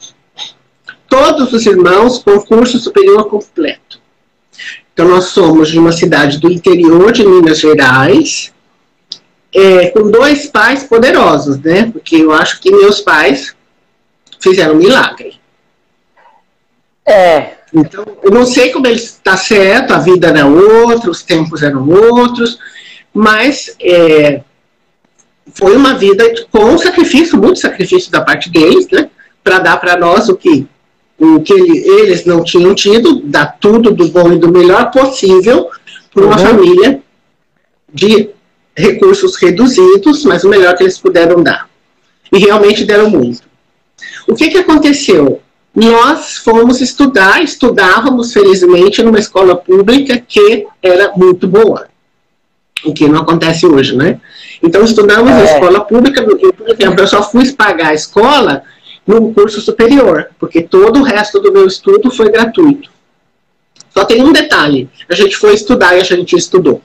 Todos 1.09 1.53
os 1.53 1.65
irmãos 1.65 2.19
com 2.19 2.41
curso 2.41 2.79
superior 2.79 3.29
completo. 3.29 4.04
Então, 4.95 5.09
nós 5.09 5.25
somos 5.27 5.71
de 5.71 5.79
uma 5.79 5.91
cidade 5.91 6.39
do 6.39 6.51
interior 6.51 7.11
de 7.11 7.27
Minas 7.27 7.59
Gerais, 7.59 8.53
é, 9.53 9.89
com 9.91 10.09
dois 10.09 10.47
pais 10.47 10.85
poderosos, 10.85 11.59
né? 11.59 11.91
Porque 11.93 12.17
eu 12.17 12.33
acho 12.33 12.61
que 12.61 12.71
meus 12.71 13.01
pais 13.01 13.55
fizeram 14.41 14.75
um 14.75 14.79
milagre. 14.79 15.35
É. 17.05 17.55
Então, 17.75 18.07
eu 18.23 18.31
não 18.31 18.47
sei 18.47 18.71
como 18.71 18.87
ele 18.87 19.01
está 19.01 19.37
certo, 19.37 19.93
a 19.93 19.99
vida 19.99 20.29
era 20.29 20.47
outra, 20.47 21.11
os 21.11 21.25
tempos 21.25 21.61
eram 21.61 21.89
outros, 21.89 22.57
mas 23.13 23.75
é, 23.81 24.43
foi 25.53 25.77
uma 25.77 25.95
vida 25.95 26.25
com 26.53 26.79
sacrifício, 26.79 27.37
muito 27.37 27.59
sacrifício 27.59 28.13
da 28.13 28.21
parte 28.21 28.49
deles, 28.49 28.89
né? 28.93 29.11
Para 29.43 29.59
dar 29.59 29.77
para 29.79 29.97
nós 29.97 30.29
o 30.29 30.37
que, 30.37 30.69
o 31.19 31.41
que 31.41 31.53
eles 31.53 32.25
não 32.25 32.43
tinham 32.43 32.75
tido, 32.75 33.21
dar 33.25 33.59
tudo 33.61 33.91
do 33.91 34.09
bom 34.09 34.33
e 34.33 34.39
do 34.39 34.51
melhor 34.51 34.91
possível 34.91 35.71
para 36.13 36.25
uma 36.25 36.37
uhum. 36.37 36.47
família 36.47 37.03
de 37.93 38.31
recursos 38.77 39.37
reduzidos, 39.37 40.25
mas 40.25 40.45
o 40.45 40.49
melhor 40.49 40.77
que 40.77 40.83
eles 40.83 40.99
puderam 40.99 41.43
dar. 41.43 41.69
E 42.33 42.39
realmente 42.39 42.85
deram 42.85 43.09
muito. 43.09 43.43
O 44.27 44.35
que, 44.35 44.51
que 44.51 44.59
aconteceu? 44.59 45.41
Nós 45.75 46.37
fomos 46.39 46.81
estudar, 46.81 47.43
estudávamos, 47.43 48.33
felizmente, 48.33 49.03
numa 49.03 49.19
escola 49.19 49.57
pública 49.57 50.19
que 50.19 50.67
era 50.83 51.13
muito 51.17 51.47
boa 51.47 51.89
o 52.85 52.93
que 52.93 53.09
não 53.09 53.21
acontece 53.21 53.67
hoje, 53.67 53.97
né? 53.97 54.21
Então, 54.63 54.85
estudamos 54.85 55.31
é. 55.31 55.35
na 55.35 55.45
escola 55.45 55.81
pública, 55.81 56.23
por 56.23 56.39
exemplo, 56.69 57.01
eu 57.01 57.07
só 57.07 57.23
fui 57.23 57.51
pagar 57.53 57.89
a 57.89 57.95
escola 57.95 58.63
no 59.07 59.33
curso 59.35 59.61
superior, 59.61 60.31
porque 60.39 60.63
todo 60.63 61.01
o 61.01 61.03
resto 61.03 61.41
do 61.41 61.53
meu 61.53 61.67
estudo 61.67 62.11
foi 62.11 62.31
gratuito. 62.31 62.91
Só 63.91 64.05
tem 64.05 64.23
um 64.23 64.33
detalhe, 64.33 64.89
a 65.09 65.15
gente 65.15 65.37
foi 65.37 65.55
estudar 65.55 65.97
e 65.97 66.01
a 66.01 66.05
gente 66.05 66.35
estudou. 66.35 66.83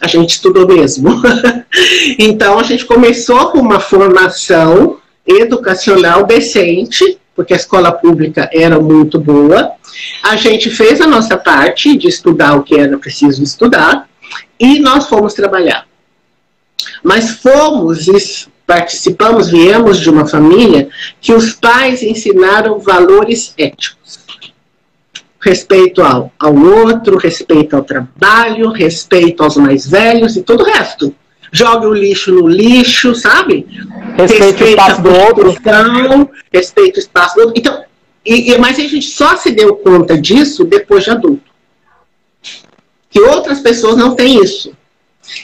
A 0.00 0.06
gente 0.06 0.30
estudou 0.30 0.66
mesmo. 0.66 1.10
então, 2.18 2.58
a 2.58 2.62
gente 2.62 2.86
começou 2.86 3.50
com 3.50 3.58
uma 3.58 3.78
formação 3.78 4.98
educacional 5.26 6.24
decente, 6.24 7.18
porque 7.34 7.52
a 7.52 7.56
escola 7.56 7.92
pública 7.92 8.48
era 8.52 8.80
muito 8.80 9.18
boa. 9.18 9.72
A 10.22 10.36
gente 10.36 10.70
fez 10.70 11.00
a 11.00 11.06
nossa 11.06 11.36
parte 11.36 11.96
de 11.96 12.08
estudar 12.08 12.56
o 12.56 12.62
que 12.62 12.78
era 12.78 12.96
preciso 12.96 13.42
estudar, 13.42 14.08
e 14.58 14.78
nós 14.78 15.06
fomos 15.06 15.34
trabalhar. 15.34 15.86
Mas 17.02 17.30
fomos, 17.30 18.06
participamos, 18.70 19.50
viemos 19.50 19.98
de 19.98 20.08
uma 20.08 20.28
família 20.28 20.88
que 21.20 21.32
os 21.32 21.52
pais 21.54 22.04
ensinaram 22.04 22.78
valores 22.78 23.52
éticos. 23.58 24.20
Respeito 25.40 26.00
ao, 26.00 26.32
ao 26.38 26.54
outro, 26.54 27.18
respeito 27.18 27.74
ao 27.74 27.82
trabalho, 27.82 28.70
respeito 28.70 29.42
aos 29.42 29.56
mais 29.56 29.88
velhos 29.88 30.36
e 30.36 30.42
todo 30.42 30.60
o 30.60 30.64
resto. 30.64 31.12
Jogue 31.50 31.86
o 31.86 31.92
lixo 31.92 32.32
no 32.32 32.46
lixo, 32.46 33.12
sabe? 33.12 33.66
Respeito 34.16 34.62
o 34.62 34.68
espaço 34.68 35.02
do 35.02 35.10
outro. 35.10 35.56
Respeito 36.52 36.96
o 36.96 37.00
espaço 37.00 37.34
do 37.34 37.40
outro. 37.40 37.54
Então, 37.56 37.84
e, 38.24 38.52
e, 38.52 38.58
mas 38.58 38.78
a 38.78 38.82
gente 38.82 39.02
só 39.02 39.36
se 39.36 39.50
deu 39.50 39.74
conta 39.74 40.16
disso 40.16 40.62
depois 40.62 41.02
de 41.02 41.10
adulto 41.10 41.50
que 43.10 43.20
outras 43.20 43.58
pessoas 43.58 43.96
não 43.96 44.14
têm 44.14 44.40
isso. 44.40 44.72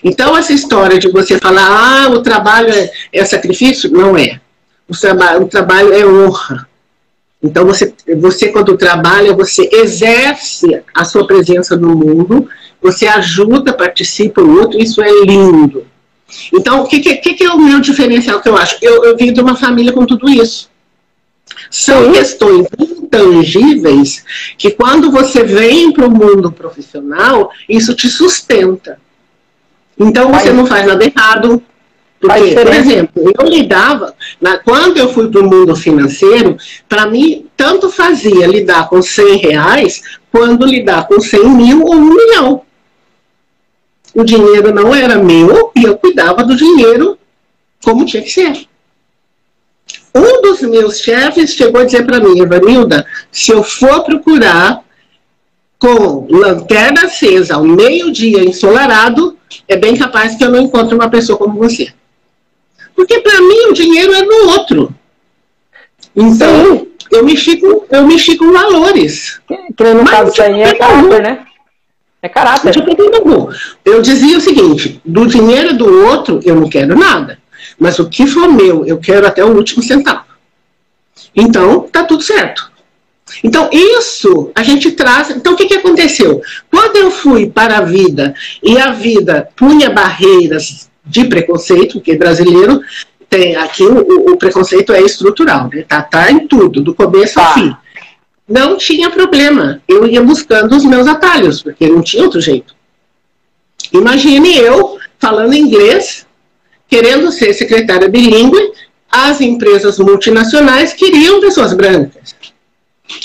Então, 0.02 0.36
essa 0.36 0.52
história 0.52 0.98
de 0.98 1.08
você 1.08 1.38
falar, 1.38 1.66
ah, 1.66 2.08
o 2.08 2.22
trabalho 2.22 2.72
é, 2.72 2.90
é 3.12 3.24
sacrifício, 3.24 3.90
não 3.90 4.16
é. 4.16 4.40
O 4.88 4.96
trabalho, 4.96 5.42
o 5.42 5.48
trabalho 5.48 5.92
é 5.92 6.06
honra. 6.06 6.68
Então, 7.42 7.64
você, 7.64 7.94
você, 8.18 8.48
quando 8.48 8.76
trabalha, 8.76 9.34
você 9.34 9.68
exerce 9.72 10.82
a 10.94 11.04
sua 11.04 11.26
presença 11.26 11.76
no 11.76 11.94
mundo, 11.94 12.48
você 12.80 13.06
ajuda, 13.06 13.72
participa 13.72 14.40
o 14.40 14.58
outro, 14.58 14.78
isso 14.78 15.02
é 15.02 15.10
lindo. 15.24 15.86
Então, 16.52 16.82
o 16.82 16.88
que, 16.88 17.00
que, 17.00 17.34
que 17.34 17.44
é 17.44 17.50
o 17.50 17.58
meu 17.58 17.80
diferencial 17.80 18.40
que 18.40 18.48
eu 18.48 18.56
acho? 18.56 18.76
Eu, 18.82 19.04
eu 19.04 19.16
vim 19.16 19.32
de 19.32 19.40
uma 19.40 19.56
família 19.56 19.92
com 19.92 20.04
tudo 20.04 20.28
isso. 20.28 20.68
São 21.70 22.12
questões 22.12 22.66
intangíveis 22.78 24.24
que 24.58 24.70
quando 24.70 25.10
você 25.10 25.44
vem 25.44 25.92
para 25.92 26.06
o 26.06 26.10
mundo 26.10 26.50
profissional, 26.50 27.50
isso 27.68 27.94
te 27.94 28.08
sustenta. 28.08 28.98
Então 29.98 30.30
você 30.32 30.52
não 30.52 30.66
faz 30.66 30.86
nada 30.86 31.04
errado. 31.04 31.62
Porque, 32.18 32.54
por 32.54 32.66
exemplo, 32.68 33.32
eu 33.38 33.46
lidava, 33.46 34.14
na, 34.40 34.58
quando 34.58 34.96
eu 34.96 35.12
fui 35.12 35.30
para 35.30 35.40
o 35.40 35.48
mundo 35.48 35.76
financeiro, 35.76 36.56
para 36.88 37.06
mim, 37.06 37.46
tanto 37.56 37.90
fazia 37.90 38.46
lidar 38.46 38.88
com 38.88 39.02
100 39.02 39.36
reais, 39.36 40.02
quando 40.32 40.66
lidar 40.66 41.06
com 41.06 41.20
100 41.20 41.48
mil 41.50 41.84
ou 41.84 41.94
um 41.94 42.14
milhão. 42.14 42.62
O 44.14 44.24
dinheiro 44.24 44.72
não 44.72 44.94
era 44.94 45.16
meu 45.16 45.70
e 45.76 45.84
eu 45.84 45.98
cuidava 45.98 46.42
do 46.42 46.56
dinheiro 46.56 47.18
como 47.84 48.06
tinha 48.06 48.22
que 48.22 48.30
ser. 48.30 48.66
Um 50.14 50.40
dos 50.40 50.62
meus 50.62 50.98
chefes 50.98 51.50
chegou 51.50 51.82
a 51.82 51.84
dizer 51.84 52.06
para 52.06 52.18
mim, 52.18 52.40
Evanilda, 52.40 53.06
se 53.30 53.52
eu 53.52 53.62
for 53.62 54.02
procurar 54.04 54.82
com 55.78 56.26
lanterna 56.30 57.02
acesa 57.02 57.54
ao 57.54 57.64
meio-dia 57.64 58.44
ensolarado, 58.44 59.36
é 59.68 59.76
bem 59.76 59.96
capaz 59.96 60.34
que 60.34 60.44
eu 60.44 60.50
não 60.50 60.62
encontre 60.62 60.94
uma 60.94 61.10
pessoa 61.10 61.38
como 61.38 61.58
você. 61.58 61.92
Porque 62.94 63.20
para 63.20 63.40
mim 63.40 63.66
o 63.70 63.74
dinheiro 63.74 64.14
é 64.14 64.22
do 64.22 64.48
outro. 64.48 64.94
Então, 66.14 66.86
eu 67.10 67.24
mexi 67.24 67.58
com, 67.58 67.84
eu 67.90 68.06
mexi 68.06 68.36
com 68.36 68.50
valores. 68.52 69.40
Que 69.46 69.84
no 69.94 70.02
Mas 70.02 70.10
caso 70.10 70.42
aí 70.42 70.62
é 70.62 70.74
caráter, 70.74 71.22
né? 71.22 71.46
É 72.22 72.28
caráter. 72.28 72.74
Eu 73.84 74.00
dizia 74.00 74.38
o 74.38 74.40
seguinte: 74.40 75.00
do 75.04 75.26
dinheiro 75.26 75.76
do 75.76 76.06
outro 76.06 76.40
eu 76.42 76.54
não 76.54 76.68
quero 76.68 76.98
nada. 76.98 77.38
Mas 77.78 77.98
o 77.98 78.08
que 78.08 78.26
for 78.26 78.50
meu, 78.50 78.86
eu 78.86 78.98
quero 78.98 79.26
até 79.26 79.44
o 79.44 79.54
último 79.54 79.82
centavo. 79.82 80.24
Então, 81.34 81.80
tá 81.80 82.02
tudo 82.04 82.22
certo. 82.22 82.72
Então, 83.42 83.68
isso 83.72 84.50
a 84.54 84.62
gente 84.62 84.92
traz. 84.92 85.30
Então, 85.30 85.54
o 85.54 85.56
que, 85.56 85.66
que 85.66 85.74
aconteceu? 85.74 86.40
Quando 86.70 86.96
eu 86.96 87.10
fui 87.10 87.50
para 87.50 87.78
a 87.78 87.82
vida 87.82 88.34
e 88.62 88.78
a 88.78 88.92
vida 88.92 89.48
punha 89.56 89.90
barreiras 89.90 90.88
de 91.04 91.24
preconceito, 91.24 91.94
porque 91.94 92.16
brasileiro 92.16 92.80
tem 93.28 93.56
aqui 93.56 93.82
o, 93.82 94.32
o 94.32 94.36
preconceito 94.36 94.92
é 94.92 95.02
estrutural, 95.02 95.68
né? 95.72 95.82
Tá, 95.82 96.02
tá 96.02 96.30
em 96.30 96.46
tudo, 96.46 96.82
do 96.82 96.94
começo 96.94 97.38
ao 97.40 97.46
tá. 97.46 97.54
fim. 97.54 97.76
Não 98.48 98.76
tinha 98.76 99.10
problema. 99.10 99.82
Eu 99.88 100.06
ia 100.06 100.22
buscando 100.22 100.76
os 100.76 100.84
meus 100.84 101.06
atalhos, 101.06 101.62
porque 101.62 101.88
não 101.88 102.02
tinha 102.02 102.22
outro 102.22 102.40
jeito. 102.40 102.74
Imagine 103.92 104.56
eu 104.56 104.98
falando 105.18 105.54
inglês, 105.54 106.26
querendo 106.88 107.32
ser 107.32 107.52
secretária 107.54 108.08
bilíngue, 108.08 108.72
as 109.10 109.40
empresas 109.40 109.98
multinacionais 109.98 110.92
queriam 110.92 111.40
pessoas 111.40 111.72
brancas. 111.72 112.36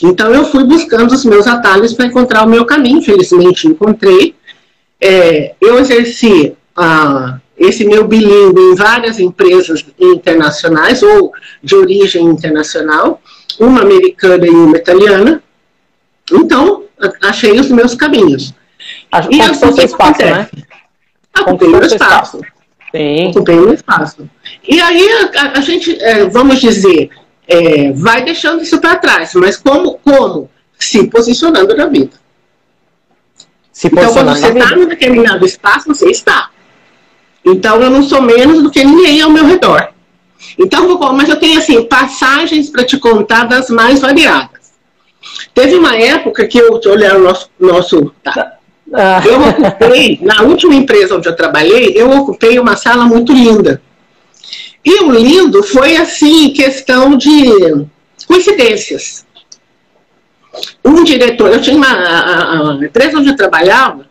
Então 0.03 0.33
eu 0.33 0.45
fui 0.45 0.63
buscando 0.63 1.13
os 1.13 1.25
meus 1.25 1.47
atalhos 1.47 1.93
para 1.93 2.05
encontrar 2.05 2.45
o 2.45 2.49
meu 2.49 2.65
caminho. 2.65 3.01
Felizmente 3.01 3.67
encontrei. 3.67 4.35
É, 4.99 5.55
eu 5.59 5.79
exerci 5.79 6.53
a, 6.75 7.39
esse 7.57 7.85
meu 7.85 8.07
bilíngue 8.07 8.59
em 8.59 8.75
várias 8.75 9.19
empresas 9.19 9.85
internacionais 9.99 11.03
ou 11.03 11.31
de 11.61 11.75
origem 11.75 12.25
internacional, 12.25 13.21
uma 13.59 13.81
americana 13.81 14.45
e 14.45 14.49
uma 14.49 14.77
italiana. 14.77 15.43
Então, 16.31 16.85
achei 17.21 17.59
os 17.59 17.69
meus 17.69 17.95
caminhos. 17.95 18.53
Acho 19.11 19.31
e 19.31 19.41
assim 19.41 19.73
que 19.73 19.83
espaço, 19.83 20.21
né? 20.21 20.49
Ocupei 21.39 21.69
o 21.69 21.85
espaço. 21.85 22.41
Sim. 22.91 23.27
Ocupei 23.29 23.59
o 23.59 23.73
espaço. 23.73 24.29
E 24.67 24.81
aí 24.81 25.07
a, 25.35 25.57
a 25.57 25.61
gente, 25.61 26.01
é, 26.01 26.25
vamos 26.25 26.59
dizer, 26.59 27.09
é, 27.51 27.91
vai 27.91 28.23
deixando 28.23 28.63
isso 28.63 28.79
para 28.79 28.95
trás, 28.95 29.33
mas 29.35 29.57
como, 29.57 29.99
como? 30.03 30.49
Se 30.79 31.05
posicionando 31.07 31.75
na 31.75 31.87
vida. 31.87 32.13
Se 33.73 33.87
então, 33.87 34.13
quando 34.13 34.29
você 34.29 34.47
está 34.47 34.73
em 34.73 34.87
determinado 34.87 35.45
espaço, 35.45 35.87
você 35.87 36.09
está. 36.09 36.49
Então 37.45 37.81
eu 37.81 37.89
não 37.89 38.03
sou 38.03 38.21
menos 38.21 38.63
do 38.63 38.71
que 38.71 38.83
ninguém 38.83 39.21
ao 39.21 39.29
meu 39.29 39.45
redor. 39.45 39.89
Então, 40.57 40.97
mas 41.13 41.29
eu 41.29 41.39
tenho 41.39 41.59
assim, 41.59 41.83
passagens 41.83 42.69
para 42.69 42.85
te 42.85 42.97
contar 42.97 43.45
das 43.45 43.69
mais 43.69 43.99
variadas. 43.99 44.71
Teve 45.53 45.75
uma 45.75 45.95
época 45.95 46.47
que 46.47 46.57
eu 46.57 46.79
olhar 46.87 47.17
o 47.17 47.23
nosso. 47.23 47.49
nosso 47.59 48.13
tá. 48.23 48.57
Ah. 48.93 49.21
Eu 49.25 49.41
ocupei, 49.41 50.19
na 50.21 50.41
última 50.41 50.75
empresa 50.75 51.15
onde 51.15 51.27
eu 51.27 51.35
trabalhei, 51.35 51.93
eu 51.95 52.11
ocupei 52.11 52.59
uma 52.59 52.75
sala 52.75 53.05
muito 53.05 53.31
linda. 53.31 53.81
E 54.83 55.03
o 55.03 55.11
lindo 55.11 55.61
foi 55.63 55.95
assim, 55.95 56.51
questão 56.51 57.17
de 57.17 57.29
coincidências. 58.27 59.25
Um 60.83 61.03
diretor, 61.03 61.51
eu 61.51 61.61
tinha 61.61 61.77
uma. 61.77 61.87
A, 61.87 62.71
a 62.71 62.85
empresa 62.85 63.17
onde 63.17 63.29
eu 63.29 63.35
trabalhava, 63.35 64.05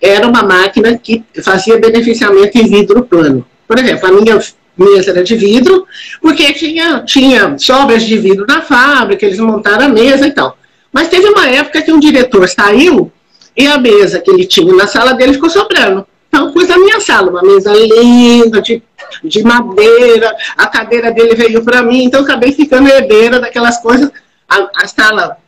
era 0.00 0.26
uma 0.26 0.42
máquina 0.42 0.98
que 0.98 1.24
fazia 1.42 1.78
beneficiamento 1.78 2.56
em 2.58 2.68
vidro 2.68 3.04
plano. 3.04 3.46
Por 3.66 3.78
exemplo, 3.78 4.08
a 4.08 4.12
minha 4.12 4.38
mesa 4.76 5.10
era 5.10 5.22
de 5.22 5.36
vidro, 5.36 5.86
porque 6.20 6.52
tinha, 6.52 7.02
tinha 7.04 7.56
sobras 7.58 8.02
de 8.02 8.18
vidro 8.18 8.44
na 8.46 8.60
fábrica, 8.60 9.24
eles 9.24 9.38
montaram 9.38 9.86
a 9.86 9.88
mesa 9.88 10.26
e 10.26 10.32
tal. 10.32 10.58
Mas 10.92 11.08
teve 11.08 11.28
uma 11.28 11.46
época 11.48 11.82
que 11.82 11.92
um 11.92 11.98
diretor 11.98 12.48
saiu 12.48 13.10
e 13.56 13.66
a 13.66 13.78
mesa 13.78 14.20
que 14.20 14.30
ele 14.30 14.44
tinha 14.44 14.72
na 14.74 14.86
sala 14.86 15.12
dele 15.14 15.34
ficou 15.34 15.50
sobrando. 15.50 16.06
Então, 16.28 16.52
pus 16.52 16.68
na 16.68 16.76
minha 16.78 17.00
sala, 17.00 17.30
uma 17.30 17.42
mesa 17.42 17.72
linda, 17.72 18.60
de, 18.60 18.82
de 19.22 19.42
madeira, 19.42 20.34
a 20.56 20.66
cadeira 20.66 21.12
dele 21.12 21.34
veio 21.34 21.62
para 21.62 21.82
mim, 21.82 22.04
então 22.04 22.22
acabei 22.22 22.52
ficando 22.52 22.88
herdeira 22.88 23.40
daquelas 23.40 23.78
coisas. 23.78 24.10
A, 24.48 24.68
a 24.82 24.86
sala 24.88 25.38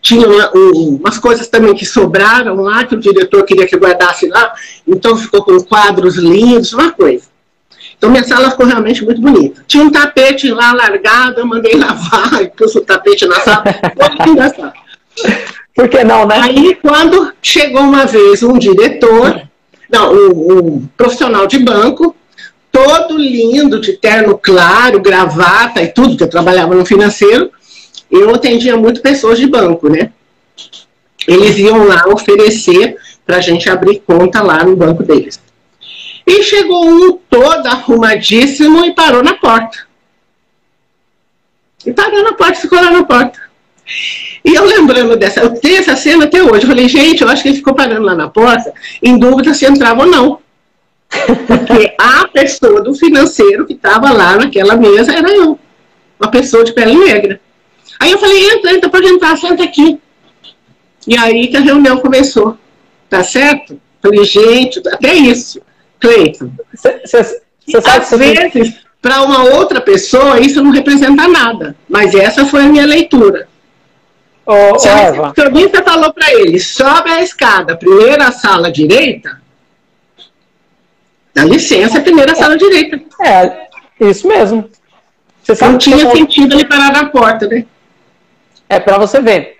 tinha 0.00 0.26
uma, 0.26 0.50
um, 0.54 0.96
umas 1.00 1.18
coisas 1.18 1.48
também 1.48 1.74
que 1.74 1.86
sobraram 1.86 2.56
lá, 2.56 2.84
que 2.84 2.94
o 2.94 3.00
diretor 3.00 3.44
queria 3.44 3.66
que 3.66 3.76
guardasse 3.76 4.26
lá, 4.28 4.54
então 4.86 5.16
ficou 5.16 5.42
com 5.44 5.58
quadros 5.62 6.16
lindos, 6.16 6.72
uma 6.72 6.92
coisa. 6.92 7.24
Então 7.96 8.10
minha 8.10 8.24
sala 8.24 8.50
ficou 8.50 8.66
realmente 8.66 9.04
muito 9.04 9.20
bonita. 9.20 9.64
Tinha 9.66 9.84
um 9.84 9.90
tapete 9.90 10.50
lá 10.50 10.72
largado, 10.72 11.40
eu 11.40 11.46
mandei 11.46 11.72
lavar 11.78 12.42
e 12.42 12.48
pus 12.48 12.74
o 12.74 12.80
tapete 12.80 13.26
na 13.26 13.40
sala, 13.40 13.64
ficou 13.64 14.26
linda 14.26 14.44
a 14.44 14.54
sala. 14.54 14.72
Por 15.74 15.88
que 15.88 16.04
não, 16.04 16.26
né? 16.26 16.38
Aí 16.40 16.74
quando 16.76 17.32
chegou 17.42 17.80
uma 17.80 18.06
vez 18.06 18.42
um 18.42 18.58
diretor, 18.58 19.42
não, 19.90 20.12
um, 20.12 20.58
um 20.58 20.88
profissional 20.96 21.46
de 21.46 21.58
banco, 21.58 22.14
todo 22.74 23.16
lindo, 23.16 23.80
de 23.80 23.92
terno 23.92 24.36
claro, 24.36 25.00
gravata 25.00 25.80
e 25.80 25.86
tudo, 25.86 26.16
que 26.16 26.24
eu 26.24 26.28
trabalhava 26.28 26.74
no 26.74 26.84
financeiro, 26.84 27.52
eu 28.10 28.34
atendia 28.34 28.76
muito 28.76 29.00
pessoas 29.00 29.38
de 29.38 29.46
banco, 29.46 29.88
né? 29.88 30.10
Eles 31.28 31.56
iam 31.56 31.86
lá 31.86 32.02
oferecer 32.08 32.96
para 33.24 33.36
a 33.36 33.40
gente 33.40 33.70
abrir 33.70 34.02
conta 34.04 34.42
lá 34.42 34.64
no 34.64 34.74
banco 34.74 35.04
deles. 35.04 35.40
E 36.26 36.42
chegou 36.42 36.84
um 36.84 37.12
todo 37.30 37.64
arrumadíssimo 37.68 38.84
e 38.84 38.92
parou 38.92 39.22
na 39.22 39.34
porta. 39.34 39.86
E 41.86 41.92
parou 41.92 42.24
na 42.24 42.32
porta, 42.32 42.60
ficou 42.60 42.80
lá 42.80 42.90
na 42.90 43.04
porta. 43.04 43.38
E 44.44 44.52
eu 44.52 44.64
lembrando 44.64 45.16
dessa, 45.16 45.40
eu 45.40 45.54
tenho 45.60 45.78
essa 45.78 45.94
cena 45.94 46.24
até 46.24 46.42
hoje. 46.42 46.64
Eu 46.64 46.68
falei, 46.68 46.88
gente, 46.88 47.22
eu 47.22 47.28
acho 47.28 47.42
que 47.42 47.50
ele 47.50 47.56
ficou 47.56 47.74
parando 47.74 48.02
lá 48.02 48.16
na 48.16 48.28
porta, 48.28 48.74
em 49.00 49.16
dúvida 49.16 49.54
se 49.54 49.64
entrava 49.64 50.02
ou 50.02 50.10
não. 50.10 50.43
Porque 51.46 51.94
a 51.98 52.28
pessoa 52.28 52.82
do 52.82 52.94
financeiro 52.94 53.66
que 53.66 53.74
estava 53.74 54.12
lá 54.12 54.36
naquela 54.36 54.76
mesa 54.76 55.12
era 55.12 55.30
eu. 55.30 55.58
Uma 56.20 56.30
pessoa 56.30 56.64
de 56.64 56.72
pele 56.72 56.94
negra. 56.96 57.40
Aí 58.00 58.12
eu 58.12 58.18
falei, 58.18 58.50
entra, 58.50 58.72
entra, 58.72 58.90
pode 58.90 59.06
entrar, 59.06 59.36
senta 59.36 59.64
aqui. 59.64 59.98
E 61.06 61.16
aí 61.16 61.48
que 61.48 61.56
a 61.56 61.60
reunião 61.60 61.98
começou. 61.98 62.58
Tá 63.08 63.22
certo? 63.22 63.80
Falei, 64.02 64.24
gente, 64.24 64.80
até 64.88 65.14
isso, 65.14 65.60
Cleiton. 65.98 66.50
Às 67.86 68.10
vezes, 68.10 68.76
para 69.00 69.22
uma 69.22 69.44
outra 69.44 69.80
pessoa, 69.80 70.40
isso 70.40 70.62
não 70.62 70.70
representa 70.70 71.28
nada. 71.28 71.76
Mas 71.88 72.14
essa 72.14 72.44
foi 72.46 72.64
a 72.64 72.68
minha 72.68 72.86
leitura. 72.86 73.48
Oh, 74.46 74.78
Se 74.78 74.88
a 74.88 75.10
recepcionista 75.10 75.82
falou 75.82 76.12
para 76.12 76.32
ele, 76.34 76.60
sobe 76.60 77.10
a 77.10 77.22
escada, 77.22 77.76
primeira 77.76 78.30
sala 78.30 78.70
direita, 78.70 79.40
dá 81.34 81.44
licença, 81.44 82.00
primeira 82.00 82.34
sala 82.34 82.56
direita. 82.56 83.00
É, 83.20 83.66
isso 84.00 84.26
mesmo. 84.28 84.70
Você 85.42 85.64
não 85.66 85.76
tinha 85.76 85.98
sentido 86.10 86.54
ele 86.54 86.64
parar 86.64 86.92
na 86.92 87.06
porta, 87.10 87.46
né? 87.46 87.66
É 88.68 88.80
para 88.80 88.96
você 88.96 89.20
ver. 89.20 89.58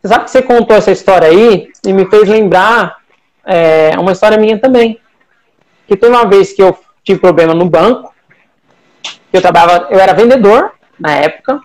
Você 0.00 0.08
sabe 0.08 0.24
que 0.24 0.30
você 0.30 0.42
contou 0.42 0.76
essa 0.76 0.90
história 0.90 1.28
aí 1.28 1.68
e 1.84 1.92
me 1.92 2.08
fez 2.08 2.28
lembrar 2.28 2.96
é, 3.44 3.90
uma 3.98 4.12
história 4.12 4.38
minha 4.38 4.58
também. 4.58 4.98
Que 5.86 5.96
tem 5.96 6.08
uma 6.08 6.26
vez 6.26 6.52
que 6.52 6.62
eu 6.62 6.78
tive 7.04 7.20
problema 7.20 7.54
no 7.54 7.68
banco, 7.68 8.14
que 9.02 9.36
eu 9.36 9.42
trabalhava, 9.42 9.88
eu 9.90 10.00
era 10.00 10.14
vendedor 10.14 10.72
na 10.98 11.12
época, 11.12 11.60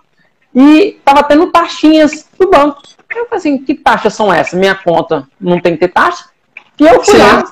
e 0.53 0.97
estava 0.97 1.23
tendo 1.23 1.51
taxinhas 1.51 2.27
do 2.37 2.49
banco. 2.49 2.81
Eu 3.09 3.25
falei 3.25 3.37
assim, 3.37 3.57
que 3.57 3.73
taxas 3.75 4.13
são 4.13 4.31
essas? 4.31 4.59
Minha 4.59 4.75
conta 4.75 5.27
não 5.39 5.59
tem 5.59 5.73
que 5.73 5.79
ter 5.79 5.87
taxa. 5.87 6.25
E 6.79 6.83
eu 6.83 7.03
fui 7.03 7.17
lá, 7.17 7.43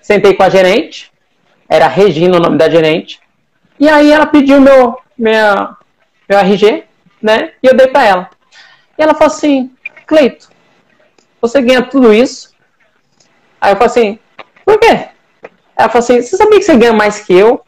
sentei 0.00 0.34
com 0.34 0.42
a 0.42 0.50
gerente, 0.50 1.10
era 1.70 1.86
Regina 1.86 2.36
o 2.36 2.40
nome 2.40 2.58
da 2.58 2.68
gerente, 2.68 3.20
e 3.78 3.88
aí 3.88 4.10
ela 4.10 4.26
pediu 4.26 4.60
meu, 4.60 4.98
minha, 5.16 5.76
meu 6.28 6.38
RG, 6.40 6.84
né? 7.22 7.52
E 7.62 7.66
eu 7.68 7.74
dei 7.74 7.86
para 7.86 8.04
ela. 8.04 8.30
E 8.98 9.02
ela 9.02 9.14
falou 9.14 9.32
assim, 9.32 9.70
Cleito, 10.04 10.50
você 11.40 11.62
ganha 11.62 11.80
tudo 11.80 12.12
isso? 12.12 12.52
Aí 13.60 13.72
eu 13.72 13.76
falei 13.76 13.86
assim, 13.86 14.18
por 14.64 14.78
quê? 14.78 15.08
Ela 15.76 15.88
falou 15.88 16.00
assim, 16.00 16.20
você 16.20 16.36
sabia 16.36 16.58
que 16.58 16.64
você 16.64 16.76
ganha 16.76 16.92
mais 16.92 17.20
que 17.20 17.32
eu? 17.32 17.64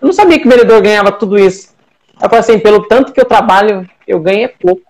Eu 0.00 0.06
não 0.06 0.12
sabia 0.12 0.38
que 0.38 0.46
o 0.46 0.50
vereador 0.50 0.80
ganhava 0.80 1.10
tudo 1.10 1.38
isso. 1.38 1.74
Ela 2.18 2.30
falou 2.30 2.40
assim, 2.40 2.58
pelo 2.60 2.86
tanto 2.86 3.12
que 3.12 3.20
eu 3.20 3.24
trabalho, 3.24 3.88
eu 4.06 4.20
ganho 4.20 4.44
é 4.44 4.48
pouco. 4.48 4.82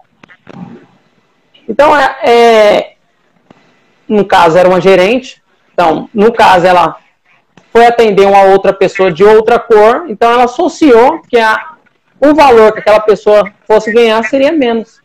Então, 1.66 1.96
é, 1.96 2.16
é, 2.22 2.94
no 4.06 4.24
caso, 4.24 4.58
era 4.58 4.68
uma 4.68 4.80
gerente. 4.80 5.42
Então, 5.72 6.08
no 6.12 6.32
caso, 6.32 6.66
ela 6.66 7.01
foi 7.72 7.86
atender 7.86 8.26
uma 8.26 8.42
outra 8.42 8.72
pessoa 8.72 9.10
de 9.10 9.24
outra 9.24 9.58
cor, 9.58 10.04
então 10.08 10.30
ela 10.30 10.44
associou 10.44 11.22
que 11.28 11.38
a, 11.38 11.72
o 12.20 12.34
valor 12.34 12.72
que 12.72 12.80
aquela 12.80 13.00
pessoa 13.00 13.50
fosse 13.66 13.90
ganhar 13.90 14.22
seria 14.24 14.52
menos. 14.52 15.00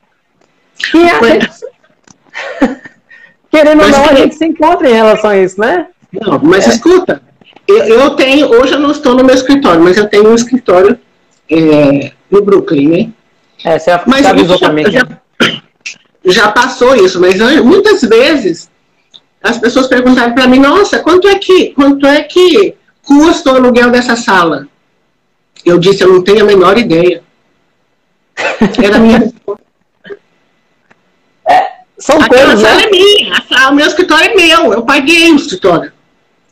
E 0.93 1.03
a 1.03 1.23
gente, 1.23 1.49
querendo 3.49 3.83
ou 3.83 3.89
não, 3.89 4.09
a 4.09 4.15
gente 4.15 4.35
se 4.35 4.45
encontra 4.45 4.89
em 4.89 4.93
relação 4.93 5.29
a 5.29 5.37
isso, 5.37 5.59
né? 5.59 5.87
Não, 6.11 6.39
mas 6.43 6.67
é. 6.67 6.71
escuta, 6.71 7.21
eu, 7.67 7.77
eu, 7.77 8.09
tenho, 8.11 8.49
hoje 8.49 8.73
eu 8.73 8.79
não 8.79 8.91
estou 8.91 9.15
no 9.15 9.23
meu 9.23 9.33
escritório, 9.33 9.81
mas 9.81 9.97
eu 9.97 10.07
tenho 10.07 10.29
um 10.29 10.35
escritório 10.35 10.99
é, 11.49 12.11
no 12.29 12.41
Brooklyn, 12.41 12.89
né? 12.89 13.09
É, 13.63 13.79
você 13.79 13.91
mas 14.05 14.25
avisou 14.25 14.57
já, 14.57 14.67
também. 14.67 14.91
Já, 14.91 15.07
já 16.25 16.51
passou 16.51 16.95
isso, 16.95 17.19
mas 17.19 17.35
muitas 17.63 18.01
vezes 18.01 18.69
as 19.41 19.57
pessoas 19.57 19.87
perguntaram 19.87 20.33
para 20.33 20.47
mim, 20.47 20.59
nossa, 20.59 20.99
quanto 20.99 21.27
é 21.27 21.37
que 21.37 21.69
quanto 21.71 22.05
é 22.05 22.23
que 22.23 22.75
custa 23.03 23.51
o 23.51 23.55
aluguel 23.55 23.91
dessa 23.91 24.15
sala? 24.15 24.67
Eu 25.65 25.77
disse, 25.77 26.03
eu 26.03 26.11
não 26.11 26.23
tenho 26.23 26.43
a 26.43 26.45
menor 26.45 26.77
ideia. 26.77 27.23
Era 28.83 28.97
a 28.97 28.99
minha 28.99 29.19
resposta. 29.19 29.63
É, 31.49 31.71
são 31.97 32.21
Aquela 32.21 32.55
coisas, 32.55 32.61
sala 32.61 32.75
né? 32.75 32.83
é 32.83 32.89
minha, 32.89 33.43
sala, 33.47 33.71
o 33.71 33.75
meu 33.75 33.87
escritório 33.87 34.31
é 34.31 34.35
meu, 34.35 34.73
eu 34.73 34.81
paguei 34.83 35.31
o 35.31 35.35
escritório. 35.35 35.91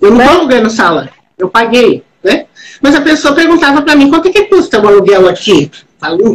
Eu 0.02 0.12
não 0.12 0.20
estou 0.20 0.34
né? 0.34 0.40
alugando 0.40 0.70
sala, 0.70 1.10
eu 1.38 1.50
paguei, 1.50 2.04
né? 2.24 2.46
Mas 2.82 2.96
a 2.96 3.02
pessoa 3.02 3.34
perguntava 3.34 3.82
para 3.82 3.96
mim, 3.96 4.10
quanto 4.10 4.28
é 4.28 4.32
que 4.32 4.46
custa 4.46 4.82
o 4.82 4.88
aluguel 4.88 5.28
aqui? 5.30 5.72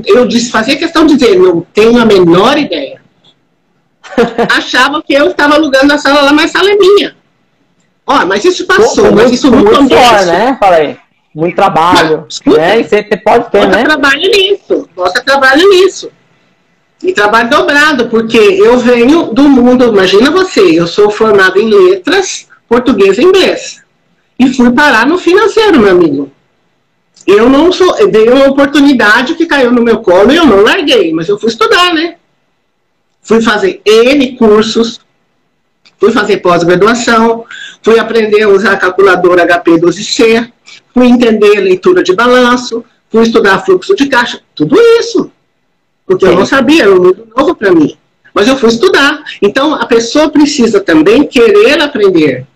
Eu 0.06 0.26
disse, 0.26 0.50
fazia 0.50 0.76
questão 0.76 1.06
de 1.06 1.16
dizer, 1.16 1.38
não 1.38 1.60
tenho 1.72 2.00
a 2.00 2.04
menor 2.04 2.58
ideia. 2.58 2.99
Achava 4.50 5.02
que 5.02 5.12
eu 5.12 5.30
estava 5.30 5.54
alugando 5.54 5.92
a 5.92 5.98
sala 5.98 6.22
lá, 6.22 6.32
mas 6.32 6.54
a 6.54 6.58
sala 6.58 6.70
é 6.70 6.76
minha. 6.76 7.16
Ó, 8.06 8.26
mas 8.26 8.44
isso 8.44 8.66
passou, 8.66 9.12
mas 9.12 9.30
isso 9.32 9.50
muito 9.52 9.88
fora, 9.88 10.24
né? 10.24 10.56
Falei. 10.58 10.96
Muito 11.34 11.54
trabalho. 11.54 12.26
Mas, 12.44 12.56
né? 12.56 12.80
E 12.80 12.84
você 12.84 13.02
pode 13.02 13.50
ter, 13.50 13.68
né? 13.68 13.84
trabalho 13.84 14.30
nisso. 14.30 14.88
Nossa, 14.96 15.22
trabalho 15.22 15.68
nisso. 15.68 16.10
E 17.02 17.12
trabalho 17.12 17.48
dobrado, 17.48 18.08
porque 18.08 18.36
eu 18.36 18.78
venho 18.78 19.32
do 19.32 19.44
mundo, 19.44 19.84
imagina 19.84 20.30
você, 20.30 20.78
eu 20.78 20.86
sou 20.86 21.08
formado 21.08 21.58
em 21.58 21.68
letras, 21.68 22.46
português 22.68 23.16
e 23.16 23.22
inglês. 23.22 23.82
E 24.38 24.52
fui 24.52 24.70
parar 24.72 25.06
no 25.06 25.16
financeiro, 25.16 25.80
meu 25.80 25.92
amigo. 25.92 26.30
Eu 27.26 27.48
não 27.48 27.70
sou, 27.70 28.10
dei 28.10 28.28
uma 28.28 28.48
oportunidade 28.48 29.34
que 29.34 29.46
caiu 29.46 29.70
no 29.70 29.82
meu 29.82 29.98
colo 29.98 30.32
e 30.32 30.36
eu 30.36 30.44
não 30.44 30.62
larguei, 30.62 31.12
mas 31.12 31.28
eu 31.28 31.38
fui 31.38 31.48
estudar, 31.48 31.94
né? 31.94 32.16
Fui 33.22 33.40
fazer 33.40 33.80
N 33.84 34.36
cursos, 34.36 35.00
fui 35.98 36.10
fazer 36.10 36.38
pós-graduação, 36.38 37.44
fui 37.82 37.98
aprender 37.98 38.42
a 38.42 38.48
usar 38.48 38.72
a 38.72 38.76
calculadora 38.76 39.46
HP12C, 39.46 40.50
fui 40.94 41.06
entender 41.06 41.58
a 41.58 41.60
leitura 41.60 42.02
de 42.02 42.14
balanço, 42.14 42.84
fui 43.10 43.22
estudar 43.22 43.64
fluxo 43.64 43.94
de 43.94 44.08
caixa, 44.08 44.40
tudo 44.54 44.76
isso. 44.98 45.30
Porque 46.06 46.24
eu 46.24 46.34
não 46.34 46.46
sabia, 46.46 46.84
era 46.84 46.94
muito 46.94 47.26
novo 47.36 47.54
para 47.54 47.70
mim. 47.70 47.96
Mas 48.34 48.48
eu 48.48 48.56
fui 48.56 48.68
estudar. 48.68 49.22
Então, 49.40 49.74
a 49.74 49.86
pessoa 49.86 50.28
precisa 50.28 50.80
também 50.80 51.24
querer 51.24 51.80
aprender. 51.80 52.46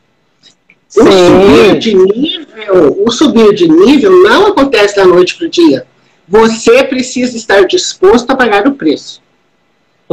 O 0.97 1.03
subir 1.03 1.79
de 1.79 1.95
nível, 1.95 3.03
o 3.05 3.11
subir 3.11 3.53
de 3.55 3.69
nível 3.69 4.13
não 4.23 4.47
acontece 4.47 4.97
da 4.97 5.05
noite 5.05 5.37
para 5.37 5.47
o 5.47 5.51
dia. 5.51 5.87
Você 6.29 6.85
precisa 6.85 7.37
estar 7.37 7.67
disposto 7.67 8.31
a 8.31 8.37
pagar 8.37 8.67
o 8.67 8.75
preço. 8.75 9.21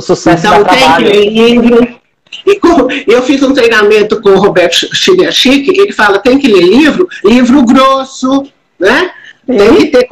O 0.02 0.04
sucesso 0.04 0.48
então, 0.48 0.64
tem 0.64 0.78
trabalho. 0.80 1.06
que 1.06 1.14
ler 1.14 1.30
livro. 1.30 2.02
E 2.46 3.12
eu 3.12 3.22
fiz 3.22 3.44
um 3.44 3.54
treinamento 3.54 4.22
com 4.22 4.30
o 4.30 4.40
Roberto 4.40 4.96
Chiriachique, 4.96 5.78
ele 5.80 5.92
fala, 5.92 6.18
tem 6.18 6.40
que 6.40 6.48
ler 6.48 6.62
livro, 6.62 7.08
livro 7.24 7.64
grosso, 7.64 8.46
né? 8.80 9.12
Tem 9.46 9.76
que 9.76 9.88
ter, 9.88 10.08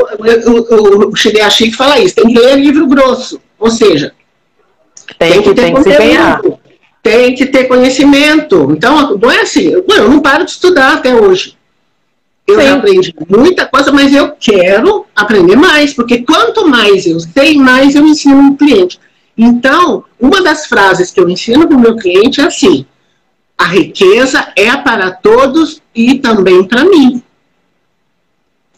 o, 0.48 1.06
o, 1.08 1.12
o 1.12 1.72
fala 1.72 2.00
isso, 2.00 2.16
tem 2.16 2.28
que 2.28 2.38
ler 2.38 2.58
livro 2.58 2.88
grosso, 2.88 3.40
ou 3.58 3.72
seja, 3.72 4.12
tem, 5.18 5.32
tem 5.32 5.42
que, 5.42 5.50
que 5.50 5.56
ter 5.56 5.62
tem 5.62 5.74
conteúdo 5.74 6.60
tem 7.02 7.34
que 7.34 7.46
ter 7.46 7.66
conhecimento. 7.66 8.72
Então, 8.72 9.18
não 9.18 9.32
é 9.32 9.42
assim, 9.42 9.72
eu 9.72 10.10
não 10.10 10.20
paro 10.20 10.46
de 10.46 10.52
estudar 10.52 10.94
até 10.94 11.16
hoje. 11.16 11.58
Eu 12.48 12.60
já 12.60 12.76
aprendi 12.76 13.14
muita 13.30 13.66
coisa, 13.66 13.92
mas 13.92 14.14
eu 14.14 14.32
quero 14.40 15.06
aprender 15.16 15.56
mais, 15.56 15.94
porque 15.94 16.24
quanto 16.24 16.68
mais 16.68 17.06
eu 17.06 17.20
sei, 17.20 17.58
mais 17.58 17.94
eu 17.94 18.06
ensino 18.06 18.38
um 18.38 18.56
cliente. 18.56 19.00
Então, 19.42 20.04
uma 20.20 20.44
das 20.44 20.66
frases 20.66 21.12
que 21.12 21.20
eu 21.22 21.30
ensino 21.30 21.66
para 21.66 21.78
o 21.78 21.80
meu 21.80 21.96
cliente 21.96 22.42
é 22.42 22.44
assim: 22.44 22.86
a 23.58 23.64
riqueza 23.64 24.52
é 24.54 24.76
para 24.76 25.12
todos 25.12 25.82
e 25.96 26.16
também 26.16 26.62
para 26.66 26.84
mim. 26.84 27.24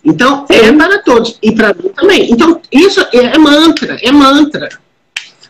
Então, 0.05 0.45
é 0.47 0.59
Sim. 0.59 0.65
é 0.65 0.73
para 0.73 0.99
todos 0.99 1.39
e 1.41 1.51
para 1.51 1.73
mim 1.73 1.89
também. 1.89 2.31
Então, 2.31 2.61
isso 2.71 3.03
é 3.11 3.35
mantra, 3.39 3.97
é 4.03 4.11
mantra. 4.11 4.69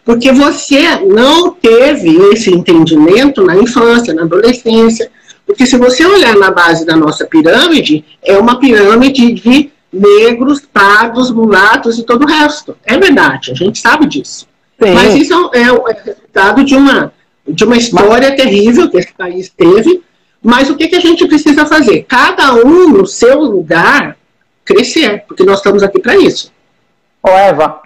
Porque 0.06 0.32
você 0.32 0.96
não 1.00 1.52
teve 1.52 2.16
esse 2.32 2.50
entendimento 2.50 3.44
na 3.44 3.58
infância, 3.58 4.14
na 4.14 4.22
adolescência. 4.22 5.12
Porque 5.46 5.66
se 5.66 5.78
você 5.78 6.06
olhar 6.06 6.38
na 6.38 6.52
base 6.52 6.86
da 6.86 6.96
nossa 6.96 7.26
pirâmide, 7.26 8.06
é 8.24 8.38
uma 8.38 8.58
pirâmide 8.60 9.34
de 9.34 9.72
negros, 9.92 10.62
pardos, 10.62 11.30
mulatos 11.32 12.00
e 12.00 12.04
todo 12.04 12.24
o 12.24 12.28
resto. 12.28 12.78
É 12.86 12.98
verdade, 12.98 13.52
a 13.52 13.56
gente 13.56 13.78
sabe 13.78 14.06
disso. 14.06 14.50
Sim. 14.82 14.94
Mas 14.94 15.14
isso 15.16 15.52
é, 15.54 15.62
é 15.62 15.72
o 15.72 15.84
resultado 15.84 16.64
de 16.64 16.76
uma, 16.76 17.14
de 17.48 17.64
uma 17.64 17.78
história 17.78 18.30
Mas... 18.30 18.42
terrível 18.42 18.90
que 18.90 18.98
esse 18.98 19.14
país 19.14 19.50
teve. 19.50 20.04
Mas 20.42 20.70
o 20.72 20.76
que, 20.76 20.88
que 20.88 20.96
a 20.96 21.00
gente 21.00 21.28
precisa 21.28 21.68
fazer? 21.68 22.04
Cada 22.04 22.56
um 22.56 22.90
no 22.90 23.06
seu 23.06 23.40
lugar 23.40 24.18
crescer, 24.66 25.24
porque 25.28 25.44
nós 25.44 25.58
estamos 25.58 25.84
aqui 25.84 26.00
para 26.00 26.16
isso. 26.16 26.52
Ô 27.22 27.30
Eva, 27.30 27.80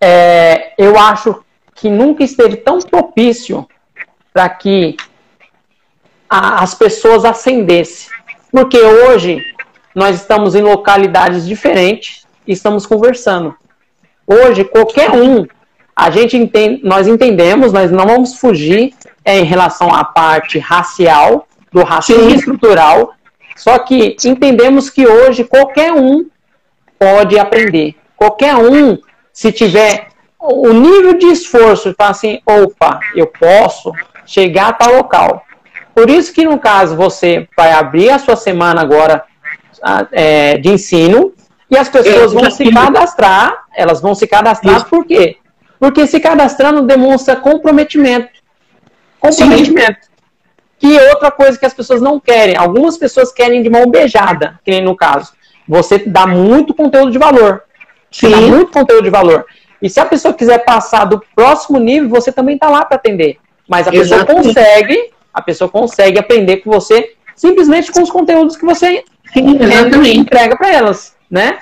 é, 0.00 0.72
eu 0.78 0.96
acho 0.96 1.42
que 1.74 1.90
nunca 1.90 2.22
esteve 2.22 2.56
tão 2.56 2.78
propício 2.78 3.66
para 4.32 4.48
que 4.48 4.96
a, 6.30 6.62
as 6.62 6.74
pessoas 6.74 7.24
ascendessem. 7.24 8.08
Porque 8.52 8.78
hoje 8.78 9.42
nós 9.94 10.14
estamos 10.14 10.54
em 10.54 10.62
localidades 10.62 11.44
diferentes 11.44 12.24
e 12.46 12.52
estamos 12.52 12.86
conversando. 12.86 13.56
Hoje, 14.24 14.64
qualquer 14.64 15.10
um, 15.10 15.46
a 15.96 16.10
gente 16.10 16.36
entende, 16.36 16.82
nós 16.84 17.08
entendemos, 17.08 17.72
nós 17.72 17.90
não 17.90 18.04
vamos 18.04 18.34
fugir 18.38 18.92
é, 19.24 19.38
em 19.38 19.44
relação 19.44 19.92
à 19.92 20.04
parte 20.04 20.58
racial, 20.58 21.48
do 21.72 21.82
racismo 21.82 22.30
Sim. 22.30 22.36
estrutural, 22.36 23.14
só 23.56 23.78
que 23.78 24.16
entendemos 24.24 24.90
que 24.90 25.06
hoje 25.06 25.42
qualquer 25.42 25.92
um 25.92 26.26
pode 26.98 27.38
aprender. 27.38 27.94
Qualquer 28.14 28.54
um, 28.56 28.98
se 29.32 29.50
tiver 29.50 30.08
o 30.38 30.72
nível 30.72 31.14
de 31.14 31.26
esforço, 31.26 31.94
tá 31.94 32.08
assim, 32.08 32.40
opa, 32.46 33.00
eu 33.14 33.26
posso 33.26 33.92
chegar 34.24 34.68
a 34.68 34.72
tal 34.72 34.96
local. 34.96 35.42
Por 35.94 36.10
isso 36.10 36.32
que, 36.32 36.44
no 36.44 36.58
caso, 36.58 36.94
você 36.94 37.48
vai 37.56 37.72
abrir 37.72 38.10
a 38.10 38.18
sua 38.18 38.36
semana 38.36 38.82
agora 38.82 39.24
é, 40.12 40.58
de 40.58 40.70
ensino 40.70 41.32
e 41.70 41.76
as 41.76 41.88
pessoas 41.88 42.32
vão 42.32 42.50
se 42.50 42.70
cadastrar, 42.70 43.64
elas 43.74 44.00
vão 44.00 44.14
se 44.14 44.26
cadastrar 44.26 44.76
isso. 44.76 44.86
por 44.86 45.04
quê? 45.06 45.38
Porque 45.78 46.06
se 46.06 46.20
cadastrando 46.20 46.82
demonstra 46.82 47.36
comprometimento. 47.36 48.28
Comprometimento. 49.20 49.98
Sim. 50.02 50.10
Que 50.78 50.98
outra 51.08 51.30
coisa 51.30 51.58
que 51.58 51.66
as 51.66 51.74
pessoas 51.74 52.00
não 52.00 52.20
querem. 52.20 52.56
Algumas 52.56 52.96
pessoas 52.98 53.32
querem 53.32 53.62
de 53.62 53.70
mão 53.70 53.90
beijada, 53.90 54.58
que 54.64 54.70
nem 54.70 54.82
no 54.82 54.96
caso. 54.96 55.32
Você 55.66 55.98
dá 55.98 56.26
muito 56.26 56.74
conteúdo 56.74 57.10
de 57.10 57.18
valor. 57.18 57.62
Sim. 58.10 58.30
Dá 58.30 58.40
muito 58.40 58.72
conteúdo 58.72 59.04
de 59.04 59.10
valor. 59.10 59.46
E 59.80 59.90
se 59.90 60.00
a 60.00 60.06
pessoa 60.06 60.32
quiser 60.32 60.64
passar 60.64 61.04
do 61.04 61.22
próximo 61.34 61.78
nível, 61.78 62.08
você 62.08 62.32
também 62.32 62.54
está 62.54 62.68
lá 62.68 62.84
para 62.84 62.96
atender. 62.96 63.38
Mas 63.68 63.86
a 63.86 63.90
pessoa 63.90 64.20
Exatamente. 64.20 64.46
consegue, 64.48 65.10
a 65.32 65.42
pessoa 65.42 65.68
consegue 65.68 66.18
aprender 66.18 66.58
com 66.58 66.70
você 66.70 67.14
simplesmente 67.34 67.92
com 67.92 68.02
os 68.02 68.10
conteúdos 68.10 68.56
que 68.56 68.64
você 68.64 69.04
Sim, 69.32 69.58
entrega 70.14 70.56
para 70.56 70.72
elas, 70.72 71.14
né? 71.30 71.58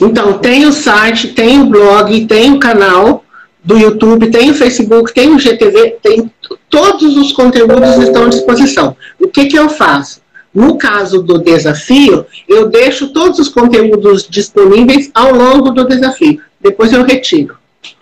Então, 0.00 0.38
tem 0.38 0.66
o 0.66 0.72
site, 0.72 1.28
tem 1.28 1.60
o 1.60 1.66
blog, 1.66 2.26
tem 2.26 2.52
o 2.52 2.58
canal 2.58 3.24
do 3.64 3.78
YouTube, 3.78 4.30
tem 4.30 4.50
o 4.50 4.54
Facebook, 4.54 5.12
tem 5.12 5.34
o 5.34 5.38
GTV, 5.38 5.96
tem 6.02 6.30
todos 6.68 7.16
os 7.16 7.32
conteúdos 7.32 7.96
estão 7.98 8.26
à 8.26 8.28
disposição. 8.28 8.96
O 9.18 9.28
que, 9.28 9.46
que 9.46 9.58
eu 9.58 9.68
faço? 9.68 10.20
No 10.54 10.78
caso 10.78 11.22
do 11.22 11.38
desafio, 11.38 12.24
eu 12.48 12.68
deixo 12.68 13.12
todos 13.12 13.38
os 13.38 13.48
conteúdos 13.48 14.26
disponíveis 14.28 15.10
ao 15.14 15.34
longo 15.34 15.70
do 15.70 15.86
desafio 15.86 16.40
depois 16.66 16.92
eu 16.92 17.04
retiro. 17.04 17.56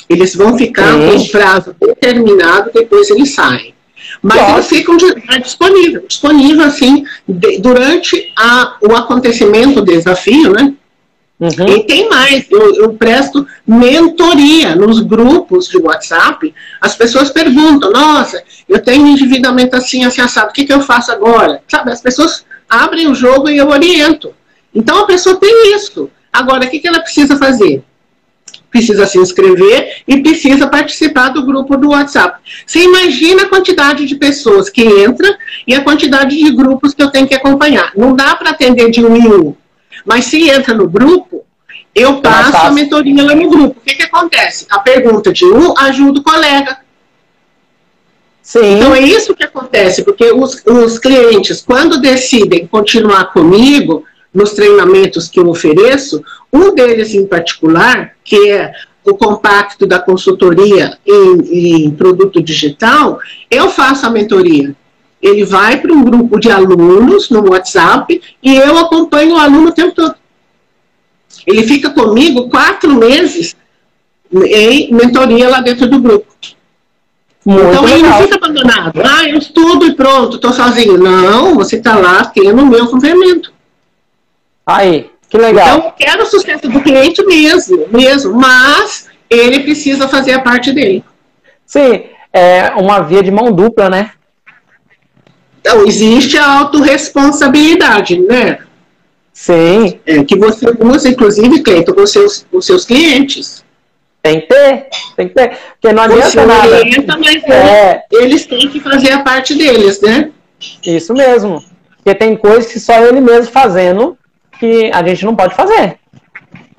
Eles 0.09 0.35
vão 0.35 0.57
ficar 0.57 0.93
com 0.93 1.17
um 1.17 1.29
prazo 1.29 1.75
determinado, 1.79 2.71
depois 2.73 3.11
eles 3.11 3.35
saem. 3.35 3.75
Mas 4.23 4.37
Nossa. 4.37 4.53
eles 4.53 4.67
ficam 4.69 4.97
é 5.31 5.39
disponível, 5.39 6.05
disponível 6.07 6.65
assim, 6.65 7.05
de, 7.29 7.59
durante 7.59 8.33
a, 8.37 8.77
o 8.83 8.95
acontecimento 8.95 9.81
do 9.81 9.93
desafio, 9.93 10.53
né? 10.53 10.75
Uhum. 11.41 11.69
E 11.69 11.83
tem 11.85 12.09
mais, 12.09 12.47
eu, 12.49 12.75
eu, 12.77 12.95
presto 12.95 13.47
mentoria 13.67 14.77
nos 14.77 15.01
grupos 15.01 15.67
de 15.67 15.79
WhatsApp. 15.79 16.55
As 16.81 16.95
pessoas 16.95 17.31
perguntam: 17.31 17.91
Nossa, 17.91 18.43
eu 18.69 18.81
tenho 18.81 19.09
endividamento 19.09 19.77
assim, 19.77 20.05
assim, 20.05 20.21
assado, 20.21 20.51
o 20.51 20.53
que, 20.53 20.65
que 20.65 20.73
eu 20.73 20.81
faço 20.81 21.11
agora? 21.11 21.61
Sabe, 21.67 21.91
as 21.91 22.01
pessoas 22.01 22.45
abrem 22.69 23.09
o 23.09 23.15
jogo 23.15 23.49
e 23.49 23.57
eu 23.57 23.69
oriento. 23.69 24.33
Então 24.73 25.01
a 25.01 25.07
pessoa 25.07 25.37
tem 25.37 25.75
isso. 25.75 26.09
Agora, 26.33 26.67
o 26.67 26.71
que, 26.71 26.79
que 26.79 26.89
ela 26.89 27.01
precisa 27.01 27.37
fazer? 27.37 27.83
Precisa 28.71 29.07
se 29.07 29.19
inscrever 29.19 30.03
e 30.07 30.21
precisa 30.21 30.67
participar 30.67 31.29
do 31.29 31.45
grupo 31.45 31.77
do 31.77 31.91
WhatsApp. 31.91 32.41
Você 32.67 32.81
imagina 32.81 33.43
a 33.43 33.49
quantidade 33.49 34.05
de 34.05 34.17
pessoas 34.17 34.69
que 34.69 34.83
entra 34.83 35.37
e 35.67 35.75
a 35.75 35.83
quantidade 35.83 36.37
de 36.37 36.51
grupos 36.53 36.93
que 36.93 37.03
eu 37.03 37.11
tenho 37.11 37.27
que 37.27 37.35
acompanhar. 37.35 37.93
Não 37.97 38.17
dá 38.17 38.35
para 38.35 38.51
atender 38.51 38.91
de 38.91 39.05
um 39.05 39.17
em 39.17 39.29
um. 39.29 39.55
Mas 40.05 40.27
se 40.27 40.51
entra 40.51 40.75
no 40.75 40.89
grupo, 40.89 41.45
eu 41.95 42.21
passo 42.21 42.57
a 42.57 42.71
mentoria 42.71 43.23
lá 43.23 43.35
no 43.35 43.49
grupo. 43.49 43.79
O 43.79 43.83
que, 43.85 43.95
que 43.95 44.03
acontece? 44.03 44.67
A 44.71 44.81
pergunta 44.81 45.33
de 45.33 45.45
um 45.45 45.77
ajuda 45.79 46.21
o 46.21 46.23
colega. 46.23 46.79
Sim. 48.43 48.77
Então 48.77 48.95
é 48.95 49.01
isso 49.01 49.35
que 49.35 49.45
acontece, 49.45 50.03
porque 50.03 50.31
os, 50.33 50.63
os 50.67 50.99
clientes, 50.99 51.63
quando 51.63 52.01
decidem 52.01 52.67
continuar 52.67 53.33
comigo, 53.33 54.05
nos 54.35 54.53
treinamentos 54.53 55.29
que 55.29 55.39
eu 55.39 55.49
ofereço, 55.49 56.23
um 56.53 56.75
deles 56.75 57.15
em 57.15 57.27
particular, 57.27 58.15
que 58.25 58.51
é 58.51 58.73
o 59.05 59.15
compacto 59.15 59.87
da 59.87 59.99
consultoria 59.99 60.99
em, 61.07 61.87
em 61.87 61.91
produto 61.91 62.43
digital, 62.43 63.19
eu 63.51 63.71
faço 63.71 64.05
a 64.07 64.11
mentoria. 64.11 64.75
Ele 65.25 65.43
vai 65.43 65.81
para 65.81 65.91
um 65.91 66.05
grupo 66.05 66.39
de 66.39 66.51
alunos 66.51 67.31
no 67.31 67.49
WhatsApp 67.51 68.21
e 68.43 68.57
eu 68.57 68.77
acompanho 68.77 69.37
o 69.37 69.39
aluno 69.39 69.71
o 69.71 69.73
tempo 69.73 69.95
todo. 69.95 70.15
Ele 71.47 71.63
fica 71.63 71.89
comigo 71.89 72.51
quatro 72.51 72.95
meses 72.95 73.57
em 74.31 74.93
mentoria 74.93 75.49
lá 75.49 75.63
dentro 75.63 75.89
do 75.89 75.99
grupo. 75.99 76.27
Muito 77.43 77.63
então 77.63 77.85
legal. 77.85 77.99
ele 77.99 78.03
não 78.07 78.23
fica 78.23 78.37
abandonado. 78.37 79.01
Ah, 79.03 79.27
eu 79.27 79.39
estudo 79.39 79.87
e 79.87 79.95
pronto, 79.95 80.37
estou 80.37 80.53
sozinho. 80.53 80.99
Não, 80.99 81.55
você 81.55 81.77
está 81.77 81.97
lá 81.97 82.27
tendo 82.27 82.63
o 82.63 82.67
meu 82.67 82.87
complemento. 82.89 83.51
Aí, 84.67 85.11
que 85.31 85.39
legal. 85.39 85.79
Então, 85.79 85.95
quero 85.97 86.23
o 86.25 86.27
sucesso 86.27 86.69
do 86.69 86.83
cliente 86.83 87.25
mesmo, 87.25 87.89
mesmo, 87.91 88.35
mas 88.35 89.09
ele 89.31 89.61
precisa 89.61 90.07
fazer 90.07 90.35
a 90.35 90.41
parte 90.41 90.71
dele. 90.71 91.03
Sim, 91.65 92.05
é 92.31 92.75
uma 92.77 93.01
via 93.01 93.23
de 93.23 93.31
mão 93.31 93.51
dupla, 93.51 93.89
né? 93.89 94.11
Então, 95.65 95.87
existe 95.87 96.37
a 96.37 96.59
autorresponsabilidade, 96.59 98.21
né? 98.21 98.59
Sim. 99.33 99.99
É, 100.05 100.23
que 100.23 100.37
você 100.37 100.67
usa, 100.79 101.09
inclusive, 101.09 101.63
Cleiton, 101.63 101.95
com 101.95 102.03
os 102.03 102.13
seus, 102.13 102.47
com 102.53 102.61
seus 102.61 102.85
clientes. 102.85 103.65
Tem 104.23 104.43
que 104.43 104.49
ter, 104.49 104.89
tem 105.17 105.29
que 105.29 105.35
ter. 105.35 105.59
Porque 105.81 105.95
não 105.95 106.03
adianta 106.03 106.29
você 106.29 106.45
nada. 106.45 106.69
Orienta, 106.69 107.17
mas 107.19 107.43
é. 107.45 108.05
eles 108.13 108.47
têm 108.47 108.69
que 108.69 108.79
fazer 108.79 109.13
a 109.13 109.23
parte 109.23 109.55
deles, 109.55 110.03
né? 110.03 110.31
Isso 110.85 111.15
mesmo. 111.15 111.65
Porque 111.97 112.15
tem 112.15 112.37
coisas 112.37 112.71
que 112.71 112.79
só 112.79 113.03
ele 113.03 113.23
mesmo 113.23 113.51
fazendo 113.51 114.19
que 114.61 114.91
a 114.93 115.07
gente 115.07 115.25
não 115.25 115.35
pode 115.35 115.55
fazer. 115.55 115.99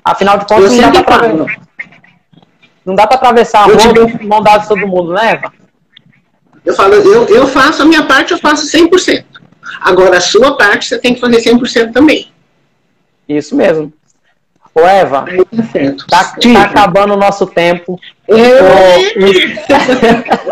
Afinal 0.04 0.38
de 0.38 0.46
contas, 0.46 0.72
não 0.72 0.92
dá, 0.92 1.02
pra, 1.02 1.28
não 2.84 2.94
dá 2.94 3.06
pra 3.06 3.16
atravessar 3.16 3.60
a 3.60 3.64
rua 3.64 4.10
com 4.18 4.26
mão 4.26 4.40
dada 4.40 4.66
todo 4.66 4.86
mundo, 4.86 5.12
né, 5.12 5.32
Eva? 5.32 5.52
Eu 6.66 6.74
falo, 6.74 6.94
eu, 6.94 7.28
eu 7.28 7.46
faço 7.46 7.82
a 7.82 7.84
minha 7.84 8.02
parte, 8.02 8.32
eu 8.32 8.38
faço 8.38 8.66
100%. 8.66 9.24
Agora, 9.80 10.18
a 10.18 10.20
sua 10.20 10.56
parte, 10.56 10.86
você 10.86 10.98
tem 10.98 11.14
que 11.14 11.20
fazer 11.20 11.38
100% 11.38 11.92
também. 11.92 12.32
Isso 13.28 13.54
mesmo. 13.54 13.92
Ô, 14.74 14.80
Eva, 14.80 15.24
tá, 16.10 16.24
tá, 16.24 16.52
tá 16.52 16.62
acabando 16.62 17.14
o 17.14 17.16
nosso 17.16 17.46
tempo. 17.46 17.98
Eu... 18.28 18.36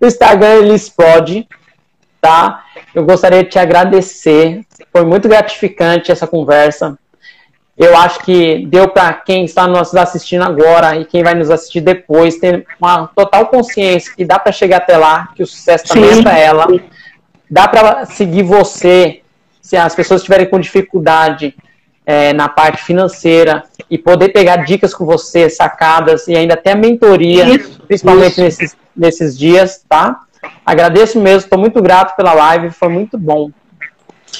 O, 0.00 0.06
Instagram, 0.06 0.58
ele 0.58 0.74
explode, 0.74 1.46
tá? 2.20 2.64
Eu 2.94 3.04
gostaria 3.04 3.42
de 3.42 3.50
te 3.50 3.58
agradecer. 3.58 4.60
Foi 4.92 5.04
muito 5.04 5.28
gratificante 5.28 6.12
essa 6.12 6.26
conversa. 6.26 6.96
Eu 7.76 7.94
acho 7.96 8.20
que 8.20 8.64
deu 8.66 8.88
para 8.88 9.12
quem 9.12 9.44
está 9.44 9.66
nos 9.66 9.94
assistindo 9.94 10.42
agora 10.42 10.96
e 10.96 11.04
quem 11.04 11.22
vai 11.22 11.34
nos 11.34 11.50
assistir 11.50 11.82
depois 11.82 12.36
ter 12.36 12.66
uma 12.80 13.06
total 13.08 13.46
consciência 13.46 14.12
que 14.16 14.24
dá 14.24 14.38
para 14.38 14.50
chegar 14.50 14.78
até 14.78 14.96
lá, 14.96 15.28
que 15.34 15.42
o 15.42 15.46
sucesso 15.46 15.84
também 15.88 16.14
Sim. 16.14 16.20
é 16.20 16.22
para 16.22 16.38
ela. 16.38 16.66
Dá 17.50 17.68
para 17.68 18.06
seguir 18.06 18.42
você 18.42 19.20
se 19.60 19.76
as 19.76 19.94
pessoas 19.94 20.22
estiverem 20.22 20.48
com 20.48 20.58
dificuldade 20.58 21.54
é, 22.06 22.32
na 22.32 22.48
parte 22.48 22.82
financeira 22.82 23.64
e 23.90 23.98
poder 23.98 24.28
pegar 24.30 24.58
dicas 24.58 24.94
com 24.94 25.04
você, 25.04 25.50
sacadas 25.50 26.28
e 26.28 26.36
ainda 26.36 26.54
até 26.54 26.74
mentoria, 26.74 27.48
isso, 27.48 27.82
principalmente 27.82 28.32
isso. 28.32 28.40
Nesses, 28.40 28.76
nesses 28.96 29.38
dias, 29.38 29.84
tá? 29.88 30.20
Agradeço 30.64 31.20
mesmo, 31.20 31.40
estou 31.40 31.58
muito 31.58 31.82
grato 31.82 32.16
pela 32.16 32.32
live, 32.32 32.70
foi 32.70 32.88
muito 32.88 33.18
bom. 33.18 33.50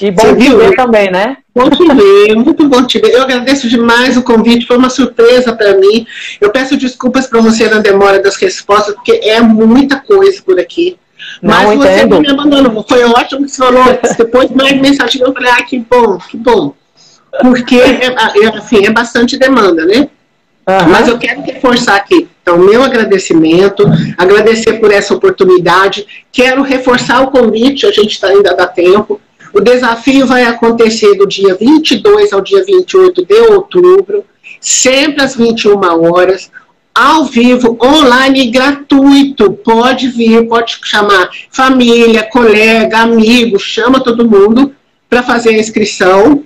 E 0.01 0.11
bom 0.11 0.21
Você 0.21 0.35
te 0.35 0.43
viu? 0.43 0.57
ver 0.57 0.75
também, 0.75 1.11
né? 1.11 1.37
Bom 1.55 1.69
te 1.69 1.83
ver, 1.83 2.35
muito 2.35 2.67
bom 2.67 2.83
te 2.83 2.99
ver. 2.99 3.13
Eu 3.13 3.23
agradeço 3.23 3.67
demais 3.67 4.15
o 4.15 4.21
convite, 4.21 4.67
foi 4.67 4.77
uma 4.77 4.89
surpresa 4.89 5.55
para 5.55 5.75
mim. 5.75 6.05
Eu 6.39 6.51
peço 6.51 6.77
desculpas 6.77 7.25
para 7.27 7.41
você 7.41 7.67
na 7.67 7.79
demora 7.79 8.21
das 8.21 8.35
respostas, 8.35 8.93
porque 8.93 9.19
é 9.23 9.41
muita 9.41 9.99
coisa 9.99 10.41
por 10.43 10.59
aqui. 10.59 10.97
Mas 11.41 11.75
você 11.75 12.05
não 12.05 12.21
me 12.21 12.29
abandonou. 12.29 12.85
Foi 12.87 13.03
ótimo 13.03 13.45
que 13.45 13.51
você 13.51 13.57
falou. 13.57 13.83
Depois 14.17 14.51
mais 14.51 14.79
mensagem 14.79 15.21
eu 15.21 15.33
falei, 15.33 15.51
ah, 15.51 15.63
que 15.63 15.79
bom, 15.79 16.17
que 16.17 16.37
bom. 16.37 16.73
Porque 17.41 17.75
é, 17.75 18.07
é, 18.07 18.47
assim, 18.55 18.85
é 18.85 18.91
bastante 18.91 19.37
demanda, 19.37 19.85
né? 19.85 20.09
Uhum. 20.67 20.89
Mas 20.89 21.07
eu 21.07 21.17
quero 21.17 21.41
reforçar 21.41 21.95
aqui. 21.95 22.27
Então, 22.41 22.57
meu 22.57 22.83
agradecimento, 22.83 23.85
agradecer 24.17 24.73
por 24.73 24.91
essa 24.91 25.13
oportunidade. 25.13 26.05
Quero 26.31 26.61
reforçar 26.61 27.21
o 27.21 27.31
convite, 27.31 27.85
a 27.85 27.91
gente 27.91 28.19
tá, 28.19 28.27
ainda 28.27 28.53
dá 28.53 28.67
tempo. 28.67 29.21
O 29.57 29.59
desafio 29.59 30.27
vai 30.27 30.43
acontecer 30.43 31.15
do 31.15 31.25
dia 31.25 31.55
22 31.55 32.31
ao 32.31 32.41
dia 32.41 32.63
28 32.63 33.25
de 33.25 33.33
outubro, 33.33 34.23
sempre 34.61 35.23
às 35.23 35.35
21 35.35 35.79
horas, 36.13 36.51
ao 36.93 37.25
vivo, 37.25 37.75
online, 37.83 38.51
gratuito. 38.51 39.53
Pode 39.53 40.09
vir, 40.09 40.47
pode 40.47 40.77
chamar 40.83 41.31
família, 41.49 42.21
colega, 42.21 42.99
amigo, 42.99 43.57
chama 43.57 43.99
todo 43.99 44.29
mundo 44.29 44.75
para 45.09 45.23
fazer 45.23 45.49
a 45.49 45.59
inscrição. 45.59 46.43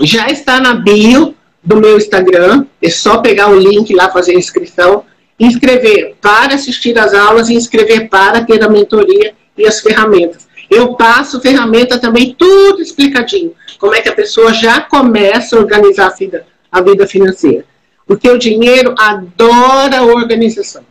Já 0.00 0.28
está 0.28 0.58
na 0.58 0.74
bio 0.74 1.36
do 1.62 1.76
meu 1.76 1.96
Instagram, 1.96 2.66
é 2.82 2.90
só 2.90 3.18
pegar 3.18 3.50
o 3.50 3.56
link 3.56 3.94
lá, 3.94 4.10
fazer 4.10 4.32
a 4.32 4.38
inscrição, 4.38 5.04
inscrever 5.38 6.16
para 6.20 6.56
assistir 6.56 6.98
às 6.98 7.14
aulas 7.14 7.50
e 7.50 7.54
inscrever 7.54 8.08
para 8.08 8.44
ter 8.44 8.64
a 8.64 8.68
mentoria 8.68 9.32
e 9.56 9.64
as 9.64 9.78
ferramentas. 9.78 10.47
Eu 10.70 10.94
passo 10.94 11.40
ferramenta 11.40 11.98
também, 11.98 12.34
tudo 12.38 12.82
explicadinho, 12.82 13.54
como 13.78 13.94
é 13.94 14.02
que 14.02 14.08
a 14.08 14.14
pessoa 14.14 14.52
já 14.52 14.80
começa 14.80 15.56
a 15.56 15.60
organizar 15.60 16.08
a 16.08 16.14
vida, 16.14 16.46
a 16.70 16.80
vida 16.80 17.06
financeira. 17.06 17.64
Porque 18.06 18.28
o 18.28 18.38
dinheiro 18.38 18.94
adora 18.98 20.02
organização. 20.02 20.82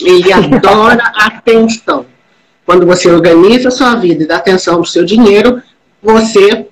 Ele 0.00 0.30
adora 0.32 1.12
atenção. 1.16 2.06
Quando 2.64 2.86
você 2.86 3.10
organiza 3.10 3.68
a 3.68 3.72
sua 3.72 3.94
vida 3.96 4.22
e 4.22 4.26
dá 4.26 4.36
atenção 4.36 4.76
ao 4.76 4.84
seu 4.84 5.04
dinheiro, 5.04 5.60
você 6.02 6.66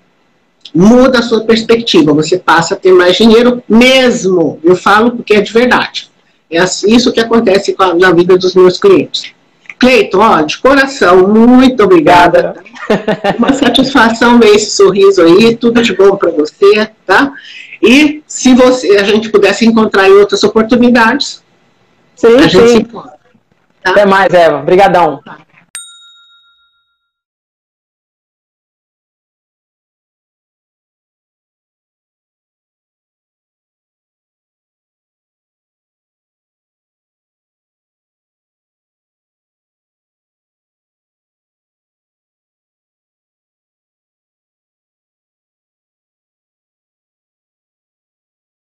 muda 0.75 1.19
a 1.19 1.23
sua 1.23 1.45
perspectiva, 1.45 2.13
você 2.13 2.39
passa 2.39 2.75
a 2.75 2.77
ter 2.77 2.93
mais 2.93 3.17
dinheiro 3.17 3.63
mesmo. 3.69 4.61
Eu 4.63 4.77
falo 4.77 5.13
porque 5.13 5.35
é 5.35 5.41
de 5.41 5.53
verdade. 5.53 6.11
É 6.51 6.59
assim, 6.59 6.95
isso 6.95 7.13
que 7.13 7.21
acontece 7.21 7.77
na 7.99 8.13
vida 8.13 8.37
dos 8.37 8.55
meus 8.55 8.79
clientes. 8.79 9.33
Cleiton, 9.81 10.19
ó, 10.19 10.43
de 10.43 10.59
coração, 10.59 11.27
muito 11.27 11.83
obrigada. 11.83 12.55
Uma 13.39 13.53
satisfação 13.55 14.39
ver 14.39 14.51
esse 14.51 14.73
sorriso 14.73 15.23
aí, 15.23 15.57
tudo 15.57 15.81
de 15.81 15.97
bom 15.97 16.17
para 16.17 16.31
você, 16.31 16.91
tá? 17.07 17.33
E 17.83 18.23
se 18.27 18.55
você, 18.55 18.99
a 18.99 19.05
gente 19.05 19.31
pudesse 19.31 19.65
encontrar 19.65 20.07
em 20.07 20.13
outras 20.13 20.45
oportunidades, 20.45 21.43
sim, 22.15 22.37
a 22.37 22.47
gente 22.47 22.69
sim. 22.69 22.69
se 22.69 22.77
encontra. 22.83 23.19
Tá? 23.83 23.93
Até 23.93 24.05
mais, 24.05 24.33
Eva. 24.35 24.59
Obrigadão. 24.59 25.23
Tá. 25.25 25.39